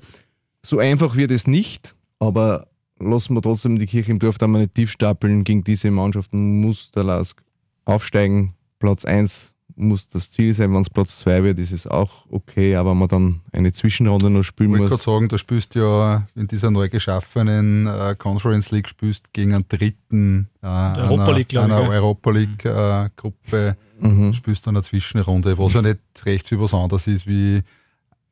so 0.62 0.78
einfach 0.78 1.16
wird 1.16 1.30
es 1.30 1.46
nicht, 1.46 1.94
aber 2.18 2.66
lassen 3.00 3.34
wir 3.34 3.42
trotzdem 3.42 3.78
die 3.78 3.86
Kirche 3.86 4.12
im 4.12 4.18
Dorf 4.18 4.38
da 4.38 4.46
mal 4.46 4.60
nicht 4.60 4.74
tief 4.74 4.90
stapeln. 4.90 5.44
Gegen 5.44 5.64
diese 5.64 5.90
Mannschaften 5.90 6.60
muss 6.60 6.90
der 6.92 7.04
Lask 7.04 7.42
aufsteigen. 7.84 8.54
Platz 8.78 9.04
1 9.04 9.52
muss 9.76 10.08
das 10.08 10.30
Ziel 10.30 10.52
sein. 10.54 10.72
Wenn 10.72 10.82
es 10.82 10.90
Platz 10.90 11.18
2 11.20 11.42
wird, 11.42 11.58
ist 11.58 11.72
es 11.72 11.86
auch 11.86 12.26
okay, 12.28 12.76
aber 12.76 12.94
man 12.94 13.08
dann 13.08 13.40
eine 13.52 13.72
Zwischenrunde 13.72 14.30
noch 14.30 14.42
spielen 14.42 14.70
muss. 14.70 14.80
Ich 14.80 14.88
kann 14.90 14.98
sagen, 14.98 15.28
du 15.28 15.38
spielst 15.38 15.74
ja 15.74 16.26
in 16.34 16.46
dieser 16.46 16.70
neu 16.70 16.88
geschaffenen 16.88 17.86
äh, 17.86 18.14
Conference 18.16 18.70
League 18.70 18.88
spielst 18.88 19.32
gegen 19.32 19.54
einen 19.54 19.64
dritten 19.68 20.48
äh, 20.62 20.66
Europa 20.66 21.30
League, 21.32 21.56
einer, 21.56 21.76
einer 21.76 21.88
Europa 21.90 22.30
League 22.30 22.64
äh, 22.64 23.08
Gruppe, 23.16 23.76
mhm. 23.98 24.32
spielst 24.34 24.66
du 24.66 24.70
eine 24.70 24.82
Zwischenrunde, 24.82 25.58
was 25.58 25.72
ja 25.72 25.82
nicht 25.82 26.00
recht 26.24 26.46
viel 26.46 26.60
was 26.60 26.74
anderes 26.74 27.06
ist 27.06 27.26
wie 27.26 27.62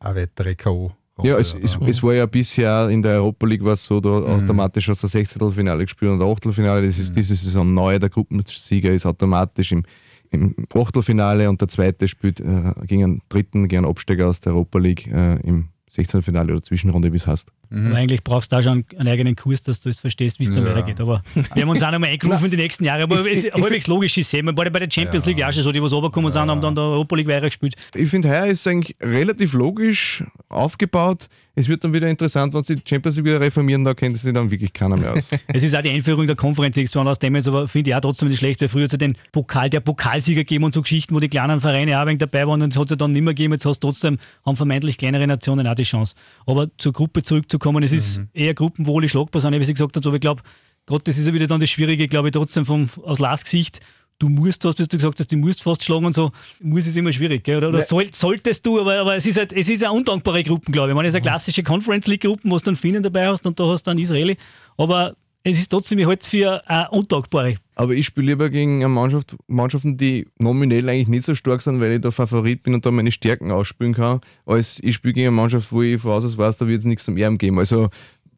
eine 0.00 0.16
weitere 0.16 0.54
K.O. 0.54 0.92
Ja, 1.22 1.37
es, 1.37 1.54
es, 1.54 1.76
es, 1.87 2.02
war 2.02 2.14
ja 2.14 2.26
bisher 2.26 2.88
in 2.90 3.02
der 3.02 3.14
Europa 3.14 3.46
League 3.46 3.64
war 3.64 3.72
es 3.72 3.85
so, 3.85 4.00
da 4.00 4.09
mhm. 4.11 4.26
automatisch 4.26 4.87
du 4.87 4.92
das 4.92 5.00
Sechzehntelfinale 5.00 5.85
gespielt 5.85 6.12
und 6.12 6.22
Achtelfinale. 6.22 6.87
Das 6.87 6.98
ist 6.98 7.11
mhm. 7.11 7.16
diese 7.16 7.35
Saison 7.35 7.74
neu. 7.74 7.98
Der 7.98 8.09
Gruppensieger 8.09 8.92
ist 8.92 9.04
automatisch 9.04 9.72
im, 9.72 9.85
im 10.31 10.54
Achtelfinale 10.74 11.48
und 11.48 11.61
der 11.61 11.68
zweite 11.68 12.07
spielt 12.07 12.40
äh, 12.40 12.72
gegen 12.87 13.04
einen 13.04 13.22
dritten, 13.28 13.68
gegen 13.68 13.85
einen 13.85 13.90
Absteiger 13.90 14.28
aus 14.28 14.40
der 14.40 14.52
Europa 14.52 14.78
League 14.78 15.07
äh, 15.09 15.40
im 15.40 15.68
16. 15.90 16.22
Finale 16.22 16.52
oder 16.52 16.62
Zwischenrunde, 16.62 17.12
wie 17.12 17.16
es 17.16 17.26
heißt. 17.26 17.50
Mhm. 17.70 17.94
eigentlich 17.94 18.24
brauchst 18.24 18.50
du 18.50 18.57
da 18.57 18.62
schon 18.62 18.85
einen 18.96 19.09
eigenen 19.09 19.37
Kurs, 19.37 19.62
dass 19.62 19.81
du 19.81 19.90
es 19.90 20.00
verstehst, 20.00 20.40
wie 20.40 20.44
es 20.44 20.52
dann 20.52 20.64
ja. 20.64 20.70
weitergeht. 20.70 21.00
Aber 21.00 21.22
wir 21.54 21.62
haben 21.62 21.68
uns 21.68 21.83
auch 21.83 21.90
nochmal 21.90 22.11
eingerufen 22.11 22.50
die 22.50 22.57
nächsten 22.57 22.85
Jahre. 22.85 23.02
Aber 23.02 23.20
es 23.20 23.44
ist 23.44 23.52
halbwegs 23.52 23.87
logisch 23.87 24.16
ist 24.16 24.33
Man 24.42 24.57
war 24.57 24.68
bei 24.70 24.78
der 24.78 24.90
Champions 24.90 25.26
League 25.26 25.38
ja. 25.38 25.48
auch 25.48 25.52
schon 25.52 25.62
so, 25.62 25.72
die 25.72 25.83
was 25.83 25.92
runtergekommen 25.92 26.31
sind, 26.31 26.48
haben 26.48 26.61
dann 26.61 26.74
der 26.74 26.85
Europa 26.85 27.16
League 27.16 27.28
weitergespielt. 27.28 27.74
Ich 27.94 28.09
finde, 28.09 28.28
heuer 28.28 28.46
ist 28.46 28.61
es 28.61 28.66
eigentlich 28.66 28.96
relativ 29.02 29.52
logisch 29.52 30.24
aufgebaut. 30.48 31.28
Es 31.59 31.68
wird 31.68 31.83
dann 31.83 31.92
wieder 31.92 32.09
interessant, 32.09 32.54
wenn 32.54 32.62
sie 32.62 32.76
die 32.76 32.83
Champions 32.88 33.16
League 33.16 33.26
wieder 33.26 33.40
reformieren, 33.40 33.83
da 33.85 33.92
kennt 33.92 34.16
sich 34.16 34.33
dann 34.33 34.48
wirklich 34.48 34.72
keiner 34.72 34.96
mehr 34.96 35.12
aus. 35.12 35.31
es 35.48 35.62
ist 35.64 35.74
auch 35.74 35.83
die 35.83 35.90
Einführung 35.90 36.28
der 36.28 36.37
Conference 36.37 36.76
League 36.76 36.88
so 36.88 37.00
aus 37.00 37.18
dem 37.18 37.35
jetzt, 37.35 37.48
aber 37.48 37.66
finde 37.66 37.90
ich 37.90 37.96
auch 37.96 38.00
trotzdem 38.00 38.28
nicht 38.28 38.38
schlecht, 38.38 38.61
weil 38.61 38.68
früher 38.68 38.88
zu 38.88 38.96
den 38.96 39.16
Pokal, 39.33 39.68
der 39.68 39.81
Pokalsieger 39.81 40.42
gegeben 40.42 40.62
und 40.62 40.72
so 40.72 40.83
Geschichten, 40.83 41.16
wo 41.16 41.20
die 41.20 41.28
kleinen 41.28 41.59
Vereine 41.61 42.00
auch 42.00 42.07
ein 42.07 42.16
dabei 42.16 42.46
waren 42.46 42.62
und 42.62 42.72
es 42.72 42.78
hat 42.78 42.85
es 42.85 42.90
ja 42.90 42.96
dann 42.96 43.11
nicht 43.11 43.22
mehr 43.22 43.35
gegeben. 43.35 43.54
Jetzt 43.54 43.66
hast 43.66 43.81
du 43.83 43.88
trotzdem, 43.88 44.18
haben 44.46 44.57
vermeintlich 44.57 44.98
kleinere 44.98 45.26
Nationen 45.26 45.66
auch 45.66 45.74
die 45.74 45.83
Chance. 45.83 46.14
Aber 46.46 46.68
zur 46.78 46.92
Gruppe 46.92 47.24
zurückzukommen, 47.59 47.83
es 47.83 47.92
ist 47.92 48.18
mhm 48.18 48.29
eher 48.38 48.55
Gruppen, 48.55 48.87
wo 48.87 48.99
alle 48.99 49.09
schlagbar 49.09 49.40
sind, 49.40 49.59
wie 49.59 49.64
sie 49.64 49.75
gesagt 49.75 49.97
hat. 49.97 50.07
Aber 50.07 50.14
ich 50.14 50.21
glaube, 50.21 50.42
gerade 50.87 51.03
das 51.05 51.18
ist 51.18 51.27
ja 51.27 51.35
wieder 51.35 51.47
dann 51.47 51.61
das 51.61 51.71
Schwierige, 51.71 52.09
glaube 52.09 52.29
ich, 52.29 52.33
trotzdem 52.33 52.64
vom, 52.64 52.88
aus 53.03 53.18
Last-Sicht. 53.18 53.81
Du 54.18 54.29
musst, 54.29 54.64
was 54.64 54.75
du 54.75 54.87
gesagt 54.87 55.18
hast, 55.21 55.31
du 55.31 55.37
musst 55.37 55.62
fast 55.62 55.85
schlagen 55.85 56.05
und 56.05 56.14
so, 56.14 56.33
muss 56.61 56.87
ist 56.87 56.97
immer 56.97 57.12
schwierig, 57.12 57.44
gell? 57.44 57.59
oder, 57.59 57.68
oder 57.68 57.83
soll, 57.83 58.09
solltest 58.12 58.66
du, 58.66 58.81
aber, 58.81 58.99
aber 58.99 59.16
es 59.16 59.27
ist 59.27 59.38
halt, 59.38 59.53
es 59.53 59.68
ist 59.68 59.85
eine 59.85 59.92
undankbare 59.92 60.42
Gruppe, 60.42 60.73
glaube 60.73 60.90
ich. 60.90 60.94
Man 60.97 61.07
ist 61.07 61.14
eine 61.14 61.23
klassische 61.23 61.62
Conference 61.62 62.07
League 62.09 62.23
Gruppe, 62.23 62.42
wo 62.44 62.57
du 62.57 62.64
dann 62.64 62.77
Finnen 62.77 63.03
dabei 63.03 63.29
hast 63.29 63.47
und 63.47 63.59
da 63.61 63.66
hast 63.66 63.87
du 63.87 63.90
dann 63.90 63.99
Israeli, 63.99 64.37
aber 64.77 65.14
es 65.44 65.59
ist 65.59 65.68
trotzdem, 65.68 65.98
es 65.98 66.27
für 66.27 66.68
eine 66.68 66.90
undankbare. 66.90 67.57
Aber 67.74 67.94
ich 67.94 68.07
spiele 68.07 68.29
lieber 68.29 68.51
gegen 68.51 68.79
Mannschaft, 68.90 69.37
Mannschaften, 69.46 69.96
die 69.96 70.27
nominell 70.38 70.88
eigentlich 70.88 71.09
nicht 71.09 71.24
so 71.24 71.35
stark 71.35 71.62
sind, 71.62 71.81
weil 71.81 71.92
ich 71.92 72.01
da 72.01 72.11
Favorit 72.11 72.62
bin 72.62 72.74
und 72.74 72.85
da 72.85 72.90
meine 72.90 73.12
Stärken 73.12 73.51
ausspielen 73.51 73.94
kann, 73.94 74.20
als 74.46 74.81
ich 74.83 74.96
spiele 74.96 75.14
gegen 75.14 75.29
eine 75.29 75.37
Mannschaft, 75.37 75.70
wo 75.72 75.83
ich 75.83 76.01
voraus 76.01 76.37
weiß, 76.37 76.57
da 76.57 76.66
wird 76.66 76.81
es 76.81 76.87
nichts 76.87 77.05
zum 77.05 77.16
Erben 77.16 77.38
geben. 77.38 77.59
Also 77.59 77.88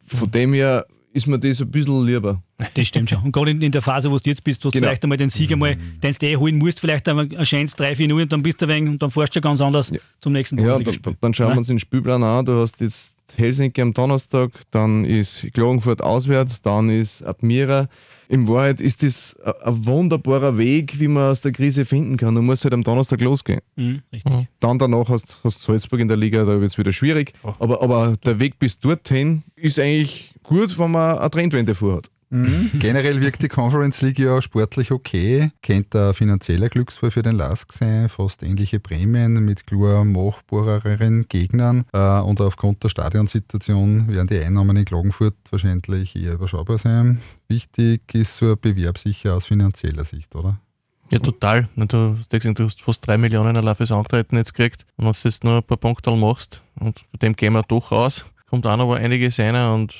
von 0.05 0.29
dem 0.29 0.53
her 0.53 0.85
ist 1.13 1.27
mir 1.27 1.39
das 1.39 1.59
ein 1.59 1.69
bisschen 1.69 2.05
lieber. 2.05 2.41
Das 2.73 2.87
stimmt 2.87 3.09
schon. 3.09 3.21
Und 3.23 3.31
gerade 3.31 3.51
in, 3.51 3.61
in 3.61 3.71
der 3.71 3.81
Phase, 3.81 4.09
wo 4.09 4.17
du 4.17 4.29
jetzt 4.29 4.43
bist, 4.43 4.63
wo 4.63 4.69
du 4.69 4.73
genau. 4.73 4.87
vielleicht 4.87 5.03
einmal 5.03 5.17
den 5.17 5.29
Sieg 5.29 5.51
einmal, 5.51 5.75
den 5.75 6.13
du 6.13 6.25
eh 6.25 6.37
holen 6.37 6.57
musst, 6.57 6.79
vielleicht 6.79 7.07
einmal 7.09 7.25
eine 7.25 7.43
Chance 7.43 7.75
3-4-0 7.77 8.21
und 8.21 8.31
dann 8.31 8.43
bist 8.43 8.61
du 8.61 8.65
ein 8.65 8.69
wenig, 8.69 8.91
und 8.91 9.01
dann 9.01 9.11
fährst 9.11 9.35
du 9.35 9.41
ganz 9.41 9.59
anders 9.59 9.89
ja. 9.89 9.99
zum 10.21 10.33
nächsten 10.33 10.57
Ja, 10.59 10.79
da, 10.79 10.91
dann 11.19 11.33
schauen 11.33 11.49
wir 11.49 11.57
uns 11.57 11.67
den 11.67 11.79
Spielplan 11.79 12.23
an. 12.23 12.45
Du 12.45 12.61
hast 12.61 12.79
jetzt 12.79 13.15
Helsinki 13.37 13.81
am 13.81 13.93
Donnerstag, 13.93 14.51
dann 14.71 15.05
ist 15.05 15.47
Klagenfurt 15.53 16.01
auswärts, 16.01 16.61
dann 16.61 16.89
ist 16.89 17.23
Admira. 17.23 17.87
In 18.29 18.47
Wahrheit 18.47 18.79
ist 18.79 19.03
das 19.03 19.35
ein 19.63 19.85
wunderbarer 19.85 20.57
Weg, 20.57 20.99
wie 20.99 21.09
man 21.09 21.31
aus 21.31 21.41
der 21.41 21.51
Krise 21.51 21.83
finden 21.83 22.15
kann. 22.15 22.33
Du 22.33 22.41
musst 22.41 22.63
halt 22.63 22.73
am 22.73 22.83
Donnerstag 22.83 23.19
losgehen. 23.21 23.59
Mhm, 23.75 24.01
richtig. 24.13 24.47
Dann 24.59 24.79
danach 24.79 25.09
hast 25.09 25.37
du 25.43 25.49
Salzburg 25.49 25.99
in 25.99 26.07
der 26.07 26.15
Liga, 26.15 26.45
da 26.45 26.59
wird 26.59 26.71
es 26.71 26.77
wieder 26.77 26.93
schwierig. 26.93 27.33
Aber, 27.59 27.81
aber 27.81 28.13
der 28.23 28.39
Weg 28.39 28.57
bis 28.57 28.79
dorthin 28.79 29.43
ist 29.55 29.79
eigentlich 29.79 30.33
gut, 30.43 30.79
wenn 30.79 30.91
man 30.91 31.17
eine 31.17 31.29
Trendwende 31.29 31.75
vorhat. 31.75 32.09
Mhm. 32.31 32.71
Generell 32.79 33.21
wirkt 33.21 33.43
die 33.43 33.49
Conference 33.49 34.01
League 34.01 34.17
ja 34.17 34.41
sportlich 34.41 34.91
okay. 34.91 35.51
Kennt 35.61 35.93
ein 35.95 36.13
finanzieller 36.13 36.69
Glücksfall 36.69 37.11
für 37.11 37.21
den 37.21 37.35
LASK 37.35 37.73
sein, 37.73 38.07
fast 38.07 38.41
ähnliche 38.41 38.79
Prämien 38.79 39.33
mit 39.43 39.67
klar 39.67 40.05
machbareren 40.05 41.25
Gegnern. 41.27 41.83
Äh, 41.91 42.19
und 42.21 42.39
aufgrund 42.39 42.83
der 42.83 42.89
Stadionsituation 42.89 44.07
werden 44.07 44.27
die 44.27 44.39
Einnahmen 44.39 44.77
in 44.77 44.85
Klagenfurt 44.85 45.35
wahrscheinlich 45.51 46.15
eher 46.15 46.33
überschaubar 46.33 46.77
sein. 46.77 47.19
Wichtig 47.49 48.01
ist 48.13 48.37
so 48.37 48.53
ein 48.53 48.59
Bewerb 48.59 48.97
sicher 48.97 49.35
aus 49.35 49.45
finanzieller 49.45 50.05
Sicht, 50.05 50.33
oder? 50.35 50.59
Ja, 51.11 51.19
total. 51.19 51.67
Du 51.75 52.15
hast, 52.17 52.29
gesagt, 52.29 52.57
du 52.57 52.63
hast 52.63 52.81
fast 52.81 53.05
drei 53.05 53.17
Millionen 53.17 53.57
allein 53.57 53.75
fürs 53.75 53.91
Antreten 53.91 54.37
jetzt 54.37 54.53
gekriegt. 54.53 54.85
Und 54.95 55.05
wenn 55.05 55.11
du 55.11 55.19
jetzt 55.23 55.43
nur 55.43 55.57
ein 55.57 55.63
paar 55.63 55.75
Punkte 55.75 56.15
machst, 56.15 56.61
und 56.79 56.99
von 56.99 57.19
dem 57.21 57.35
gehen 57.35 57.51
wir 57.51 57.63
doch 57.63 57.91
raus, 57.91 58.23
kommt 58.49 58.65
auch 58.65 58.77
noch 58.77 58.93
einiges 58.93 59.37
rein 59.37 59.55
und 59.55 59.93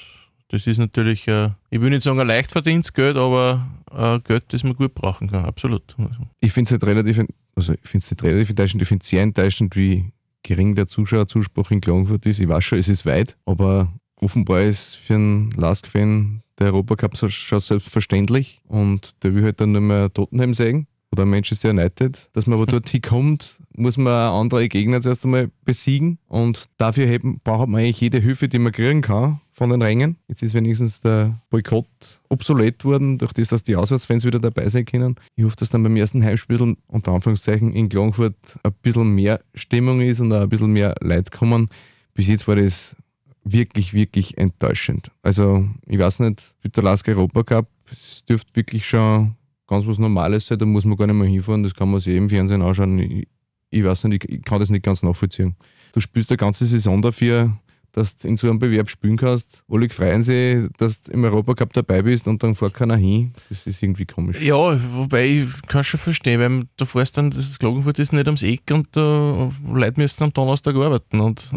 das 0.52 0.68
ist 0.68 0.80
natürlich, 0.80 1.28
äh, 1.30 1.50
ich 1.70 1.80
will 1.80 1.90
nicht 1.90 2.04
sagen 2.04 2.20
ein 2.20 2.28
leicht 2.28 2.52
verdientes 2.52 2.92
Geld, 2.92 3.16
aber 3.16 3.66
äh, 3.96 4.20
Geld, 4.20 4.44
das 4.50 4.66
man 4.66 4.76
gut 4.76 4.94
brauchen 4.94 5.30
kann, 5.30 5.46
absolut. 5.46 5.96
Ich 6.42 6.52
finde 6.52 6.68
es 6.68 6.72
halt 6.74 6.84
relativ, 6.84 7.26
also 7.56 7.74
ich 7.74 7.90
finde 7.90 8.04
es 8.04 8.12
nicht 8.12 8.24
relativ 8.24 8.50
enttäuschend, 8.50 8.82
ich 8.82 8.88
finde 8.88 9.02
es 9.02 9.10
sehr 9.10 9.24
enttäuschend, 9.24 9.76
wie 9.78 10.12
gering 10.44 10.76
der 10.76 10.88
Zuschauerzuspruch 10.88 11.72
in 11.72 11.80
Klagenfurt 11.80 12.26
ist. 12.26 12.42
Ich 12.42 12.50
weiß 12.50 12.64
schon, 12.64 12.80
es 12.80 12.90
ist 12.90 13.06
weit, 13.06 13.38
aber 13.46 13.94
offenbar 14.18 14.64
ist 14.64 14.96
für 14.96 15.16
einen 15.16 15.52
Lask-Fan 15.52 16.44
der 16.60 16.68
Europacup 16.68 17.16
schon 17.16 17.60
selbstverständlich 17.60 18.62
und 18.68 19.24
der 19.24 19.34
will 19.34 19.44
halt 19.44 19.62
dann 19.62 19.72
nur 19.72 19.82
mehr 19.82 20.14
Tottenham 20.14 20.54
sagen 20.54 20.88
oder 21.12 21.26
Manchester 21.26 21.69
United. 21.69 22.30
Dass 22.34 22.47
man 22.47 22.58
aber 22.58 22.65
dort 22.65 22.89
hinkommt, 22.89 23.60
muss 23.76 23.97
man 23.97 24.34
andere 24.34 24.67
Gegner 24.67 25.02
zuerst 25.02 25.24
einmal 25.26 25.50
besiegen 25.63 26.19
und 26.28 26.65
dafür 26.78 27.19
braucht 27.43 27.69
man 27.69 27.82
eigentlich 27.82 28.02
jede 28.02 28.19
Hilfe, 28.19 28.47
die 28.47 28.60
man 28.60 28.71
kriegen 28.71 29.02
kann 29.02 29.39
von 29.50 29.69
den 29.69 29.82
Rängen. 29.82 30.17
Jetzt 30.28 30.43
ist 30.43 30.54
wenigstens 30.54 31.02
der 31.02 31.41
Boykott 31.50 31.88
obsolet 32.30 32.84
worden, 32.84 33.17
durch 33.17 33.34
das, 33.34 33.50
dass 33.50 33.63
die 33.63 33.76
Auswärtsfans 33.76 34.26
wieder 34.26 34.39
dabei 34.39 34.67
sein 34.69 34.86
können. 34.86 35.15
Ich 35.36 35.43
hoffe, 35.43 35.56
dass 35.58 35.69
dann 35.69 35.84
beim 35.84 35.95
ersten 35.95 36.24
Heimspiel 36.24 36.76
unter 36.88 37.12
Anführungszeichen 37.12 37.74
in 37.74 37.89
Klagenfurt 37.89 38.36
ein 38.63 38.74
bisschen 38.82 39.13
mehr 39.13 39.41
Stimmung 39.54 40.02
ist 40.02 40.19
und 40.19 40.34
auch 40.34 40.41
ein 40.41 40.50
bisschen 40.50 40.74
mehr 40.74 40.95
Leute 41.02 41.32
kommen. 41.32 41.67
Bis 42.13 42.28
jetzt 42.28 42.47
war 42.47 42.56
das 42.56 42.95
wirklich, 43.43 43.93
wirklich 43.93 44.38
enttäuschend. 44.38 45.12
Also, 45.21 45.67
ich 45.86 46.00
weiß 46.00 46.19
nicht, 46.19 46.56
mit 46.63 46.76
der 46.76 46.84
Lask 46.84 47.08
Europa 47.08 47.43
Cup, 47.43 47.67
es 47.91 48.24
dürfte 48.26 48.56
wirklich 48.56 48.88
schon 48.88 49.36
ganz 49.72 49.88
was 49.88 49.98
Normales 49.98 50.48
sein, 50.48 50.60
da 50.60 50.66
muss 50.66 50.84
man 50.84 50.98
gar 50.98 51.08
nicht 51.08 51.16
mehr 51.16 51.28
hinfahren, 51.28 51.64
das 51.64 51.74
kann 51.74 51.90
man 51.90 52.02
sich 52.02 52.16
im 52.16 52.30
Fernsehen 52.30 52.62
anschauen. 52.62 53.00
Ich, 53.00 53.28
ich 53.70 53.84
weiß 53.84 54.04
nicht, 54.04 54.26
ich, 54.30 54.44
kann 54.44 54.60
das 54.60 54.70
nicht 54.70 54.84
ganz 54.84 55.02
nachvollziehen. 55.02 55.56
Du 55.94 56.02
spielst 56.02 56.30
eine 56.30 56.38
ganze 56.38 56.66
Saison 56.66 57.02
dafür, 57.02 57.58
dass 57.94 58.18
du 58.18 58.28
in 58.28 58.36
so 58.36 58.50
einem 58.50 58.60
Bewerb 58.60 58.90
spielen 58.90 59.16
kannst. 59.16 59.64
Alle 59.70 59.88
freuen 59.90 60.24
sich, 60.24 60.68
dass 60.78 61.02
du 61.02 61.12
im 61.12 61.24
Europacup 61.24 61.72
dabei 61.72 62.02
bist 62.02 62.28
und 62.28 62.44
dann 62.44 62.54
fährt 62.56 62.74
keiner 62.74 62.98
hin. 62.98 63.32
Das 63.50 63.66
ist 63.66 63.82
irgendwie 63.82 64.06
komisch. 64.06 64.42
Ja, 64.42 64.78
wobei 64.94 65.26
ich 65.26 65.48
kann 65.68 65.86
schon 65.86 66.00
verstehen, 66.00 66.40
weil 66.42 66.64
du 66.76 66.86
fährst 66.86 67.18
dann, 67.18 67.32
das 67.32 67.58
Klagenfurt 67.58 68.00
ist 68.00 68.12
nicht 68.12 68.28
ams 68.28 68.44
Eck 68.44 68.64
und 68.72 68.88
da 68.92 69.50
Leute 69.72 70.00
müssen 70.00 70.24
am 70.26 70.34
Donnerstag 70.34 70.76
arbeiten 70.76 71.22
und 71.22 71.50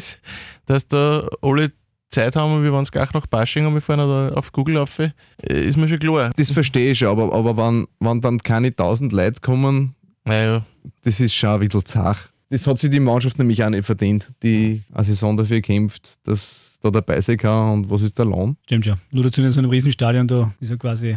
dass 0.66 0.86
da 0.86 1.28
alle 1.42 1.72
Zeit 2.10 2.36
haben 2.36 2.54
und 2.54 2.62
wir 2.62 2.72
wollen 2.72 2.82
es 2.82 2.92
gleich 2.92 3.12
nach 3.12 3.26
Bashing 3.26 3.66
und 3.66 3.74
wir 3.74 3.80
fahren 3.80 3.98
da 3.98 4.30
auf 4.34 4.52
Google 4.52 4.78
auf, 4.78 4.98
äh, 4.98 5.12
ist 5.42 5.76
mir 5.76 5.88
schon 5.88 5.98
klar. 5.98 6.30
Das 6.36 6.50
verstehe 6.50 6.92
ich 6.92 6.98
schon, 6.98 7.08
aber, 7.08 7.32
aber 7.32 7.56
wenn, 7.56 7.86
wenn 8.00 8.20
dann 8.20 8.38
keine 8.38 8.74
tausend 8.74 9.12
Leute 9.12 9.40
kommen, 9.40 9.94
naja. 10.24 10.64
das 11.02 11.20
ist 11.20 11.34
schon 11.34 11.50
ein 11.50 11.60
bisschen 11.60 11.84
zach. 11.84 12.28
Das 12.50 12.66
hat 12.66 12.78
sich 12.78 12.90
die 12.90 13.00
Mannschaft 13.00 13.38
nämlich 13.38 13.62
auch 13.62 13.70
nicht 13.70 13.84
verdient, 13.84 14.32
die 14.42 14.82
eine 14.92 15.04
Saison 15.04 15.36
dafür 15.36 15.60
kämpft, 15.60 16.18
dass 16.24 16.78
da 16.80 16.90
dabei 16.90 17.20
sein 17.20 17.36
kann 17.36 17.72
und 17.72 17.90
was 17.90 18.02
ist 18.02 18.18
der 18.18 18.24
Lohn? 18.24 18.56
Stimmt 18.64 18.84
schon. 18.86 18.96
Nur 19.12 19.24
dazu 19.24 19.42
in 19.42 19.50
so 19.50 19.60
einem 19.60 19.70
Riesenstadion, 19.70 20.26
da 20.26 20.52
ist 20.60 20.70
ja 20.70 20.76
quasi 20.76 21.16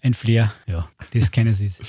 ein 0.00 0.14
Flair. 0.14 0.52
Ja, 0.66 0.88
das 1.12 1.30
keines 1.30 1.60
ist. 1.62 1.82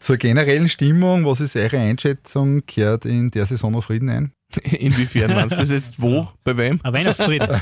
Zur 0.00 0.16
generellen 0.16 0.68
Stimmung, 0.68 1.24
was 1.24 1.40
ist 1.40 1.56
eure 1.56 1.78
Einschätzung? 1.78 2.64
Kehrt 2.66 3.04
in 3.04 3.30
der 3.30 3.46
Saison 3.46 3.72
noch 3.72 3.84
Frieden 3.84 4.08
ein? 4.08 4.32
Inwiefern 4.62 5.34
meinst 5.34 5.56
du 5.56 5.60
das 5.60 5.70
jetzt 5.70 6.00
wo? 6.00 6.28
Bei 6.44 6.56
wem? 6.56 6.78
Ein 6.82 6.92
Weihnachtsfrieden. 6.92 7.48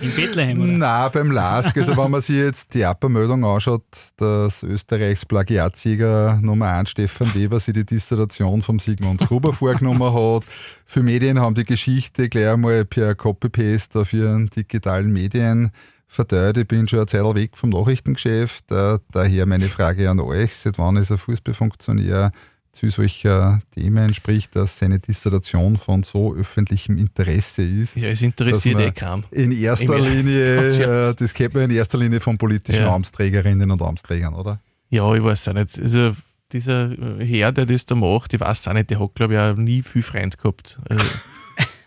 in 0.00 0.14
Bethlehem, 0.14 0.60
oder? 0.60 0.72
Nein, 0.72 1.10
beim 1.12 1.30
LASK. 1.30 1.78
Also, 1.78 1.96
wenn 1.96 2.10
man 2.10 2.20
sich 2.20 2.36
jetzt 2.36 2.74
die 2.74 2.84
Apermeldung 2.84 3.44
anschaut, 3.44 3.84
dass 4.16 4.62
Österreichs 4.62 5.24
Plagiatsieger 5.24 6.38
Nummer 6.42 6.68
1 6.68 6.90
Stefan 6.90 7.34
Weber 7.34 7.58
sich 7.58 7.74
die 7.74 7.86
Dissertation 7.86 8.60
vom 8.60 8.78
Sigmund 8.78 9.20
Gruber 9.26 9.52
vorgenommen 9.52 10.12
hat. 10.12 10.44
Für 10.84 11.02
Medien 11.02 11.40
haben 11.40 11.54
die 11.54 11.64
Geschichte 11.64 12.28
gleich 12.28 12.48
einmal 12.48 12.84
per 12.84 13.14
Copy-Paste 13.14 14.00
auf 14.00 14.12
ihren 14.12 14.48
digitalen 14.48 15.10
Medien 15.10 15.70
verteilt. 16.10 16.58
Ich 16.58 16.68
bin 16.68 16.88
schon 16.88 16.98
eine 16.98 17.06
Zeit 17.06 17.34
weg 17.34 17.56
vom 17.56 17.70
Nachrichtengeschäft. 17.70 18.70
Äh, 18.70 18.98
daher 19.12 19.46
meine 19.46 19.68
Frage 19.68 20.10
an 20.10 20.20
euch: 20.20 20.54
Seit 20.56 20.78
wann 20.78 20.96
ist 20.96 21.10
ein 21.10 21.18
Fußballfunktionär 21.18 22.32
zu 22.72 22.88
solcher 22.88 23.60
Themen, 23.72 24.14
sprich, 24.14 24.48
dass 24.48 24.78
seine 24.78 24.98
Dissertation 24.98 25.76
von 25.76 26.02
so 26.02 26.34
öffentlichem 26.34 26.98
Interesse 26.98 27.62
ist. 27.62 27.96
Ja, 27.96 28.08
es 28.08 28.22
interessiert 28.22 28.78
eh 28.78 28.92
kaum. 28.92 29.24
In 29.30 29.50
erster 29.52 29.98
Linie, 29.98 31.08
äh, 31.10 31.14
das 31.14 31.34
kennt 31.34 31.54
man 31.54 31.64
in 31.64 31.70
erster 31.72 31.98
Linie 31.98 32.20
von 32.20 32.38
politischen 32.38 32.82
ja. 32.82 32.94
Amtsträgerinnen 32.94 33.70
und 33.70 33.82
Amtsträgern, 33.82 34.34
oder? 34.34 34.60
Ja, 34.88 35.12
ich 35.14 35.22
weiß 35.22 35.48
auch 35.48 35.54
nicht. 35.54 35.78
Also, 35.78 36.14
dieser 36.52 36.90
Herr, 37.18 37.52
der 37.52 37.66
das 37.66 37.86
da 37.86 37.94
macht, 37.94 38.34
ich 38.34 38.40
weiß 38.40 38.68
auch 38.68 38.72
nicht, 38.72 38.90
der 38.90 39.00
hat, 39.00 39.14
glaube 39.14 39.34
ich, 39.34 39.40
auch 39.40 39.56
nie 39.56 39.82
viel 39.82 40.02
Freund 40.02 40.38
gehabt. 40.38 40.80
Also, 40.88 41.04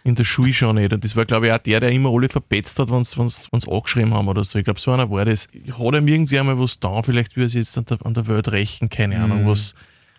in 0.03 0.15
der 0.15 0.25
Schule 0.25 0.53
schon 0.53 0.75
nicht. 0.75 0.93
Und 0.93 1.03
das 1.03 1.15
war, 1.15 1.25
glaube 1.25 1.47
ich, 1.47 1.53
auch 1.53 1.59
der, 1.59 1.79
der 1.79 1.91
immer 1.91 2.09
alle 2.09 2.29
verpetzt 2.29 2.79
hat, 2.79 2.91
wenn 2.91 3.03
sie 3.03 3.19
uns 3.19 3.67
angeschrieben 3.67 4.13
haben 4.13 4.27
oder 4.27 4.43
so. 4.43 4.59
Ich 4.59 4.65
glaube, 4.65 4.79
so 4.79 4.91
einer 4.91 5.09
war 5.09 5.25
das. 5.25 5.47
Hat 5.67 5.95
ihm 5.95 6.07
irgendwie 6.07 6.39
einmal 6.39 6.59
was 6.59 6.79
da, 6.79 7.01
vielleicht 7.01 7.35
will 7.35 7.45
er 7.45 7.49
sich 7.49 7.59
jetzt 7.59 7.77
an 7.77 7.85
der, 7.85 8.05
an 8.05 8.13
der 8.13 8.27
Welt 8.27 8.51
rächen, 8.51 8.89
keine 8.89 9.19
Ahnung, 9.21 9.43
mhm. 9.43 9.47
was 9.47 9.75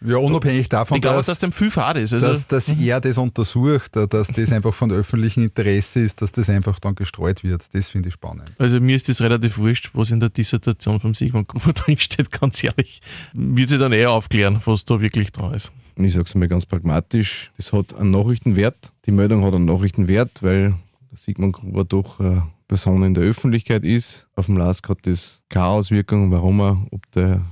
ja, 0.07 0.19
unabhängig 0.19 0.69
davon, 0.69 0.97
ich 0.97 1.03
glaube, 1.03 1.17
dass, 1.19 1.27
dass 1.27 1.39
dem 1.39 1.53
viel 1.53 1.71
Fahrt 1.71 1.97
ist. 1.97 2.13
Also 2.13 2.29
dass, 2.29 2.47
dass 2.47 2.69
er 2.69 3.01
das 3.01 3.17
untersucht, 3.17 3.97
dass 3.97 4.29
das 4.29 4.53
einfach 4.53 4.75
von 4.75 4.93
öffentlichem 4.93 5.45
Interesse 5.45 6.01
ist, 6.01 6.21
dass 6.21 6.31
das 6.31 6.51
einfach 6.51 6.79
dann 6.79 6.95
gestreut 6.95 7.43
wird. 7.43 7.75
Das 7.75 7.89
finde 7.89 8.09
ich 8.09 8.15
spannend. 8.15 8.53
Also 8.59 8.81
mir 8.81 8.97
ist 8.97 9.09
das 9.09 9.23
relativ 9.23 9.57
wurscht, 9.57 9.91
was 9.95 10.11
in 10.11 10.21
der 10.21 10.29
Dissertation 10.29 11.01
von 11.01 11.15
Sigmund 11.15 11.49
Gruber 11.49 11.73
drinsteht, 11.75 12.31
ganz 12.33 12.63
ehrlich. 12.63 13.01
Wird 13.33 13.71
sich 13.71 13.79
dann 13.79 13.93
eher 13.93 14.11
aufklären, 14.11 14.61
was 14.67 14.85
da 14.85 15.01
wirklich 15.01 15.33
dran 15.33 15.55
ist. 15.55 15.73
Ich 15.97 16.13
sage 16.13 16.25
es 16.25 16.35
mal 16.35 16.49
ganz 16.49 16.67
pragmatisch, 16.67 17.53
das 17.57 17.73
hat 17.73 17.95
einen 17.95 18.11
Nachrichtenwert. 18.11 18.93
Die 19.07 19.13
Meldung 19.13 19.45
hat 19.45 19.55
einen 19.55 19.65
Nachrichtenwert, 19.65 20.43
weil 20.43 20.75
Sigmund 21.13 21.55
Gruber 21.55 21.85
doch 21.85 22.19
eine 22.19 22.49
Person 22.67 23.03
in 23.05 23.15
der 23.15 23.25
Öffentlichkeit 23.25 23.85
ist. 23.85 24.29
Auf 24.35 24.47
dem 24.47 24.57
LASK 24.57 24.89
hat 24.89 24.99
das 25.03 25.41
keine 25.49 25.67
Auswirkung, 25.67 26.33
warum 26.33 26.61
er, 26.61 26.87
ob 26.91 27.11
der 27.13 27.45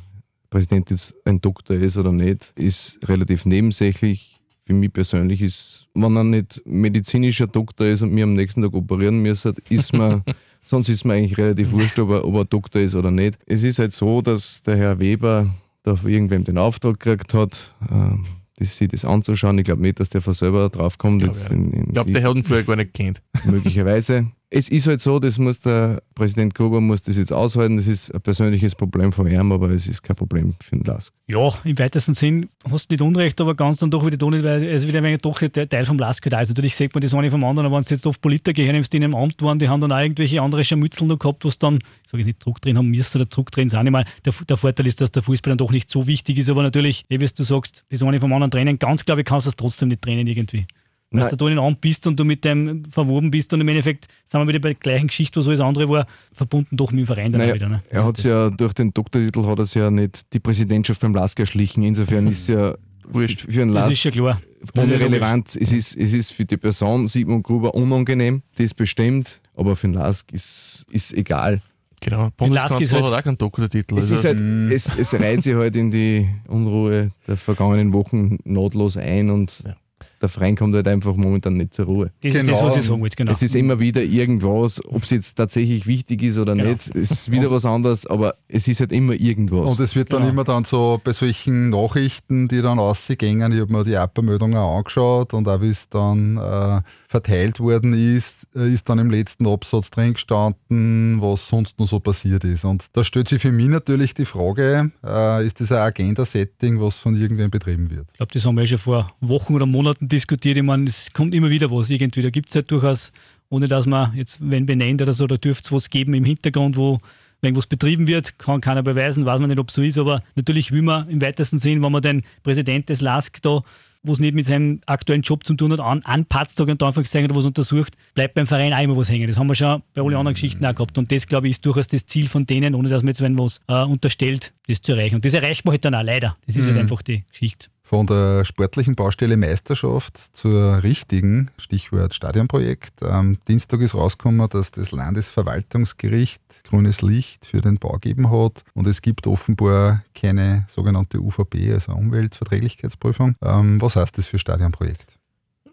Präsident 0.50 0.90
jetzt 0.90 1.14
ein 1.24 1.40
Doktor 1.40 1.76
ist 1.76 1.96
oder 1.96 2.12
nicht, 2.12 2.52
ist 2.56 2.98
relativ 3.08 3.46
nebensächlich. 3.46 4.38
Für 4.64 4.74
mich 4.74 4.92
persönlich 4.92 5.42
ist, 5.42 5.88
wenn 5.94 6.16
er 6.16 6.24
nicht 6.24 6.62
medizinischer 6.64 7.48
Doktor 7.48 7.86
ist 7.86 8.02
und 8.02 8.12
mir 8.12 8.24
am 8.24 8.34
nächsten 8.34 8.62
Tag 8.62 8.74
operieren 8.74 9.20
müsste, 9.20 9.54
ist 9.68 9.92
man, 9.92 10.22
sonst 10.60 10.88
ist 10.88 11.04
mir 11.04 11.14
eigentlich 11.14 11.36
relativ 11.36 11.72
wurscht, 11.72 11.98
ob 11.98 12.10
er, 12.10 12.24
ob 12.24 12.34
er 12.34 12.44
Doktor 12.44 12.80
ist 12.80 12.94
oder 12.94 13.10
nicht. 13.10 13.38
Es 13.46 13.64
ist 13.64 13.80
halt 13.80 13.92
so, 13.92 14.22
dass 14.22 14.62
der 14.62 14.76
Herr 14.76 15.00
Weber 15.00 15.48
da 15.82 15.96
irgendwem 16.04 16.44
den 16.44 16.58
Auftrag 16.58 17.00
gekriegt 17.00 17.34
hat, 17.34 17.74
äh, 17.90 18.64
sich 18.64 18.88
das 18.88 19.04
anzuschauen. 19.04 19.58
Ich 19.58 19.64
glaube 19.64 19.82
nicht, 19.82 19.98
dass 19.98 20.10
der 20.10 20.20
von 20.20 20.34
selber 20.34 20.68
draufkommt. 20.68 21.22
Ich 21.22 21.48
glaube, 21.48 21.76
ja. 21.76 21.82
glaub, 21.84 22.06
der 22.06 22.22
hat 22.22 22.36
ihn 22.36 22.44
vorher 22.44 22.64
gar 22.64 22.76
nicht 22.76 22.94
kennt. 22.94 23.22
Möglicherweise 23.44 24.30
es 24.54 24.68
ist 24.68 24.86
halt 24.86 25.00
so, 25.00 25.18
das 25.18 25.38
muss 25.38 25.60
der 25.60 26.02
Präsident 26.14 26.54
Gruber 26.54 26.80
muss 26.80 27.02
das 27.02 27.16
jetzt 27.16 27.32
aushalten. 27.32 27.78
Das 27.78 27.86
ist 27.86 28.14
ein 28.14 28.20
persönliches 28.20 28.74
Problem 28.74 29.10
von 29.10 29.26
ihm, 29.26 29.50
aber 29.50 29.70
es 29.70 29.86
ist 29.86 30.02
kein 30.02 30.14
Problem 30.14 30.54
für 30.62 30.76
den 30.76 30.84
Lask. 30.84 31.12
Ja, 31.26 31.54
im 31.64 31.78
weitesten 31.78 32.12
Sinn 32.12 32.50
hast 32.70 32.90
du 32.90 32.94
nicht 32.94 33.00
Unrecht, 33.00 33.40
aber 33.40 33.54
ganz 33.54 33.78
dann 33.78 33.90
doch 33.90 34.04
wieder 34.04 34.18
tun, 34.18 34.34
weil 34.42 34.62
es 34.64 34.86
wieder 34.86 35.02
ein 35.02 35.18
doch 35.18 35.40
Teil 35.40 35.86
vom 35.86 35.98
Lask 35.98 36.28
da 36.28 36.42
ist. 36.42 36.50
Natürlich 36.50 36.76
sagt 36.76 36.94
man 36.94 37.00
das 37.00 37.14
eine 37.14 37.30
vom 37.30 37.42
anderen, 37.44 37.66
aber 37.66 37.76
wenn 37.76 37.84
du 37.84 37.94
jetzt 37.94 38.06
oft 38.06 38.20
Politiker 38.20 38.62
hernimmst, 38.62 38.92
die 38.92 38.98
in 38.98 39.04
einem 39.04 39.14
Amt 39.14 39.40
waren, 39.40 39.58
die 39.58 39.68
haben 39.68 39.80
dann 39.80 39.90
auch 39.90 40.00
irgendwelche 40.00 40.42
andere 40.42 40.62
Scharmützel 40.64 41.06
noch 41.06 41.18
gehabt, 41.18 41.46
was 41.46 41.58
dann, 41.58 41.78
sage 42.06 42.20
ich 42.20 42.26
nicht, 42.26 42.44
Druck 42.44 42.60
drin 42.60 42.76
haben 42.76 42.88
müssen 42.88 43.22
oder 43.22 43.30
Druck 43.30 43.50
drin 43.50 43.70
sind. 43.70 43.86
Ich 43.86 43.90
meine, 43.90 44.06
der, 44.26 44.34
der, 44.46 44.56
Vorteil 44.58 44.86
ist, 44.86 45.00
dass 45.00 45.12
der 45.12 45.22
Fußball 45.22 45.52
dann 45.52 45.58
doch 45.58 45.72
nicht 45.72 45.88
so 45.88 46.06
wichtig 46.06 46.36
ist, 46.36 46.50
aber 46.50 46.62
natürlich, 46.62 47.06
wie 47.08 47.16
du 47.16 47.42
sagst, 47.42 47.84
das 47.88 48.02
eine 48.02 48.20
vom 48.20 48.32
anderen 48.34 48.50
trennen, 48.50 48.78
ganz 48.78 49.06
glaube 49.06 49.22
ich, 49.22 49.26
kannst 49.26 49.46
du 49.46 49.48
es 49.48 49.56
trotzdem 49.56 49.88
nicht 49.88 50.02
trennen 50.02 50.26
irgendwie. 50.26 50.66
Wenn 51.12 51.28
du 51.28 51.36
da 51.36 51.48
in 51.48 51.58
Amt 51.58 51.80
bist 51.80 52.06
und 52.06 52.18
du 52.18 52.24
mit 52.24 52.44
dem 52.44 52.84
verwoben 52.86 53.30
bist 53.30 53.52
und 53.52 53.60
im 53.60 53.68
Endeffekt 53.68 54.08
sind 54.24 54.40
wir 54.40 54.48
wieder 54.48 54.60
bei 54.60 54.70
der 54.70 54.74
gleichen 54.76 55.08
Geschichte, 55.08 55.38
was 55.38 55.46
alles 55.46 55.60
andere 55.60 55.88
war, 55.88 56.06
verbunden 56.32 56.76
doch 56.76 56.90
mit 56.90 57.00
dem 57.00 57.06
Verein 57.06 57.32
dann 57.32 57.40
naja, 57.40 57.54
wieder. 57.54 57.68
Ne? 57.68 57.82
Er 57.90 58.04
hat 58.04 58.22
ja 58.24 58.50
durch 58.50 58.72
den 58.72 58.92
Doktortitel 58.94 59.44
hat 59.46 59.58
er 59.58 59.82
ja 59.82 59.90
nicht 59.90 60.32
die 60.32 60.40
Präsidentschaft 60.40 61.00
beim 61.00 61.14
LASK 61.14 61.40
erschlichen. 61.40 61.82
Insofern 61.82 62.26
ist 62.28 62.48
ja 62.48 62.74
wurscht 63.08 63.42
für 63.42 63.62
einen 63.62 63.72
LASK. 63.72 63.88
Das 63.88 63.98
ist 63.98 64.04
ja 64.04 64.10
klar. 64.10 64.42
Ohne 64.76 64.98
Relevanz. 64.98 65.56
Es 65.56 65.72
ist, 65.72 65.96
es 65.96 66.12
ist 66.12 66.32
für 66.32 66.44
die 66.44 66.56
Person 66.56 67.08
Sigmund 67.08 67.44
Gruber 67.44 67.74
unangenehm, 67.74 68.42
das 68.56 68.72
bestimmt, 68.72 69.40
aber 69.56 69.76
für 69.76 69.88
den 69.88 69.94
LASK 69.94 70.32
ist 70.32 70.86
es 70.92 71.12
egal. 71.12 71.60
Genau, 72.00 72.30
Bundeskanzler 72.36 73.02
halt, 73.02 73.12
hat 73.12 73.20
auch 73.20 73.24
keinen 73.24 73.38
Doktortitel. 73.38 73.98
Es, 73.98 74.10
also. 74.10 74.28
halt, 74.28 74.40
es, 74.72 74.98
es 74.98 75.14
reiht 75.14 75.44
sich 75.44 75.54
halt 75.54 75.76
in 75.76 75.90
die 75.92 76.28
Unruhe 76.48 77.12
der 77.28 77.36
vergangenen 77.36 77.92
Wochen 77.92 78.38
nahtlos 78.44 78.96
ein 78.96 79.30
und 79.30 79.62
ja 79.64 79.76
der 80.22 80.28
Verein 80.28 80.56
kommt 80.56 80.74
halt 80.74 80.86
einfach 80.86 81.16
momentan 81.16 81.54
nicht 81.54 81.74
zur 81.74 81.86
Ruhe. 81.86 82.12
Das 82.22 82.32
genau. 82.32 82.52
ist 82.52 82.58
das, 82.58 82.62
was 82.62 82.76
ich 82.76 82.82
sagen 82.84 83.00
wollte, 83.00 83.16
genau. 83.16 83.32
Es 83.32 83.42
ist 83.42 83.54
immer 83.56 83.80
wieder 83.80 84.02
irgendwas, 84.02 84.80
ob 84.86 85.02
es 85.02 85.10
jetzt 85.10 85.34
tatsächlich 85.34 85.86
wichtig 85.86 86.22
ist 86.22 86.38
oder 86.38 86.54
genau. 86.54 86.70
nicht, 86.70 86.88
ist 86.88 87.30
wieder 87.30 87.50
was 87.50 87.64
anderes, 87.64 88.06
aber 88.06 88.36
es 88.48 88.68
ist 88.68 88.80
halt 88.80 88.92
immer 88.92 89.14
irgendwas. 89.14 89.72
Und 89.72 89.80
es 89.80 89.96
wird 89.96 90.12
dann 90.12 90.20
genau. 90.20 90.32
immer 90.32 90.44
dann 90.44 90.64
so 90.64 91.00
bei 91.02 91.12
solchen 91.12 91.70
Nachrichten, 91.70 92.48
die 92.48 92.62
dann 92.62 92.78
ausgehen, 92.78 93.52
ich 93.52 93.60
habe 93.60 93.72
mir 93.72 93.84
die 93.84 93.96
Appermeldungen 93.96 94.56
angeschaut 94.56 95.34
und 95.34 95.48
auch 95.48 95.60
wie 95.60 95.70
es 95.70 95.88
dann 95.88 96.36
äh, 96.36 96.80
verteilt 97.12 97.60
worden 97.60 97.92
ist, 97.92 98.48
äh, 98.56 98.72
ist 98.72 98.88
dann 98.88 98.98
im 98.98 99.10
letzten 99.10 99.46
Absatz 99.46 99.90
drin 99.90 100.14
gestanden, 100.14 101.20
was 101.20 101.46
sonst 101.46 101.78
noch 101.78 101.86
so 101.86 102.00
passiert 102.00 102.42
ist. 102.42 102.64
Und 102.64 102.86
da 102.94 103.04
stellt 103.04 103.28
sich 103.28 103.40
für 103.40 103.52
mich 103.52 103.68
natürlich 103.68 104.14
die 104.14 104.24
Frage, 104.24 104.90
äh, 105.04 105.46
ist 105.46 105.60
das 105.60 105.70
ein 105.70 105.78
Agenda-Setting, 105.78 106.80
was 106.80 106.96
von 106.96 107.14
irgendwem 107.14 107.50
betrieben 107.50 107.90
wird? 107.90 108.06
Ich 108.12 108.16
glaube, 108.16 108.32
das 108.32 108.44
haben 108.44 108.56
wir 108.56 108.66
schon 108.66 108.78
vor 108.78 109.12
Wochen 109.20 109.54
oder 109.54 109.66
Monaten 109.66 110.08
diskutiert. 110.08 110.56
Ich 110.56 110.62
meine, 110.62 110.88
es 110.88 111.12
kommt 111.12 111.34
immer 111.34 111.50
wieder 111.50 111.70
was 111.70 111.90
irgendwie. 111.90 112.22
Da 112.22 112.30
gibt 112.30 112.48
es 112.48 112.54
halt 112.54 112.70
durchaus, 112.70 113.12
ohne 113.50 113.68
dass 113.68 113.86
man 113.86 114.16
jetzt 114.16 114.38
wenn 114.40 114.66
benennt 114.66 115.02
oder 115.02 115.12
so, 115.12 115.26
da 115.26 115.36
dürfte 115.36 115.66
es 115.66 115.72
was 115.72 115.90
geben 115.90 116.14
im 116.14 116.24
Hintergrund, 116.24 116.76
wo 116.76 116.98
irgendwas 117.42 117.66
betrieben 117.66 118.06
wird, 118.06 118.38
kann 118.38 118.60
keiner 118.60 118.82
beweisen, 118.82 119.26
weiß 119.26 119.40
man 119.40 119.50
nicht, 119.50 119.58
ob 119.58 119.68
es 119.68 119.74
so 119.74 119.82
ist, 119.82 119.98
aber 119.98 120.22
natürlich 120.36 120.70
will 120.70 120.82
man 120.82 121.08
im 121.08 121.20
weitesten 121.20 121.58
Sinn, 121.58 121.82
wenn 121.82 121.92
man 121.92 122.00
den 122.00 122.22
Präsident 122.42 122.88
des 122.88 123.00
LASK 123.00 123.42
da, 123.42 123.62
wo 124.02 124.12
es 124.12 124.18
nicht 124.18 124.34
mit 124.34 124.46
seinem 124.46 124.80
aktuellen 124.86 125.22
Job 125.22 125.46
zu 125.46 125.54
tun 125.54 125.72
hat, 125.72 125.80
an, 125.80 126.02
anpatzt, 126.04 126.56
sage 126.56 126.72
ich 126.72 126.82
einfach 126.82 127.04
sagen, 127.04 127.26
oder 127.26 127.36
was 127.36 127.44
untersucht, 127.44 127.96
bleibt 128.14 128.34
beim 128.34 128.46
Verein 128.46 128.72
auch 128.74 128.82
immer 128.82 128.96
was 128.96 129.10
hängen. 129.10 129.28
Das 129.28 129.38
haben 129.38 129.46
wir 129.46 129.54
schon 129.54 129.82
bei 129.94 130.02
allen 130.02 130.14
anderen 130.14 130.34
Geschichten 130.34 130.64
auch 130.66 130.74
gehabt. 130.74 130.98
Und 130.98 131.12
das, 131.12 131.26
glaube 131.26 131.46
ich, 131.46 131.52
ist 131.52 131.66
durchaus 131.66 131.86
das 131.86 132.06
Ziel 132.06 132.28
von 132.28 132.46
denen, 132.46 132.74
ohne 132.74 132.88
dass 132.88 133.02
man 133.02 133.08
jetzt 133.08 133.20
wenn 133.20 133.38
was 133.38 133.60
äh, 133.68 133.84
unterstellt, 133.84 134.52
das 134.66 134.82
zu 134.82 134.92
erreichen. 134.92 135.16
Und 135.16 135.24
das 135.24 135.34
erreicht 135.34 135.64
man 135.64 135.72
halt 135.72 135.84
dann 135.84 135.94
auch 135.94 136.02
leider. 136.02 136.36
Das 136.46 136.56
ist 136.56 136.64
halt 136.64 136.72
mhm. 136.72 136.76
halt 136.76 136.82
einfach 136.84 137.02
die 137.02 137.24
Geschichte. 137.30 137.68
Von 137.92 138.06
der 138.06 138.46
sportlichen 138.46 138.94
Baustelle 138.94 139.36
Meisterschaft 139.36 140.16
zur 140.16 140.82
richtigen, 140.82 141.50
Stichwort 141.58 142.14
Stadionprojekt. 142.14 143.02
Am 143.02 143.36
Dienstag 143.46 143.82
ist 143.82 143.94
rausgekommen, 143.94 144.48
dass 144.48 144.70
das 144.70 144.92
Landesverwaltungsgericht 144.92 146.40
grünes 146.64 147.02
Licht 147.02 147.44
für 147.44 147.60
den 147.60 147.76
Bau 147.76 147.92
gegeben 147.98 148.30
hat 148.30 148.64
und 148.72 148.86
es 148.86 149.02
gibt 149.02 149.26
offenbar 149.26 150.04
keine 150.14 150.64
sogenannte 150.70 151.20
UVP, 151.20 151.70
also 151.70 151.92
Umweltverträglichkeitsprüfung. 151.92 153.36
Ähm, 153.42 153.78
was 153.78 153.96
heißt 153.96 154.16
das 154.16 154.24
für 154.24 154.38
Stadionprojekt? 154.38 155.18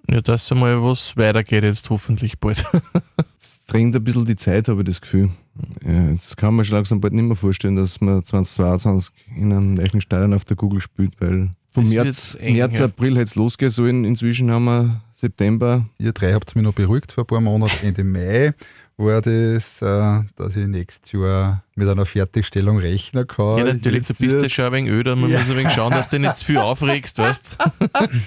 Ja, 0.09 0.19
dass 0.19 0.51
einmal 0.51 0.83
was 0.83 1.15
weitergeht 1.15 1.63
jetzt 1.63 1.89
hoffentlich 1.89 2.37
bald. 2.37 2.65
Es 3.41 3.63
drängt 3.65 3.95
ein 3.95 4.03
bisschen 4.03 4.25
die 4.25 4.35
Zeit, 4.35 4.67
habe 4.67 4.81
ich 4.81 4.87
das 4.87 4.99
Gefühl. 4.99 5.29
Ja, 5.85 6.09
jetzt 6.09 6.35
kann 6.35 6.53
man 6.53 6.65
schon 6.65 6.75
langsam 6.75 6.99
bald 6.99 7.13
nicht 7.13 7.23
mehr 7.23 7.37
vorstellen, 7.37 7.77
dass 7.77 8.01
man 8.01 8.25
2022 8.25 9.13
in 9.37 9.53
einem 9.53 9.75
neuen 9.75 10.01
Stadion 10.01 10.33
auf 10.33 10.43
der 10.43 10.57
Google 10.57 10.81
spielt, 10.81 11.13
weil 11.21 11.49
vom 11.73 11.87
März, 11.87 12.37
eng, 12.39 12.55
März, 12.55 12.81
April 12.81 13.15
hätte 13.15 13.23
es 13.23 13.35
losgehen 13.35 13.71
sollen. 13.71 14.05
Inzwischen 14.05 14.51
haben 14.51 14.65
wir 14.65 15.01
September. 15.13 15.85
Ihr 15.97 16.13
drei 16.13 16.33
habt 16.33 16.55
mich 16.55 16.63
noch 16.63 16.73
beruhigt 16.73 17.11
vor 17.11 17.23
ein 17.23 17.27
paar 17.27 17.41
Monaten, 17.41 17.85
Ende 17.85 18.03
Mai 18.03 18.53
war 18.99 19.21
das, 19.21 19.81
äh, 19.81 20.23
dass 20.35 20.55
ich 20.55 20.67
nächstes 20.67 21.13
Jahr 21.13 21.63
mit 21.75 21.87
einer 21.87 22.05
Fertigstellung 22.05 22.79
rechnen 22.79 23.25
kann. 23.25 23.57
Ja, 23.59 23.63
natürlich, 23.63 24.05
du 24.05 24.13
bist 24.13 24.41
ja 24.41 24.49
schon 24.49 24.65
ein 24.65 24.73
wenig 24.73 24.91
öder. 24.91 25.15
Man 25.15 25.29
ja. 25.29 25.39
muss 25.39 25.49
ein 25.49 25.57
wenig 25.57 25.71
schauen, 25.71 25.91
dass 25.91 26.09
du 26.09 26.19
nicht 26.19 26.35
zu 26.35 26.45
viel 26.45 26.57
aufregst, 26.57 27.17
weißt 27.17 27.49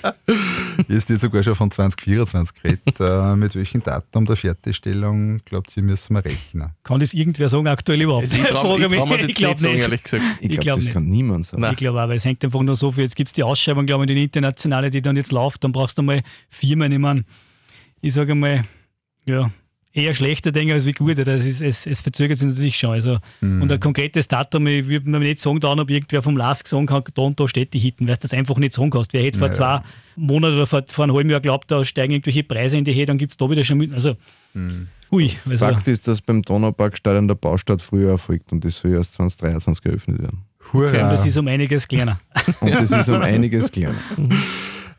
Ist 0.89 1.11
jetzt 1.11 1.21
sogar 1.21 1.43
schon 1.43 1.55
von 1.55 1.71
2024 1.71 2.63
geredet. 2.63 3.01
Äh, 3.01 3.37
mit 3.37 3.55
welchem 3.55 3.83
Datum 3.83 4.25
der 4.25 4.37
Fertigstellung, 4.37 5.41
glaubt 5.45 5.77
ihr, 5.77 5.83
müssen 5.83 6.15
wir 6.15 6.25
rechnen? 6.25 6.71
Kann 6.83 7.01
das 7.01 7.13
irgendwer 7.13 7.51
sagen 7.51 7.69
aktuell 7.69 8.01
überhaupt? 8.01 8.25
Also 8.25 8.37
ich 8.37 8.47
traue 8.49 8.81
trau 8.89 9.07
mir 9.07 9.19
das 9.19 9.29
ich 9.29 9.39
nicht 9.39 9.59
sagen, 9.59 9.75
ehrlich 9.75 10.03
gesagt. 10.03 10.23
Ich, 10.41 10.53
ich 10.53 10.59
glaube, 10.59 10.79
das 10.79 10.87
nicht. 10.87 10.95
kann 10.95 11.05
niemand 11.05 11.45
sagen. 11.45 11.61
Nein. 11.61 11.73
Ich 11.73 11.79
glaube 11.79 12.03
auch, 12.03 12.09
weil 12.09 12.17
es 12.17 12.25
hängt 12.25 12.43
einfach 12.45 12.63
nur 12.63 12.77
so 12.77 12.91
viel. 12.91 13.05
Jetzt 13.05 13.17
gibt 13.17 13.29
es 13.29 13.35
die 13.35 13.43
Ausschreibung, 13.43 13.85
glaube 13.85 14.05
ich, 14.05 14.09
die 14.09 14.25
internationale, 14.25 14.91
die 14.91 15.03
dann 15.03 15.17
jetzt 15.17 15.33
läuft. 15.33 15.63
Dann 15.65 15.73
brauchst 15.73 15.99
du 15.99 16.03
mal 16.03 16.23
Firmen. 16.49 16.91
Ich 16.91 16.99
meine, 16.99 17.25
ich 18.01 18.15
sage 18.15 18.35
mal, 18.35 18.65
ja, 19.27 19.51
eher 19.93 20.15
schlechter 20.15 20.53
denke 20.53 20.75
als 20.75 20.87
wie 20.87 20.93
gut. 20.93 21.19
Das 21.19 21.45
ist, 21.45 21.61
es, 21.61 21.87
es 21.87 22.01
verzögert 22.01 22.39
sich 22.39 22.49
natürlich 22.49 22.77
schon. 22.77 22.91
Also, 22.91 23.19
mhm. 23.41 23.63
Und 23.63 23.73
ein 23.73 23.81
konkretes 23.81 24.29
Datum, 24.29 24.67
ich 24.67 24.89
würde 24.89 25.09
mir 25.09 25.19
nicht 25.21 25.41
sagen, 25.41 25.61
dann, 25.61 25.81
ob 25.81 25.91
irgendwer 25.91 26.23
vom 26.23 26.37
Lask 26.37 26.67
sagen 26.67 26.87
kann, 26.87 27.05
da 27.15 27.23
und 27.23 27.39
da 27.39 27.47
steht 27.47 27.75
die 27.75 27.79
Hitten, 27.79 28.09
weil 28.09 28.15
du 28.15 28.21
das 28.23 28.35
einfach 28.35 28.57
nicht 28.59 28.73
sagen 28.73 28.91
kannst. 28.91 29.13
Wer 29.13 29.23
hätte 29.23 29.39
vor 29.39 29.49
ja, 29.49 29.55
zwei. 29.55 29.81
Monaten 30.17 30.57
oder 30.57 30.67
vor, 30.67 30.83
vor 30.87 31.05
einem 31.05 31.15
halben 31.15 31.31
Jahr 31.31 31.41
glaubt, 31.41 31.71
da 31.71 31.85
steigen 31.85 32.13
irgendwelche 32.13 32.45
Preise 32.45 32.77
in 32.77 32.85
die 32.85 32.95
Höhe, 32.95 33.07
dann 33.07 33.19
gibt 33.19 33.33
es 33.33 33.37
da 33.37 33.49
wieder 33.49 33.65
schon 33.65 33.79
mit. 33.79 33.93
Also, 33.93 34.17
mhm. 34.55 34.89
hui. 35.11 35.31
Also, 35.49 35.67
Fakt 35.67 35.89
ist, 35.89 36.07
dass 36.07 36.21
beim 36.21 36.43
Donauparkstadion 36.43 37.29
der 37.29 37.35
Baustart 37.35 37.83
früher 37.83 38.11
erfolgt 38.11 38.53
und 38.53 38.65
das 38.65 38.79
soll 38.79 38.93
erst 38.93 39.15
2023 39.15 39.83
geöffnet 39.83 40.23
werden. 40.23 40.43
Hurra. 40.73 40.89
Okay, 40.89 41.03
und 41.03 41.11
das 41.11 41.27
ist 41.27 41.37
um 41.37 41.49
einiges 41.49 41.89
kleiner. 41.89 42.21
und 42.61 42.71
das 42.73 42.91
ist 42.91 43.09
um 43.09 43.21
einiges 43.23 43.71
kleiner. 43.73 43.95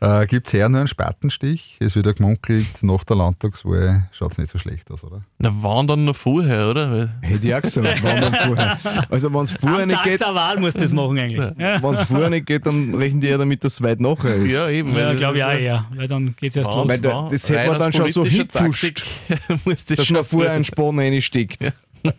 Äh, 0.04 0.26
Gibt 0.26 0.48
es 0.48 0.54
eher 0.54 0.68
nur 0.68 0.80
einen 0.80 0.88
Spatenstich? 0.88 1.78
Es 1.80 1.96
wird 1.96 2.04
ja 2.04 2.12
gemunkelt, 2.12 2.82
nach 2.82 3.04
der 3.04 3.16
Landtagswahl 3.16 4.06
schaut 4.12 4.32
es 4.32 4.38
nicht 4.38 4.50
so 4.50 4.58
schlecht 4.58 4.90
aus, 4.90 5.02
oder? 5.02 5.22
Na, 5.38 5.50
wann 5.50 5.86
dann 5.86 6.04
noch 6.04 6.14
vorher, 6.14 6.68
oder? 6.68 7.08
Hätte 7.22 7.46
ich 7.46 7.54
auch 7.54 7.62
gesagt, 7.62 8.02
wann 8.02 8.20
dann 8.20 8.34
vorher. 8.34 8.78
Also, 9.08 9.32
wenn 9.32 9.40
es 9.40 9.52
vorher 9.52 9.86
nicht 9.86 9.96
Tag 9.96 10.04
geht. 10.04 10.20
der 10.20 10.34
Wahl 10.34 10.60
muss 10.60 10.74
das 10.74 10.92
machen, 10.92 11.18
eigentlich. 11.18 11.38
Ja. 11.58 11.82
Wenn 11.82 11.94
es 11.94 12.02
vorher 12.02 12.28
nicht 12.28 12.44
geht, 12.44 12.66
dann 12.66 12.94
rechnen 12.94 13.22
die 13.22 13.28
ja 13.28 13.38
damit, 13.38 13.64
dass 13.64 13.74
es 13.74 13.82
weit 13.82 14.00
nachher 14.00 14.34
ist. 14.34 14.52
Ja, 14.52 14.68
eben. 14.68 14.94
Ja, 14.94 15.14
glaube 15.14 15.38
ich 15.38 15.44
auch, 15.44 15.52
ja. 15.52 15.86
Weil 15.94 16.08
dann 16.08 16.36
geht 16.36 16.50
es 16.50 16.56
erst 16.56 16.70
los. 16.70 16.86
Weil 16.86 17.00
da, 17.00 17.28
das 17.30 17.48
hätte 17.48 17.70
man 17.70 17.78
dann 17.78 17.92
schon 17.94 18.12
so 18.12 18.26
hingepfuscht, 18.26 19.04
dass 19.96 20.10
man 20.10 20.24
vorher 20.24 20.52
einen 20.52 20.66
Spann 20.66 20.98
reinsteckt. 20.98 21.64
Ja. 21.64 22.12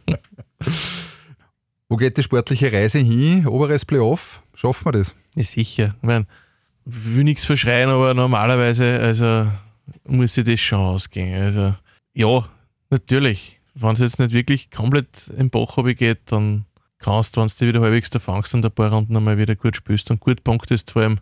Wo 1.88 1.98
geht 1.98 2.18
die 2.18 2.24
sportliche 2.24 2.74
Reise 2.74 2.98
hin? 2.98 3.46
Oberes 3.46 3.86
Playoff? 3.86 4.42
Schaffen 4.56 4.86
wir 4.86 4.92
das? 4.94 5.16
Ja, 5.36 5.44
sicher. 5.44 5.96
Ich 6.02 6.08
meine, 6.08 6.26
will 6.86 7.24
nichts 7.24 7.46
verschreien, 7.46 7.90
aber 7.90 8.14
normalerweise 8.14 9.00
also, 9.00 9.48
muss 10.08 10.34
sich 10.36 10.46
das 10.46 10.60
schon 10.60 10.80
ausgehen. 10.80 11.42
Also, 11.42 11.76
ja, 12.14 12.46
natürlich. 12.90 13.62
Wenn 13.74 13.92
es 13.92 14.00
jetzt 14.00 14.20
nicht 14.20 14.32
wirklich 14.32 14.72
komplett 14.72 15.30
im 15.38 15.50
Bach 15.50 15.76
geht, 15.98 16.32
dann 16.32 16.66
kannst 17.00 17.36
du, 17.36 17.42
wenn 17.42 17.48
du 17.48 17.68
wieder 17.68 17.82
halbwegs 17.82 18.10
da 18.10 18.20
fangst 18.20 18.54
und 18.54 18.66
ein 18.66 18.72
paar 18.72 18.92
Runden 18.92 19.18
einmal 19.18 19.38
wieder 19.38 19.56
gut 19.56 19.76
spielst 19.76 20.10
und 20.12 20.22
gut 20.22 20.44
punktest, 20.44 20.92
vor 20.92 21.02
allem, 21.02 21.20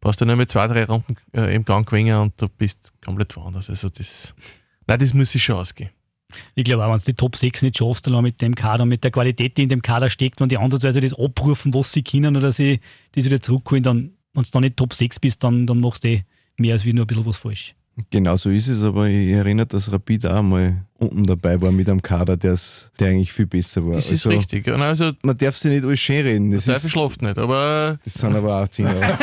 brauchst 0.00 0.20
du 0.20 0.24
nur 0.24 0.36
mit 0.36 0.50
zwei, 0.50 0.66
drei 0.66 0.84
Runden 0.84 1.16
äh, 1.34 1.54
im 1.54 1.64
Gang 1.64 1.86
gewinnen 1.86 2.18
und 2.18 2.40
du 2.40 2.48
bist 2.48 2.92
komplett 3.04 3.36
woanders. 3.36 3.68
Also 3.68 3.90
das, 3.90 4.34
nein, 4.86 4.98
das 4.98 5.12
muss 5.12 5.32
sich 5.32 5.44
schon 5.44 5.56
ausgehen. 5.56 5.90
Ich 6.54 6.64
glaube 6.64 6.84
auch, 6.84 6.90
wenn 6.90 6.98
du 6.98 7.04
die 7.04 7.14
Top 7.14 7.36
6 7.36 7.62
nicht 7.62 7.78
schaffst, 7.78 8.06
dann 8.06 8.22
mit 8.22 8.40
dem 8.40 8.54
Kader, 8.54 8.86
mit 8.86 9.04
der 9.04 9.10
Qualität, 9.10 9.56
die 9.58 9.64
in 9.64 9.68
dem 9.68 9.82
Kader 9.82 10.08
steckt, 10.08 10.40
wenn 10.40 10.48
die 10.48 10.58
andersweise 10.58 11.00
das 11.00 11.12
abrufen, 11.12 11.74
was 11.74 11.92
sie 11.92 12.02
können 12.02 12.36
oder 12.36 12.52
sie 12.52 12.80
das 13.12 13.24
wieder 13.24 13.42
zurückholen, 13.42 13.82
dann 13.82 14.12
wenn 14.34 14.42
du 14.42 14.50
da 14.50 14.60
nicht 14.60 14.76
Top 14.76 14.94
6 14.94 15.20
bist, 15.20 15.42
dann, 15.42 15.66
dann 15.66 15.80
machst 15.80 16.04
du 16.04 16.08
eh 16.08 16.22
mehr 16.56 16.74
als 16.74 16.84
wie 16.84 16.92
nur 16.92 17.04
ein 17.04 17.06
bisschen 17.06 17.26
was 17.26 17.36
falsch. 17.36 17.74
Genau 18.08 18.36
so 18.36 18.50
ist 18.50 18.68
es, 18.68 18.82
aber 18.82 19.08
ich 19.08 19.30
erinnere, 19.30 19.66
dass 19.66 19.92
Rapid 19.92 20.24
auch 20.26 20.42
mal 20.42 20.84
unten 20.98 21.26
dabei 21.26 21.60
war 21.60 21.72
mit 21.72 21.88
einem 21.88 22.00
Kader, 22.00 22.36
der 22.36 22.56
eigentlich 23.00 23.32
viel 23.32 23.46
besser 23.46 23.84
war. 23.84 23.96
Das 23.96 24.10
ist 24.10 24.26
also, 24.26 24.38
richtig. 24.38 24.68
Also, 24.68 25.12
man 25.22 25.36
darf 25.36 25.56
sich 25.56 25.70
nicht 25.70 25.84
alles 25.84 26.00
schön 26.00 26.24
reden. 26.24 26.50
Das 26.50 26.64
der 26.64 26.78
schläft 26.78 27.20
nicht, 27.20 27.36
aber. 27.36 27.98
Das 28.04 28.14
sind 28.14 28.34
aber 28.34 28.62
auch 28.62 28.68
10 28.68 28.84
Jahre. 28.86 29.00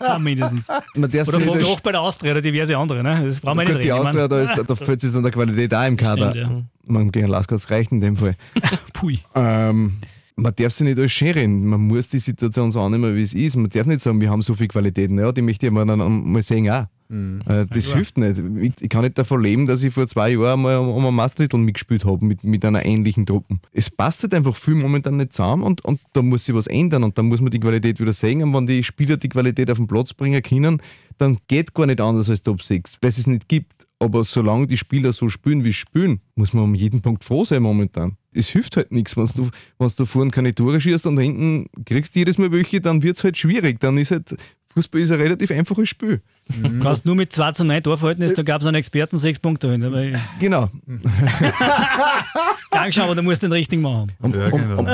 ja, 0.00 0.18
mindestens. 0.18 0.68
Man 0.94 1.10
darf 1.10 1.28
oder 1.28 1.40
frag 1.40 1.64
auch 1.64 1.80
bei 1.80 1.92
der 1.92 2.00
Austria 2.00 2.32
oder 2.32 2.40
diverse 2.40 2.76
andere. 2.76 3.02
Ne? 3.02 3.24
Das 3.26 3.40
brauchen 3.40 3.58
wir 3.58 3.64
nicht 3.64 3.74
reden. 3.74 3.82
Die 3.82 3.92
Austria, 3.92 4.28
da, 4.28 4.42
ist, 4.42 4.56
da 4.56 4.74
fällt 4.74 5.02
es 5.04 5.14
an 5.14 5.22
der 5.22 5.32
Qualität 5.32 5.74
auch 5.74 5.86
im 5.86 5.96
Kader. 5.96 6.30
Stimmt, 6.30 6.50
ja. 6.50 6.62
Man 6.86 7.10
gegen 7.10 7.28
Laskars 7.28 7.70
reicht 7.70 7.92
in 7.92 8.00
dem 8.00 8.16
Fall. 8.16 8.36
Pui. 8.94 9.18
Ähm, 9.34 9.98
man 10.38 10.54
darf 10.54 10.72
sich 10.72 10.86
nicht 10.86 10.98
alles 10.98 11.12
schön 11.12 11.32
reden. 11.32 11.66
Man 11.66 11.80
muss 11.80 12.08
die 12.08 12.18
Situation 12.18 12.70
so 12.70 12.80
annehmen, 12.80 13.14
wie 13.16 13.22
es 13.22 13.34
ist. 13.34 13.56
Man 13.56 13.68
darf 13.70 13.86
nicht 13.86 14.00
sagen, 14.00 14.20
wir 14.20 14.30
haben 14.30 14.42
so 14.42 14.54
viele 14.54 14.68
Qualitäten. 14.68 15.18
Ja, 15.18 15.32
die 15.32 15.42
möchte 15.42 15.66
ich 15.66 15.72
mal, 15.72 15.84
dann 15.84 15.98
mal 15.98 16.42
sehen 16.42 16.70
auch. 16.70 16.86
Mhm. 17.08 17.40
Äh, 17.46 17.66
das 17.66 17.88
ja, 17.88 17.96
hilft 17.96 18.18
nicht. 18.18 18.80
Ich 18.80 18.88
kann 18.88 19.02
nicht 19.02 19.18
davon 19.18 19.42
leben, 19.42 19.66
dass 19.66 19.82
ich 19.82 19.92
vor 19.92 20.06
zwei 20.06 20.30
Jahren 20.30 20.62
mal 20.62 20.76
um 20.76 21.04
ein 21.04 21.14
Mastertitel 21.14 21.56
mitgespielt 21.56 22.04
habe 22.04 22.24
mit, 22.24 22.44
mit 22.44 22.64
einer 22.64 22.84
ähnlichen 22.84 23.26
Truppe. 23.26 23.58
Es 23.72 23.90
passt 23.90 24.22
halt 24.22 24.34
einfach 24.34 24.54
viel 24.54 24.74
momentan 24.74 25.16
nicht 25.16 25.32
zusammen 25.32 25.62
und, 25.62 25.84
und 25.84 26.00
da 26.12 26.22
muss 26.22 26.44
sich 26.44 26.54
was 26.54 26.66
ändern 26.66 27.02
und 27.04 27.16
dann 27.18 27.26
muss 27.26 27.40
man 27.40 27.50
die 27.50 27.60
Qualität 27.60 27.98
wieder 27.98 28.12
sehen. 28.12 28.42
Und 28.42 28.52
wenn 28.54 28.66
die 28.66 28.84
Spieler 28.84 29.16
die 29.16 29.30
Qualität 29.30 29.70
auf 29.70 29.78
den 29.78 29.86
Platz 29.86 30.14
bringen 30.14 30.42
können, 30.42 30.80
dann 31.16 31.38
geht 31.48 31.74
gar 31.74 31.86
nicht 31.86 32.00
anders 32.00 32.30
als 32.30 32.42
Top 32.42 32.62
6, 32.62 32.98
weil 33.00 33.08
es 33.08 33.18
es 33.18 33.26
nicht 33.26 33.48
gibt. 33.48 33.86
Aber 34.00 34.22
solange 34.22 34.68
die 34.68 34.76
Spieler 34.76 35.12
so 35.12 35.28
spielen, 35.28 35.64
wie 35.64 35.70
sie 35.70 35.74
spielen, 35.74 36.20
muss 36.36 36.52
man 36.52 36.62
um 36.62 36.74
jeden 36.74 37.00
Punkt 37.00 37.24
froh 37.24 37.44
sein 37.44 37.62
momentan 37.62 38.16
es 38.38 38.48
hilft 38.48 38.76
halt 38.76 38.92
nichts. 38.92 39.16
Wenn 39.16 39.26
du, 39.26 39.50
wenn 39.78 39.90
du 39.96 40.04
vorne 40.06 40.30
keine 40.30 40.54
Tore 40.54 40.80
schießt 40.80 41.06
und 41.06 41.16
da 41.16 41.22
hinten 41.22 41.66
kriegst 41.84 42.14
du 42.14 42.20
jedes 42.20 42.38
Mal 42.38 42.52
welche, 42.52 42.80
dann 42.80 43.02
wird 43.02 43.16
es 43.16 43.24
halt 43.24 43.36
schwierig. 43.36 43.80
Dann 43.80 43.98
ist 43.98 44.12
halt, 44.12 44.36
Fußball 44.74 45.00
ist 45.00 45.10
ein 45.10 45.20
relativ 45.20 45.50
einfaches 45.50 45.88
Spiel. 45.88 46.20
Mhm. 46.48 46.78
Kannst 46.78 47.04
nur 47.04 47.14
mit 47.14 47.32
2 47.32 47.52
zu 47.52 47.64
9 47.64 47.82
Torverhältnis, 47.82 48.34
da 48.34 48.42
gab 48.42 48.60
es 48.60 48.66
einen 48.66 48.76
Experten 48.76 49.18
sechs 49.18 49.38
Punkte. 49.38 49.70
Hin, 49.72 50.18
genau. 50.38 50.70
Dankeschön, 52.70 53.02
aber 53.04 53.14
du 53.14 53.22
musst 53.22 53.42
den 53.42 53.52
richtigen 53.52 53.82
machen. 53.82 54.12
Und, 54.20 54.36
ja, 54.36 54.50
genau. 54.50 54.84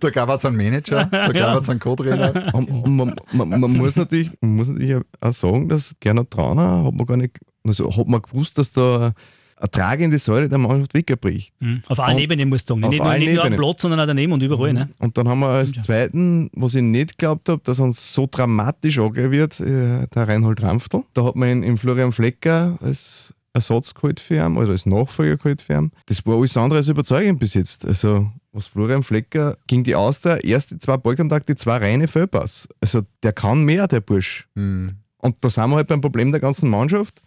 da 0.00 0.10
gab 0.10 0.30
es 0.30 0.44
einen 0.44 0.56
Manager, 0.56 1.04
da 1.10 1.28
gab 1.28 1.62
es 1.62 1.68
einen 1.68 1.80
Co-Trainer. 1.80 2.50
Man, 2.52 3.14
man, 3.32 3.60
man, 3.60 3.72
muss 3.72 3.96
natürlich, 3.96 4.30
man 4.40 4.56
muss 4.56 4.68
natürlich 4.68 4.96
auch 5.20 5.32
sagen, 5.32 5.68
dass 5.68 5.94
Gernot 6.00 6.30
Trauner 6.30 6.84
hat 6.84 6.94
man 6.94 7.06
gar 7.06 7.16
nicht, 7.16 7.38
also 7.64 7.94
hat 7.96 8.08
man 8.08 8.20
gewusst, 8.20 8.58
dass 8.58 8.72
da 8.72 9.12
eine 9.62 9.70
tragende 9.70 10.18
Säule 10.18 10.48
der 10.48 10.58
Mannschaft 10.58 10.92
wegbricht. 10.94 11.54
Mhm. 11.60 11.82
Auf 11.86 12.00
allen 12.00 12.16
und 12.16 12.22
Ebenen 12.22 12.48
musst 12.48 12.68
du 12.68 12.74
sagen. 12.74 12.88
Nicht, 12.88 13.02
nur, 13.02 13.14
nicht 13.14 13.34
nur 13.34 13.44
am 13.44 13.54
Platz, 13.54 13.82
sondern 13.82 14.00
auch 14.00 14.06
daneben 14.06 14.32
und 14.32 14.42
überall. 14.42 14.72
Mhm. 14.72 14.78
Ne? 14.78 14.88
Und 14.98 15.16
dann 15.16 15.28
haben 15.28 15.40
wir 15.40 15.48
als 15.48 15.72
zweiten, 15.72 16.50
was 16.54 16.74
ich 16.74 16.82
nicht 16.82 17.16
geglaubt 17.16 17.48
habe, 17.48 17.62
dass 17.64 17.78
uns 17.78 18.12
so 18.12 18.28
dramatisch 18.30 18.98
angehen 18.98 19.30
wird, 19.30 19.60
äh, 19.60 20.06
der 20.14 20.28
Reinhold 20.28 20.62
Rampftl. 20.62 21.04
Da 21.14 21.24
hat 21.24 21.36
man 21.36 21.48
ihn 21.48 21.62
im 21.62 21.78
Florian 21.78 22.12
Flecker 22.12 22.78
als 22.82 23.34
Ersatz 23.54 23.94
geholt 23.94 24.18
für 24.18 24.36
ihn 24.36 24.56
oder 24.56 24.70
als 24.70 24.86
Nachfolger 24.86 25.36
geholt 25.36 25.62
für 25.62 25.74
ihn. 25.74 25.92
Das 26.06 26.24
war 26.26 26.36
alles 26.36 26.56
andere 26.56 26.78
als 26.78 26.88
überzeugend 26.88 27.38
bis 27.38 27.54
jetzt. 27.54 27.84
Also 27.86 28.30
was 28.52 28.66
Florian 28.66 29.02
Flecker 29.02 29.56
gegen 29.66 29.84
die 29.84 29.94
Auster, 29.94 30.42
erste 30.44 30.78
zwei 30.78 30.96
Ballkontakte, 30.96 31.54
zwei 31.56 31.76
reine 31.76 32.08
Vollpass. 32.08 32.68
Also 32.80 33.02
der 33.22 33.32
kann 33.32 33.64
mehr, 33.64 33.86
der 33.86 34.00
Bursch. 34.00 34.48
Mhm. 34.54 34.96
Und 35.18 35.36
da 35.40 35.50
sind 35.50 35.70
wir 35.70 35.76
halt 35.76 35.86
beim 35.86 36.00
Problem 36.00 36.32
der 36.32 36.40
ganzen 36.40 36.68
Mannschaft 36.68 37.22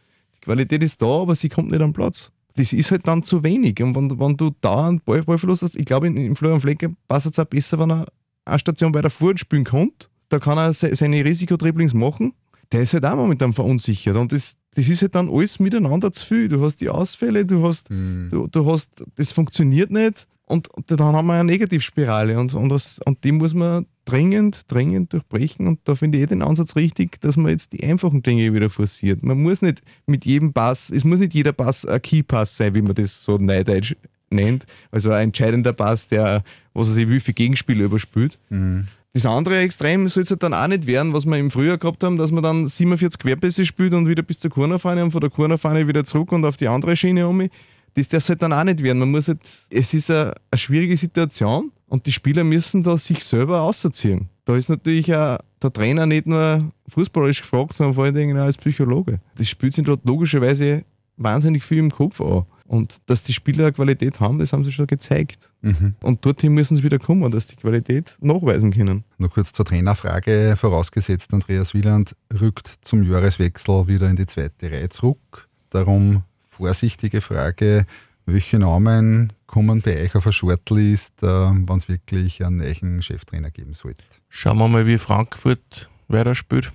Qualität 0.45 0.83
ist 0.83 1.01
da, 1.01 1.07
aber 1.07 1.35
sie 1.35 1.49
kommt 1.49 1.71
nicht 1.71 1.81
am 1.81 1.93
Platz. 1.93 2.31
Das 2.55 2.71
ist 2.71 2.91
halt 2.91 3.05
dann 3.07 3.23
zu 3.23 3.43
wenig. 3.43 3.81
Und 3.81 3.95
wenn, 3.95 4.19
wenn 4.19 4.37
du 4.37 4.51
da 4.61 4.87
einen 4.87 5.01
Ball, 5.01 5.23
Ballverlust 5.23 5.63
hast, 5.63 5.75
ich 5.75 5.85
glaube, 5.85 6.07
im 6.07 6.35
Florian 6.35 6.61
Flecker 6.61 6.89
passt 7.07 7.25
es 7.25 7.37
auch 7.37 7.45
besser, 7.45 7.77
wenn 7.79 7.91
er 7.91 8.05
eine 8.45 8.59
Station 8.59 8.91
bei 8.91 9.01
der 9.01 9.11
Furt 9.11 9.39
spielen 9.39 9.65
kann. 9.65 9.91
Da 10.29 10.39
kann 10.39 10.57
er 10.57 10.73
seine 10.73 11.25
Risikodribblings 11.25 11.93
machen. 11.93 12.33
Der 12.71 12.81
ist 12.81 12.93
halt 12.93 13.05
auch 13.05 13.15
momentan 13.15 13.53
verunsichert. 13.53 14.15
Und 14.15 14.31
das, 14.31 14.55
das 14.73 14.87
ist 14.87 15.01
halt 15.01 15.15
dann 15.15 15.29
alles 15.29 15.59
miteinander 15.59 16.11
zu 16.11 16.25
viel. 16.25 16.47
Du 16.47 16.63
hast 16.63 16.77
die 16.77 16.89
Ausfälle, 16.89 17.45
du 17.45 17.63
hast, 17.67 17.89
mhm. 17.89 18.29
du, 18.31 18.47
du 18.47 18.71
hast, 18.71 18.89
das 19.15 19.31
funktioniert 19.31 19.91
nicht. 19.91 20.27
Und, 20.45 20.67
und 20.69 20.91
dann 20.91 20.99
haben 20.99 21.27
wir 21.27 21.33
eine 21.33 21.43
Negativspirale. 21.43 22.39
Und, 22.39 22.53
und, 22.53 22.69
das, 22.69 22.99
und 23.03 23.23
die 23.23 23.31
muss 23.31 23.53
man 23.53 23.85
dringend, 24.05 24.71
dringend 24.71 25.11
durchbrechen. 25.13 25.67
Und 25.67 25.79
da 25.85 25.95
finde 25.95 26.17
ich 26.17 26.23
eh 26.23 26.27
den 26.27 26.43
Ansatz 26.43 26.75
richtig, 26.75 27.19
dass 27.21 27.35
man 27.35 27.51
jetzt 27.51 27.73
die 27.73 27.83
einfachen 27.83 28.21
Dinge 28.21 28.53
wieder 28.53 28.69
forciert. 28.69 29.23
Man 29.23 29.41
muss 29.41 29.61
nicht 29.61 29.81
mit 30.05 30.25
jedem 30.25 30.53
Pass, 30.53 30.91
es 30.91 31.03
muss 31.03 31.19
nicht 31.19 31.33
jeder 31.33 31.51
Pass 31.51 31.85
ein 31.85 32.01
Key-Pass 32.01 32.57
sein, 32.57 32.75
wie 32.75 32.83
man 32.83 32.93
das 32.93 33.23
so 33.23 33.37
neidisch 33.37 33.95
nennt. 34.29 34.65
Also 34.91 35.11
ein 35.11 35.29
entscheidender 35.29 35.73
Pass, 35.73 36.07
der, 36.07 36.43
was 36.73 36.89
er 36.89 36.93
sich 36.93 37.09
wie 37.09 37.19
viel 37.19 37.33
Gegenspieler 37.33 37.85
überspült. 37.85 38.37
Mhm. 38.49 38.85
Das 39.13 39.25
andere 39.25 39.59
Extrem 39.59 40.09
soll 40.09 40.23
es 40.23 40.29
halt 40.29 40.43
dann 40.43 40.53
auch 40.53 40.67
nicht 40.67 40.87
werden, 40.87 41.13
was 41.13 41.25
wir 41.25 41.37
im 41.37 41.49
Frühjahr 41.49 41.77
gehabt 41.77 42.03
haben, 42.03 42.17
dass 42.17 42.31
man 42.31 42.43
dann 42.43 42.67
47 42.67 43.17
Querpässe 43.17 43.65
spielt 43.65 43.93
und 43.93 44.09
wieder 44.09 44.23
bis 44.23 44.39
zur 44.39 44.51
Cornerfahne 44.51 45.05
und 45.05 45.11
von 45.11 45.21
der 45.21 45.29
Cornerfahne 45.29 45.87
wieder 45.87 46.03
zurück 46.03 46.33
und 46.33 46.43
auf 46.43 46.57
die 46.57 46.67
andere 46.67 46.97
Schiene 46.97 47.25
um. 47.25 47.47
Das 47.95 48.09
darf 48.09 48.29
halt 48.29 48.41
dann 48.41 48.53
auch 48.53 48.63
nicht 48.63 48.83
werden. 48.83 48.99
Man 48.99 49.11
muss 49.11 49.27
halt, 49.27 49.39
es 49.69 49.93
ist 49.93 50.11
eine, 50.11 50.33
eine 50.51 50.57
schwierige 50.57 50.97
Situation 50.97 51.71
und 51.87 52.05
die 52.05 52.11
Spieler 52.11 52.43
müssen 52.43 52.83
da 52.83 52.97
sich 52.97 53.23
selber 53.23 53.61
ausziehen. 53.61 54.29
Da 54.43 54.55
ist 54.55 54.69
natürlich 54.69 55.13
auch 55.15 55.37
der 55.61 55.73
Trainer 55.73 56.05
nicht 56.05 56.27
nur 56.27 56.59
fußballerisch 56.89 57.41
gefragt, 57.41 57.73
sondern 57.73 57.95
vor 57.95 58.03
allen 58.03 58.13
Dingen 58.13 58.37
auch 58.37 58.43
als 58.43 58.57
Psychologe. 58.57 59.19
Das 59.35 59.49
spielt 59.49 59.73
sich 59.73 59.85
dort 59.85 60.05
logischerweise 60.05 60.83
wahnsinnig 61.17 61.63
viel 61.63 61.79
im 61.79 61.91
Kopf 61.91 62.21
an. 62.21 62.45
Und 62.67 62.97
dass 63.05 63.21
die 63.21 63.33
Spieler 63.33 63.71
Qualität 63.71 64.19
haben, 64.19 64.39
das 64.39 64.51
haben 64.51 64.65
sie 64.65 64.71
schon 64.71 64.87
gezeigt. 64.87 65.51
Mhm. 65.61 65.95
Und 66.01 66.25
dorthin 66.25 66.53
müssen 66.53 66.75
sie 66.75 66.83
wieder 66.83 66.97
kommen, 66.97 67.31
dass 67.31 67.47
die 67.47 67.55
Qualität 67.55 68.17
nachweisen 68.21 68.71
können. 68.71 69.03
Nur 69.19 69.29
kurz 69.29 69.53
zur 69.53 69.65
Trainerfrage. 69.65 70.55
Vorausgesetzt, 70.57 71.33
Andreas 71.33 71.75
Wieland 71.75 72.15
rückt 72.41 72.67
zum 72.81 73.03
Jahreswechsel 73.03 73.87
wieder 73.87 74.09
in 74.09 74.15
die 74.15 74.25
zweite 74.25 74.71
Reihe 74.71 74.89
zurück. 74.89 75.47
Darum 75.69 76.23
vorsichtige 76.57 77.21
Frage. 77.21 77.85
Welche 78.25 78.57
Namen 78.57 79.33
kommen 79.45 79.81
bei 79.81 80.01
euch 80.01 80.15
auf 80.15 80.25
eine 80.25 80.33
Shortlist, 80.33 81.21
äh, 81.21 81.27
wenn 81.27 81.77
es 81.77 81.87
wirklich 81.87 82.43
einen 82.43 82.57
neuen 82.57 83.01
Cheftrainer 83.01 83.51
geben 83.51 83.73
sollte? 83.73 84.03
Schauen 84.29 84.57
wir 84.57 84.67
mal, 84.67 84.87
wie 84.87 84.97
Frankfurt 84.97 85.89
weiter 86.07 86.33
spielt. 86.33 86.71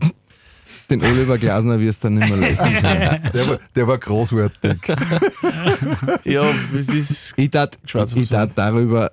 Den 0.90 1.02
Oliver 1.02 1.38
Glasner 1.38 1.78
wirst 1.80 2.04
du 2.04 2.08
dann 2.08 2.18
nicht 2.18 2.28
mehr 2.28 2.38
leisten 2.38 2.72
können. 2.74 3.30
Der 3.32 3.46
war, 3.46 3.58
der 3.76 3.86
war 3.86 3.98
großartig. 3.98 4.78
ja, 6.24 6.44
das 6.72 6.88
ist. 6.88 7.34
Ich 7.36 7.50
darf 7.50 7.70
darüber 8.54 9.12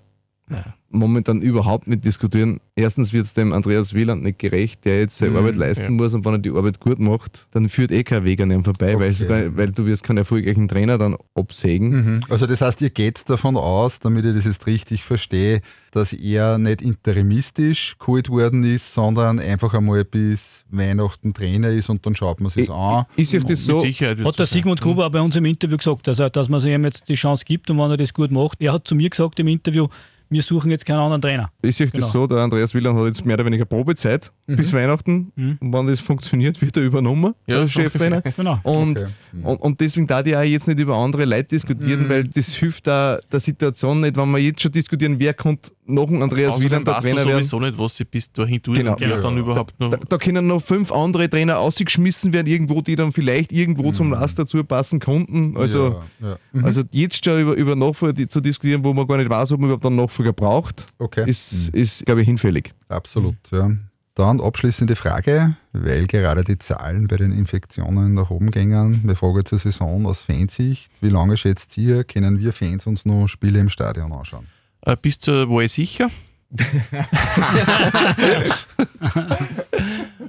momentan 0.90 1.42
überhaupt 1.42 1.90
nicht 1.90 2.06
diskutieren. 2.06 2.62
Erstens 2.76 3.12
wird 3.12 3.26
es 3.26 3.34
dem 3.34 3.52
Andreas 3.52 3.94
Wieland 3.94 4.24
nicht 4.24 4.40
gerecht, 4.40 4.86
der 4.86 5.02
jetzt 5.02 5.18
seine 5.18 5.32
Mhm, 5.32 5.38
Arbeit 5.38 5.56
leisten 5.58 5.84
ja. 5.84 5.90
muss 5.90 6.14
und 6.14 6.24
wenn 6.24 6.34
er 6.36 6.40
die 6.40 6.52
Arbeit 6.52 6.80
gut 6.80 6.98
macht, 7.00 7.48
dann 7.52 7.68
führt 7.68 7.92
eh 7.92 8.04
kein 8.06 8.24
Weg 8.24 8.40
an 8.40 8.50
ihm 8.52 8.64
vorbei, 8.64 8.96
Okay. 8.96 9.28
weil, 9.28 9.58
weil 9.58 9.72
du 9.72 9.86
wirst 9.86 10.04
keinen 10.04 10.20
erfolgreichen 10.20 10.70
Trainer 10.70 10.98
dann 10.98 11.18
absägen. 11.36 11.90
Mhm. 11.90 12.20
Also 12.30 12.46
das 12.48 12.62
heißt, 12.62 12.82
ihr 12.82 12.90
geht 12.90 13.30
davon 13.30 13.58
aus, 13.58 14.00
damit 14.00 14.24
ich 14.26 14.34
das 14.36 14.46
jetzt 14.46 14.66
richtig 14.66 15.04
verstehe, 15.04 15.62
dass 15.92 16.14
er 16.14 16.58
nicht 16.58 16.82
interimistisch 16.82 17.98
geholt 18.00 18.30
worden 18.30 18.64
ist, 18.64 18.94
sondern 18.94 19.40
einfach 19.40 19.74
einmal 19.74 20.06
bis 20.06 20.64
Weihnachten 20.70 21.34
Trainer 21.34 21.70
ist 21.70 21.90
und 21.90 22.06
dann 22.06 22.16
schaut 22.16 22.40
man 22.40 22.50
sich 22.50 22.70
an. 22.70 23.06
Ist 23.18 23.34
euch 23.36 23.44
das 23.44 23.66
so? 23.66 23.84
Hat 23.84 24.40
der. 24.40 24.46
Sigmund 24.46 24.80
Gruber 24.80 25.08
auch 25.08 25.12
bei 25.12 25.20
uns 25.20 25.36
im 25.36 25.44
Interview 25.46 25.76
gesagt, 25.78 26.08
also, 26.08 26.30
dass 26.30 26.48
man 26.48 26.62
sich 26.62 26.72
ihm 26.74 26.86
jetzt 26.86 27.10
die 27.10 27.16
Chance 27.16 27.44
gibt 27.46 27.70
und 27.70 27.78
wenn 27.78 27.92
er 27.92 27.98
das 27.98 28.14
gut 28.14 28.32
macht. 28.32 28.62
Er 28.62 28.72
hat 28.74 28.88
zu 28.88 28.96
mir 28.96 29.10
gesagt 29.10 29.40
im 29.42 29.48
Interview, 29.50 29.88
wir 30.30 30.42
suchen 30.42 30.72
jetzt 30.72 30.86
keinen 30.86 31.00
anderen 31.00 31.22
Trainer. 31.22 31.50
Ist 31.62 31.80
euch 31.82 31.92
das 31.92 32.12
Genau. 32.12 32.12
so, 32.12 32.28
der 32.28 32.40
Andreas 32.40 32.74
Wieland 32.74 32.98
hat 33.00 33.06
jetzt 33.08 33.26
mehr 33.26 33.36
oder 33.36 33.46
weniger 33.46 33.66
Probezeit 33.66 34.32
bis 34.46 34.74
Weihnachten 34.74 35.32
Mhm. 35.36 35.58
und 35.60 35.74
wenn 35.74 35.88
das 35.88 36.00
funktioniert, 36.00 36.62
wird 36.62 36.76
er 36.78 36.84
übernommen, 36.84 37.34
Ja, 37.48 37.62
der 37.62 37.68
Cheftrainer. 37.68 38.22
Genau. 38.38 38.60
Und, 38.64 39.02
Okay. 39.02 39.12
Mhm. 39.34 39.46
und, 39.46 39.58
und 39.62 39.82
deswegen 39.82 40.08
darf 40.08 40.26
ich 40.26 40.36
auch 40.36 40.42
jetzt 40.42 40.68
nicht 40.68 40.80
über 40.80 40.96
andere 40.98 41.26
Leute 41.26 41.50
diskutieren, 41.50 42.08
weil 42.10 42.24
das 42.28 42.54
hilft 42.56 42.88
da 42.88 43.20
der 43.32 43.40
Situation 43.40 44.02
nicht, 44.02 44.18
wenn 44.18 44.30
wir 44.32 44.40
jetzt 44.40 44.62
schon 44.62 44.72
diskutieren, 44.72 45.20
wer 45.20 45.34
kommt 45.34 45.72
nach 45.88 46.06
dem 46.06 46.22
Andreas 46.22 46.50
Außerdem 46.56 46.70
Wieland 46.70 46.88
der 46.88 46.94
weißt 46.96 47.06
du 47.06 47.10
Trainer 47.10 47.26
werden. 47.26 47.44
sowieso 47.44 47.60
nicht, 47.60 47.80
was 47.80 47.98
sie 47.98 48.06
bis 48.06 48.32
dahin 48.32 48.62
tun 48.62 48.76
Genau. 48.76 48.98
Ja. 49.00 49.20
dann 49.20 49.38
überhaupt 49.38 49.80
noch. 49.80 49.92
Da, 49.92 49.98
da 49.98 50.18
können 50.18 50.48
noch 50.48 50.62
fünf 50.62 50.92
andere 50.92 51.30
Trainer 51.30 51.60
ausgeschmissen 51.60 52.34
werden, 52.34 52.48
irgendwo, 52.48 52.82
die 52.82 52.96
dann 52.96 53.12
vielleicht 53.12 53.52
irgendwo 53.52 53.92
zum 53.92 54.12
Last 54.12 54.38
dazu 54.40 54.64
passen 54.64 55.00
konnten. 55.00 55.56
Also, 55.58 56.02
ja, 56.22 56.30
ja. 56.30 56.38
Mhm. 56.54 56.66
also 56.66 56.84
jetzt 56.92 57.24
schon 57.24 57.40
über, 57.42 57.54
über 57.56 57.76
Nachfolger 57.76 58.28
zu 58.30 58.42
diskutieren, 58.42 58.84
wo 58.84 58.94
man 58.94 59.08
gar 59.08 59.18
nicht 59.18 59.30
weiß, 59.30 59.52
ob 59.54 59.60
man 59.60 59.70
überhaupt 59.70 59.86
einen 59.86 59.96
Nachfolger 59.96 60.34
braucht, 60.34 60.88
Okay. 61.00 61.30
ist, 61.30 61.70
ist 61.70 62.06
glaube 62.06 62.22
ich, 62.22 62.28
hinfällig. 62.28 62.74
Absolut, 62.90 63.36
ja. 63.52 63.72
Dann 64.16 64.42
abschließende 64.42 64.96
Frage, 64.96 65.56
weil 65.74 66.08
gerade 66.08 66.44
die 66.44 66.58
Zahlen 66.58 67.06
bei 67.08 67.18
den 67.18 67.32
Infektionen 67.32 68.14
nach 68.14 68.32
oben 68.32 68.50
gingen. 68.50 69.02
Wir 69.04 69.16
fragen 69.16 69.46
zur 69.46 69.60
Saison 69.60 70.08
aus 70.08 70.24
Fansicht. 70.24 70.92
Wie 71.02 71.10
lange 71.10 71.38
schätzt 71.38 71.78
ihr, 71.78 72.04
können 72.04 72.40
wir 72.40 72.52
Fans 72.52 72.88
uns 72.88 73.06
noch 73.06 73.28
Spiele 73.28 73.60
im 73.60 73.70
Stadion 73.70 74.12
anschauen? 74.12 74.48
Äh, 74.88 74.96
bis 75.02 75.20
zur 75.20 75.50
Wahl 75.50 75.68
sicher. 75.68 76.10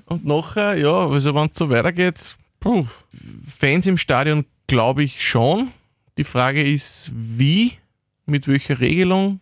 und 0.07 0.25
nachher, 0.27 0.77
ja, 0.77 1.07
also 1.07 1.33
wenn 1.33 1.49
es 1.49 1.57
so 1.57 1.71
weitergeht, 1.71 2.37
puh, 2.59 2.85
Fans 3.45 3.87
im 3.87 3.97
Stadion 3.97 4.45
glaube 4.67 5.05
ich 5.05 5.25
schon. 5.25 5.71
Die 6.19 6.25
Frage 6.25 6.65
ist, 6.65 7.13
wie, 7.15 7.75
mit 8.27 8.49
welcher 8.49 8.81
Regelung 8.81 9.39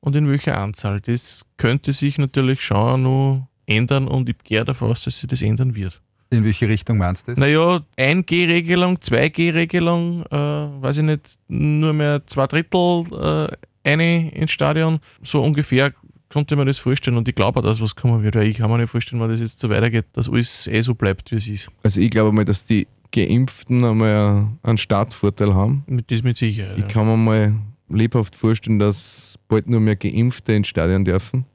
und 0.00 0.16
in 0.16 0.30
welcher 0.30 0.56
Anzahl. 0.56 1.02
Das 1.02 1.44
könnte 1.58 1.92
sich 1.92 2.16
natürlich 2.16 2.62
schon 2.62 3.02
noch 3.02 3.46
ändern 3.66 4.08
und 4.08 4.30
ich 4.30 4.38
gehe 4.44 4.64
davon 4.64 4.92
aus, 4.92 5.04
dass 5.04 5.18
sich 5.18 5.28
das 5.28 5.42
ändern 5.42 5.74
wird. 5.74 6.00
In 6.30 6.42
welche 6.44 6.68
Richtung 6.68 6.96
meinst 6.96 7.28
du 7.28 7.32
das? 7.32 7.38
Naja, 7.38 7.82
1G-Regelung, 7.98 8.96
2G-Regelung, 8.96 10.24
äh, 10.26 10.36
weiß 10.82 10.98
ich 10.98 11.04
nicht, 11.04 11.38
nur 11.48 11.92
mehr 11.92 12.26
zwei 12.26 12.46
Drittel 12.46 13.04
äh, 13.12 13.48
eine 13.88 14.30
ins 14.32 14.50
Stadion. 14.50 14.98
So 15.22 15.42
ungefähr 15.42 15.92
konnte 16.28 16.56
man 16.56 16.66
das 16.66 16.78
vorstellen 16.78 17.16
und 17.16 17.28
ich 17.28 17.34
glaube 17.34 17.60
auch, 17.60 17.64
dass 17.64 17.80
was 17.80 17.96
kommen 17.96 18.22
wird, 18.22 18.34
weil 18.34 18.46
ich 18.46 18.58
kann 18.58 18.70
mir 18.70 18.78
nicht 18.78 18.90
vorstellen, 18.90 19.20
wenn 19.22 19.30
das 19.30 19.40
jetzt 19.40 19.60
so 19.60 19.70
weitergeht, 19.70 20.06
dass 20.12 20.28
alles 20.28 20.66
eh 20.66 20.80
so 20.80 20.94
bleibt, 20.94 21.30
wie 21.32 21.36
es 21.36 21.48
ist. 21.48 21.70
Also 21.82 22.00
ich 22.00 22.10
glaube 22.10 22.32
mal, 22.32 22.44
dass 22.44 22.64
die 22.64 22.86
Geimpften 23.12 23.84
einmal 23.84 24.48
einen 24.62 24.78
Startvorteil 24.78 25.54
haben. 25.54 25.84
Das 26.08 26.22
mit 26.22 26.36
Sicherheit. 26.36 26.78
Ich 26.78 26.88
kann 26.88 27.06
mir 27.06 27.16
mal 27.16 27.54
lebhaft 27.88 28.36
vorstellen, 28.36 28.78
dass 28.78 29.38
bald 29.48 29.68
nur 29.68 29.80
mehr 29.80 29.96
Geimpfte 29.96 30.52
ins 30.52 30.68
Stadion 30.68 31.04
dürfen. 31.04 31.46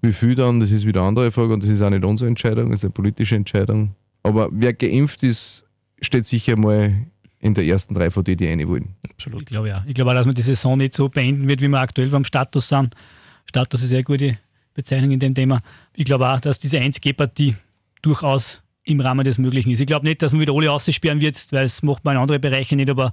Wie 0.00 0.12
viel 0.12 0.34
dann, 0.34 0.60
das 0.60 0.70
ist 0.70 0.86
wieder 0.86 1.00
eine 1.00 1.08
andere 1.08 1.30
Frage 1.30 1.52
und 1.52 1.62
das 1.62 1.70
ist 1.70 1.82
auch 1.82 1.90
nicht 1.90 2.04
unsere 2.04 2.28
Entscheidung, 2.28 2.70
das 2.70 2.80
ist 2.80 2.84
eine 2.84 2.92
politische 2.92 3.36
Entscheidung. 3.36 3.94
Aber 4.22 4.48
wer 4.50 4.72
geimpft 4.72 5.22
ist, 5.22 5.64
steht 6.00 6.26
sicher 6.26 6.56
mal 6.56 7.06
in 7.44 7.52
der 7.52 7.64
ersten 7.64 7.92
drei 7.92 8.10
von 8.10 8.24
denen, 8.24 8.38
die 8.38 8.48
rein 8.48 8.66
wollen. 8.66 8.94
Absolut. 9.10 9.42
Ich 9.42 9.46
glaube 9.48 9.68
ja. 9.68 9.84
Ich 9.86 9.94
glaube 9.94 10.10
auch, 10.10 10.14
dass 10.14 10.24
man 10.24 10.34
die 10.34 10.40
Saison 10.40 10.78
nicht 10.78 10.94
so 10.94 11.10
beenden 11.10 11.46
wird, 11.46 11.60
wie 11.60 11.68
wir 11.68 11.78
aktuell 11.78 12.08
beim 12.08 12.24
Status 12.24 12.70
sind. 12.70 12.94
Status 13.44 13.82
ist 13.82 13.92
eine 13.92 14.02
gute 14.02 14.38
Bezeichnung 14.72 15.10
in 15.10 15.20
dem 15.20 15.34
Thema. 15.34 15.60
Ich 15.94 16.06
glaube 16.06 16.26
auch, 16.26 16.40
dass 16.40 16.58
diese 16.58 16.78
1G-Partie 16.78 17.54
durchaus 18.00 18.62
im 18.84 19.00
Rahmen 19.00 19.24
des 19.24 19.36
Möglichen 19.36 19.70
ist. 19.70 19.80
Ich 19.80 19.86
glaube 19.86 20.06
nicht, 20.06 20.22
dass 20.22 20.32
man 20.32 20.40
wieder 20.40 20.54
alle 20.54 20.72
aussperren 20.72 21.20
wird, 21.20 21.36
weil 21.52 21.64
es 21.64 21.82
macht 21.82 22.02
man 22.06 22.16
in 22.16 22.22
andere 22.22 22.38
Bereiche 22.38 22.76
nicht, 22.76 22.88
aber 22.88 23.12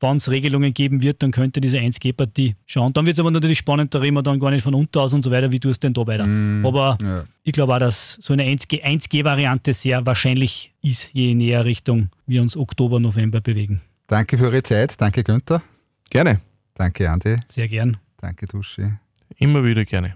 wenn 0.00 0.16
es 0.18 0.30
Regelungen 0.30 0.74
geben 0.74 1.00
wird, 1.02 1.22
dann 1.22 1.30
könnte 1.32 1.60
diese 1.60 1.78
1G-Partie 1.78 2.54
schauen. 2.66 2.92
Dann 2.92 3.06
wird 3.06 3.14
es 3.14 3.20
aber 3.20 3.30
natürlich 3.30 3.58
spannend, 3.58 3.94
da 3.94 3.98
reden 3.98 4.14
wir 4.14 4.22
dann 4.22 4.38
gar 4.38 4.50
nicht 4.50 4.62
von 4.62 4.74
unter 4.74 5.00
aus 5.00 5.14
und 5.14 5.22
so 5.24 5.30
weiter, 5.30 5.50
wie 5.52 5.58
tust 5.60 5.82
du 5.82 5.86
denn 5.86 5.94
da 5.94 6.06
weiter. 6.06 6.24
Aber 6.68 6.98
Ja. 7.02 7.24
ich 7.44 7.52
glaube 7.52 7.74
auch, 7.74 7.78
dass 7.78 8.14
so 8.20 8.32
eine 8.34 8.44
1G 8.44 8.82
1G-Variante 8.84 9.72
sehr 9.72 10.04
wahrscheinlich 10.04 10.74
ist, 10.82 11.14
je 11.14 11.34
näher 11.34 11.64
Richtung 11.64 12.10
wir 12.26 12.42
uns 12.42 12.56
Oktober, 12.56 13.00
November 13.00 13.40
bewegen. 13.40 13.80
Danke 14.06 14.36
für 14.38 14.44
eure 14.44 14.62
Zeit. 14.62 15.00
Danke 15.00 15.24
Günther. 15.24 15.62
Gerne. 16.10 16.40
Danke 16.74 17.10
Andi. 17.10 17.36
Sehr 17.48 17.66
gern. 17.68 17.96
Danke 18.18 18.46
Duschi. 18.46 18.92
Immer 19.38 19.64
wieder 19.64 19.84
gerne. 19.84 20.14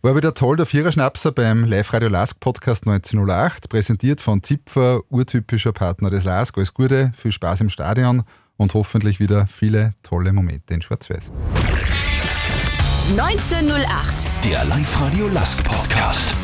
War 0.00 0.14
wieder 0.16 0.32
toll, 0.32 0.56
der 0.56 0.64
Viererschnapser 0.66 1.32
beim 1.32 1.64
Live-Radio 1.64 2.08
Lask 2.08 2.38
Podcast 2.40 2.86
1908, 2.86 3.68
präsentiert 3.68 4.20
von 4.20 4.42
Zipfer, 4.42 5.00
urtypischer 5.10 5.72
Partner 5.72 6.08
des 6.08 6.24
Lask. 6.24 6.56
Alles 6.56 6.72
Gute, 6.72 7.12
viel 7.16 7.32
Spaß 7.32 7.60
im 7.62 7.68
Stadion 7.68 8.22
und 8.58 8.74
hoffentlich 8.74 9.18
wieder 9.20 9.46
viele 9.46 9.92
tolle 10.02 10.34
Momente 10.34 10.74
in 10.74 10.82
Schwarz-Weiß. 10.82 11.32
1908. 13.16 14.26
Der 14.44 14.64
Live-Radio 14.66 15.28
Lask 15.28 15.64
Podcast. 15.64 16.34